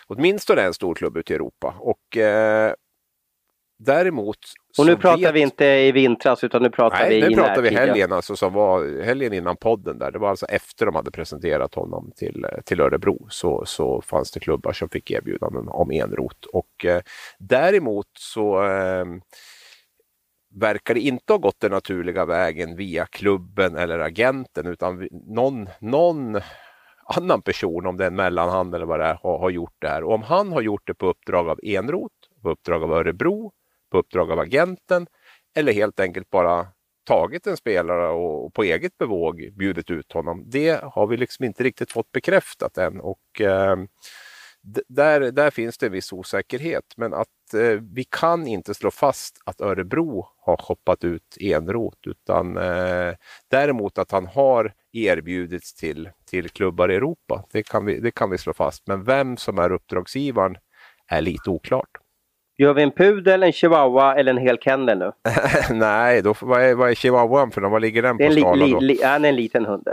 Åtminstone 0.08 0.62
en 0.62 0.74
stor 0.74 0.96
klubb 0.96 1.18
ute 1.18 1.34
i 1.34 1.36
Europa. 1.36 1.76
Och 1.80 2.18
eh, 2.18 2.74
Däremot... 3.78 4.38
Och 4.78 4.86
nu 4.86 4.98
pratar 4.98 5.22
vet... 5.22 5.36
vi 5.36 5.40
inte 5.40 5.66
i 5.66 5.92
vintras 5.92 6.44
utan 6.44 6.64
nu 6.64 6.70
pratar 6.70 7.00
Nej, 7.00 7.10
vi 7.10 7.26
i 7.26 7.30
nu 7.30 7.36
pratar 7.36 7.62
vi 7.62 7.70
helgen, 7.70 8.12
alltså, 8.12 8.36
som 8.36 8.54
var 8.54 9.04
helgen 9.04 9.34
innan 9.34 9.58
podden 9.58 10.00
där. 10.00 10.12
Det 10.12 10.20
var 10.20 10.30
alltså 10.30 10.46
efter 10.46 10.86
de 10.86 10.96
hade 10.96 11.12
presenterat 11.12 11.76
honom 11.76 12.12
till, 12.16 12.46
till 12.66 12.82
Örebro 12.82 13.28
så, 13.30 13.64
så 13.66 14.02
fanns 14.02 14.32
det 14.32 14.40
klubbar 14.40 14.74
som 14.74 14.90
fick 14.90 15.12
erbjudanden 15.12 15.68
om 15.68 15.92
enrot. 15.92 16.46
Och 16.46 16.86
eh, 16.86 17.02
däremot 17.40 18.08
så 18.20 18.64
eh, 18.64 19.06
verkar 20.56 20.94
det 20.94 21.00
inte 21.00 21.34
ha 21.34 21.38
gått 21.38 21.60
den 21.60 21.72
naturliga 21.72 22.26
vägen 22.26 22.76
via 22.76 23.06
klubben 23.06 23.78
eller 23.78 24.00
agenten 24.00 24.68
utan 24.68 25.08
någon, 25.12 25.70
någon 25.80 26.40
annan 27.18 27.42
person, 27.42 27.86
om 27.86 27.98
det 27.98 28.04
är 28.04 28.08
en 28.08 28.16
mellanhand 28.16 28.76
eller 28.76 28.86
vad 28.86 29.00
det 29.00 29.06
är, 29.06 29.20
har, 29.24 29.40
har 29.40 29.50
gjort 29.50 29.76
det 29.80 29.88
här. 29.88 30.04
Och 30.04 30.14
om 30.14 30.24
han 30.24 30.52
har 30.52 30.62
gjort 30.62 30.88
det 30.88 30.94
på 30.94 31.08
uppdrag 31.08 31.50
av 31.50 31.60
Enrot, 31.64 32.12
på 32.42 32.50
uppdrag 32.50 32.84
av 32.84 32.92
Örebro 32.92 33.52
på 33.92 33.98
uppdrag 33.98 34.32
av 34.32 34.40
agenten 34.40 35.08
eller 35.56 35.74
helt 35.74 36.00
enkelt 36.00 36.30
bara 36.30 36.68
tagit 37.06 37.48
en 37.48 37.58
spelare 37.58 38.08
och 38.08 38.54
på 38.54 38.64
eget 38.64 38.98
bevåg 38.98 39.50
bjudit 39.54 39.90
ut 39.90 40.12
honom. 40.12 40.44
Det 40.48 40.84
har 40.84 41.08
vi 41.08 41.18
liksom 41.18 41.46
inte 41.46 41.64
riktigt 41.64 41.92
fått 41.92 42.12
bekräftat 42.12 42.78
än 42.78 43.02
och 43.02 43.42
eh, 43.42 43.76
där, 44.88 45.32
där 45.32 45.52
finns 45.52 45.78
det 45.78 45.86
en 45.86 45.92
viss 45.92 46.14
osäkerhet. 46.14 46.94
Men 46.98 47.14
att 47.14 47.54
eh, 47.54 47.82
vi 47.82 48.04
kan 48.04 48.48
inte 48.48 48.74
slå 48.74 48.92
fast 48.92 49.38
att 49.46 49.62
Örebro 49.62 50.28
har 50.38 50.58
shoppat 50.58 51.04
ut 51.04 51.38
Enrot 51.40 52.00
utan 52.08 52.58
eh, 52.58 53.14
däremot 53.48 53.98
att 53.98 54.12
han 54.12 54.28
har 54.28 54.74
erbjudits 54.94 55.74
till, 55.74 56.10
till 56.26 56.50
klubbar 56.50 56.92
i 56.92 56.96
Europa. 56.96 57.46
Det 57.52 57.64
kan, 57.64 57.86
vi, 57.86 58.00
det 58.00 58.12
kan 58.12 58.30
vi 58.30 58.38
slå 58.38 58.54
fast. 58.54 58.88
Men 58.88 59.04
vem 59.04 59.38
som 59.38 59.60
är 59.60 59.72
uppdragsgivaren 59.72 60.58
är 61.08 61.22
lite 61.22 61.50
oklart. 61.50 62.05
Gör 62.58 62.74
vi 62.74 62.84
en 62.84 62.92
pudel, 62.92 63.44
en 63.44 63.52
chihuahua 63.52 64.16
eller 64.16 64.32
en 64.32 64.38
hel 64.38 64.58
kennel 64.58 64.98
nu? 64.98 65.12
Nej, 65.70 66.22
då, 66.22 66.34
vad, 66.42 66.62
är, 66.62 66.76
vad 66.76 66.90
är 66.90 66.96
chihuahuan 66.96 67.52
för 67.52 67.62
Vad 67.62 67.82
ligger 67.82 68.02
den 68.02 68.18
på 68.18 68.32
skalan 68.32 68.72
då? 68.72 68.80
Li, 68.80 69.00
han 69.04 69.26
är 69.26 69.30
en 69.30 69.36
liten 69.36 69.66
hund. 69.66 69.88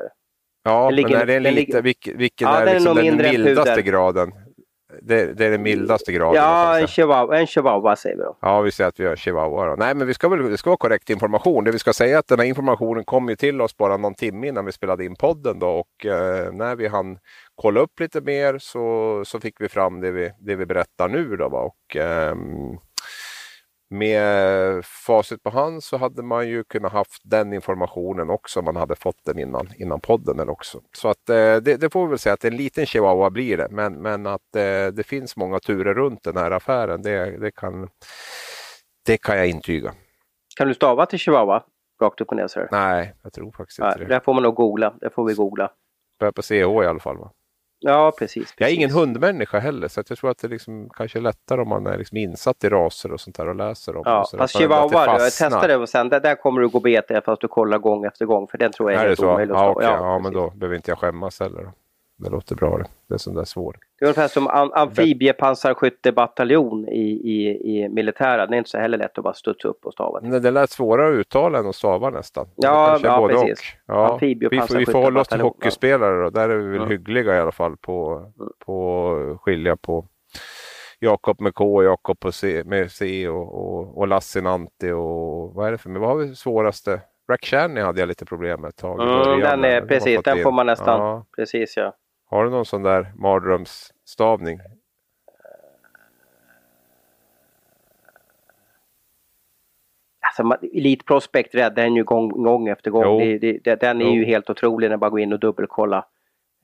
Ja, 0.64 0.90
men 0.90 1.12
är 1.12 1.26
det 1.26 1.34
en 1.34 1.42
liten, 1.42 1.84
vilken, 1.84 2.18
vilken 2.18 2.48
ja, 2.48 2.60
är, 2.60 2.66
den, 2.66 2.74
liksom 2.74 2.96
den 2.96 3.16
mildaste 3.16 3.82
graden? 3.82 4.32
Det, 5.02 5.32
det, 5.32 5.46
är 5.46 5.50
den 5.50 5.62
mildaste 5.62 6.12
graden. 6.12 6.34
Ja, 6.34 6.78
en 6.78 6.86
chihuahua, 6.86 7.38
en 7.38 7.46
chihuahua 7.46 7.96
säger 7.96 8.16
vi 8.16 8.22
då. 8.22 8.36
Ja, 8.40 8.60
vi 8.60 8.70
säger 8.70 8.88
att 8.88 9.00
vi 9.00 9.06
har 9.06 9.16
chihuahua. 9.16 9.66
Då. 9.66 9.76
Nej, 9.76 9.94
men 9.94 10.06
vi 10.06 10.14
ska 10.14 10.28
väl, 10.28 10.50
det 10.50 10.58
ska 10.58 10.70
vara 10.70 10.76
korrekt 10.76 11.10
information. 11.10 11.64
Det 11.64 11.70
vi 11.70 11.78
ska 11.78 11.92
säga 11.92 12.16
är 12.16 12.18
att 12.18 12.28
den 12.28 12.38
här 12.38 12.46
informationen 12.46 13.04
kom 13.04 13.28
ju 13.28 13.36
till 13.36 13.60
oss 13.60 13.76
bara 13.76 13.96
någon 13.96 14.14
timme 14.14 14.48
innan 14.48 14.64
vi 14.64 14.72
spelade 14.72 15.04
in 15.04 15.16
podden. 15.16 15.58
Då, 15.58 15.68
och 15.68 16.06
eh, 16.06 16.52
när 16.52 16.76
vi 16.76 16.88
hann 16.88 17.18
kolla 17.54 17.80
upp 17.80 18.00
lite 18.00 18.20
mer 18.20 18.58
så, 18.58 19.22
så 19.26 19.40
fick 19.40 19.60
vi 19.60 19.68
fram 19.68 20.00
det 20.00 20.12
vi, 20.12 20.32
det 20.40 20.56
vi 20.56 20.66
berättar 20.66 21.08
nu. 21.08 21.36
Då, 21.36 21.48
va? 21.48 21.60
Och, 21.60 21.96
eh, 21.96 22.34
med 23.92 24.84
facit 24.84 25.42
på 25.42 25.50
hand 25.50 25.84
så 25.84 25.96
hade 25.96 26.22
man 26.22 26.48
ju 26.48 26.64
kunnat 26.64 26.92
haft 26.92 27.22
den 27.24 27.52
informationen 27.52 28.30
också 28.30 28.58
om 28.58 28.64
man 28.64 28.76
hade 28.76 28.96
fått 28.96 29.24
den 29.24 29.38
innan, 29.38 29.68
innan 29.76 30.00
podden. 30.00 30.40
Eller 30.40 30.52
också. 30.52 30.80
Så 30.96 31.08
att, 31.08 31.28
eh, 31.28 31.56
det, 31.56 31.80
det, 31.80 31.90
får 31.90 32.06
vi 32.06 32.10
väl 32.10 32.18
säga 32.18 32.32
att 32.32 32.44
en 32.44 32.56
liten 32.56 32.86
chihuahua 32.86 33.30
blir 33.30 33.56
det. 33.56 33.68
Men, 33.70 33.94
men 33.94 34.26
att 34.26 34.56
eh, 34.56 34.86
det 34.86 35.06
finns 35.06 35.36
många 35.36 35.60
turer 35.60 35.94
runt 35.94 36.22
den 36.22 36.36
här 36.36 36.50
affären, 36.50 37.02
det, 37.02 37.38
det, 37.38 37.50
kan, 37.50 37.88
det 39.06 39.16
kan 39.16 39.36
jag 39.36 39.48
intyga. 39.48 39.94
Kan 40.56 40.68
du 40.68 40.74
stava 40.74 41.06
till 41.06 41.18
chihuahua? 41.18 41.62
Rakt 42.02 42.20
upp 42.20 42.28
och 42.28 42.36
ner 42.36 42.46
så 42.46 42.66
Nej, 42.70 43.14
jag 43.22 43.32
tror 43.32 43.52
faktiskt 43.52 43.78
inte 43.78 43.88
Nej, 43.88 43.98
det. 43.98 44.14
Det 44.14 44.20
får 44.24 44.34
man 44.34 44.42
nog 44.42 44.54
googla. 44.54 44.94
Det 45.00 45.10
får 45.10 45.28
vi 45.28 45.34
googla. 45.34 45.70
Börjar 46.18 46.32
på 46.32 46.42
CH 46.42 46.52
i 46.52 46.86
alla 46.86 47.00
fall 47.00 47.16
va? 47.16 47.30
Ja, 47.84 48.12
precis, 48.18 48.34
precis. 48.42 48.54
Jag 48.58 48.70
är 48.70 48.74
ingen 48.74 48.90
hundmänniska 48.90 49.58
heller 49.58 49.88
så 49.88 50.02
jag 50.08 50.18
tror 50.18 50.30
att 50.30 50.38
det 50.38 50.48
liksom 50.48 50.90
kanske 50.94 51.18
är 51.18 51.20
lättare 51.20 51.60
om 51.60 51.68
man 51.68 51.86
är 51.86 51.98
liksom 51.98 52.16
insatt 52.18 52.64
i 52.64 52.68
raser 52.68 53.12
och 53.12 53.20
sånt 53.20 53.36
där 53.36 53.48
och 53.48 53.56
läser 53.56 53.96
om 53.96 54.02
Ja, 54.06 54.26
fast 54.38 54.58
chihuahua, 54.58 55.06
jag 55.06 55.18
testade 55.18 55.76
och 55.76 55.88
sen 55.88 56.08
där, 56.08 56.20
där 56.20 56.34
kommer 56.34 56.60
du 56.60 56.68
gå 56.68 56.80
bet 56.80 57.24
fast 57.24 57.40
du 57.40 57.48
kollar 57.48 57.78
gång 57.78 58.04
efter 58.04 58.26
gång 58.26 58.48
för 58.48 58.58
den 58.58 58.72
tror 58.72 58.92
jag 58.92 59.00
är, 59.00 59.04
är 59.04 59.08
helt 59.08 59.20
omöjlig 59.20 59.54
att 59.54 59.60
ja, 59.60 59.70
okay. 59.70 59.88
ja, 59.88 60.18
men 60.18 60.32
då 60.32 60.50
behöver 60.50 60.76
inte 60.76 60.90
jag 60.90 60.98
skämmas 60.98 61.40
heller. 61.40 61.72
Det 62.22 62.30
låter 62.30 62.56
bra 62.56 62.78
det. 62.78 62.84
Det 63.08 63.14
är 63.14 63.18
sån 63.18 63.34
där 63.34 63.44
svår. 63.44 63.76
Det 63.98 64.04
är 64.04 64.06
ungefär 64.06 64.28
som 64.28 64.70
amfibiepansarskyttebataljon 64.74 66.88
i, 66.88 67.10
i, 67.10 67.48
i 67.76 67.88
militären. 67.88 68.50
Det 68.50 68.56
är 68.56 68.58
inte 68.58 68.70
så 68.70 68.78
heller 68.78 68.98
lätt 68.98 69.18
att 69.18 69.24
bara 69.24 69.34
studsa 69.34 69.68
upp 69.68 69.86
och 69.86 69.92
stava. 69.92 70.20
Nej, 70.22 70.40
det 70.40 70.50
lät 70.50 70.70
svårare 70.70 71.08
att 71.08 71.14
uttala 71.14 71.58
än 71.58 71.68
att 71.68 71.76
stava 71.76 72.10
nästan. 72.10 72.46
Ja, 72.56 72.98
ja 73.02 73.28
precis. 73.28 73.60
Ja, 73.86 74.18
vi, 74.20 74.48
får, 74.50 74.78
vi 74.78 74.86
får 74.86 75.02
hålla 75.02 75.20
oss 75.20 75.28
till 75.28 75.40
hockeyspelare 75.40 76.22
då. 76.22 76.30
Där 76.30 76.48
är 76.48 76.56
vi 76.56 76.68
väl 76.68 76.76
mm. 76.76 76.88
hyggliga 76.88 77.36
i 77.36 77.40
alla 77.40 77.52
fall 77.52 77.76
på, 77.76 78.26
mm. 78.38 78.52
på 78.58 79.38
skilja 79.42 79.76
på 79.76 80.06
Jakob 80.98 81.40
med 81.40 81.54
K, 81.54 81.82
Jakob 81.82 82.18
med 82.64 82.90
C 82.90 83.28
och, 83.28 83.54
och, 83.54 83.98
och 83.98 84.08
Lassinantti 84.08 84.90
och 84.90 85.54
vad 85.54 85.66
är 85.66 85.72
det 85.72 85.78
för 85.78 85.90
Vad 85.90 86.08
har 86.08 86.16
vi 86.16 86.34
svåraste? 86.34 87.00
Rakhshani 87.28 87.80
hade 87.80 88.00
jag 88.00 88.06
lite 88.06 88.24
problem 88.24 88.60
med 88.60 88.68
ett 88.68 88.76
tag. 88.76 89.24
Mm, 89.24 89.40
den 89.40 89.64
är, 89.64 89.80
precis, 89.80 90.20
den 90.24 90.42
får 90.42 90.52
man 90.52 90.66
nästan. 90.66 91.00
Ja. 91.00 91.26
Precis 91.36 91.76
ja. 91.76 91.94
Har 92.32 92.44
du 92.44 92.50
någon 92.50 92.64
sån 92.64 92.82
där 92.82 93.12
mardrömsstavning? 93.16 94.60
Alltså, 100.20 100.66
Elite 100.74 101.04
Prospect 101.04 101.54
räddar 101.54 101.82
en 101.82 101.96
ju 101.96 102.04
gång, 102.04 102.28
gång 102.28 102.68
efter 102.68 102.90
gång. 102.90 103.18
Det, 103.18 103.58
det, 103.64 103.80
den 103.80 104.00
är 104.00 104.04
jo. 104.04 104.12
ju 104.12 104.24
helt 104.24 104.50
otrolig 104.50 104.90
när 104.90 104.96
man 104.96 105.10
går 105.10 105.20
in 105.20 105.32
och 105.32 105.40
dubbelkolla 105.40 106.06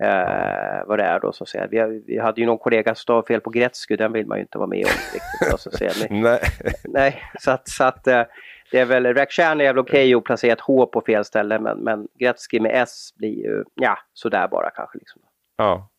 eh, 0.02 0.86
vad 0.86 0.98
det 0.98 1.04
är 1.04 1.20
då 1.20 1.32
så 1.32 1.44
att 1.44 1.48
säga. 1.48 1.66
Vi, 1.66 2.02
vi 2.06 2.18
hade 2.18 2.40
ju 2.40 2.46
någon 2.46 2.58
kollega 2.58 2.94
som 2.94 3.02
stav 3.02 3.22
fel 3.22 3.40
på 3.40 3.50
Gretzky, 3.50 3.96
den 3.96 4.12
vill 4.12 4.26
man 4.26 4.38
ju 4.38 4.42
inte 4.42 4.58
vara 4.58 4.68
med 4.68 4.84
om 4.84 4.90
riktigt. 5.14 5.50
Då, 5.50 5.56
så 5.56 5.68
att 5.68 5.74
säga. 5.74 5.92
Men, 6.10 6.20
nej. 6.20 6.40
nej, 6.84 7.22
så 7.40 7.50
att, 7.50 7.68
så 7.68 7.84
att 7.84 8.06
eh, 8.06 8.22
det 8.70 8.78
är 8.78 8.86
väl, 8.86 9.14
Rakhshani 9.14 9.64
är 9.64 9.72
väl 9.72 9.78
okej 9.78 10.14
okay 10.14 10.14
att 10.14 10.24
placera 10.24 10.52
ett 10.52 10.60
H 10.60 10.86
på 10.86 11.00
fel 11.00 11.24
ställe 11.24 11.58
men, 11.58 11.78
men 11.78 12.08
Gretzky 12.18 12.60
med 12.60 12.70
S 12.74 13.14
blir 13.16 13.44
ju, 13.44 13.64
ja, 13.74 13.98
sådär 14.12 14.48
bara 14.48 14.70
kanske. 14.70 14.98
Liksom. 14.98 15.22
Ja. 15.58 15.90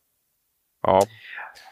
Ja. 0.82 1.00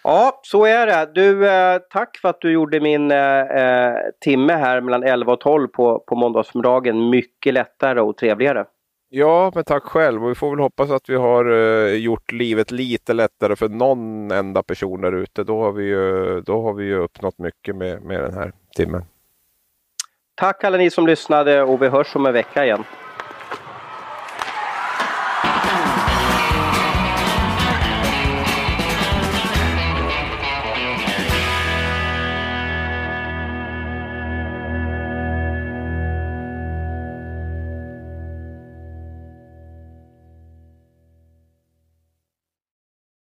Ja, 0.03 0.41
så 0.43 0.65
är 0.65 0.87
det. 0.87 1.11
Du, 1.15 1.49
eh, 1.49 1.79
tack 1.91 2.19
för 2.19 2.29
att 2.29 2.41
du 2.41 2.53
gjorde 2.53 2.81
min 2.81 3.11
eh, 3.11 3.41
eh 3.41 3.95
timme 4.21 4.53
här 4.53 4.81
mellan 4.81 5.03
11 5.03 5.33
och 5.33 5.41
12 5.41 5.69
på, 5.69 5.99
på 5.99 6.15
måndagsförmiddagen 6.15 7.11
mycket 7.11 7.55
lättare 7.55 8.01
och 8.01 8.17
trevligare. 8.17 8.65
Ja, 9.11 9.53
men 9.55 9.65
tack 9.65 9.83
själv. 9.83 10.25
Och 10.25 10.31
vi 10.31 10.35
får 10.35 10.51
väl 10.51 10.59
hoppas 10.59 10.91
att 10.91 11.09
vi 11.09 11.17
har 11.17 11.51
eh, 11.51 11.95
gjort 11.95 12.33
livet 12.33 12.71
lite 12.71 13.13
lättare 13.13 13.57
för 13.57 13.69
någon 13.69 14.31
enda 14.31 14.63
person 14.63 15.01
där 15.01 15.13
ute. 15.13 15.45
Då 15.45 15.63
har 15.63 15.73
vi 15.73 15.85
ju, 15.85 16.41
då 16.41 16.63
har 16.63 16.75
vi 16.75 16.85
ju 16.85 16.95
uppnått 16.95 17.39
mycket 17.39 17.77
med, 17.77 18.03
med 18.03 18.21
den 18.21 18.35
här 18.35 18.53
timmen. 18.77 19.05
Tack 20.35 20.65
alla 20.65 20.77
ni 20.77 20.91
som 20.91 21.07
lyssnade 21.07 21.63
och 21.63 21.83
vi 21.83 21.89
hörs 21.89 22.17
om 22.17 22.27
en 22.27 22.33
vecka 22.33 22.65
igen. 22.65 22.85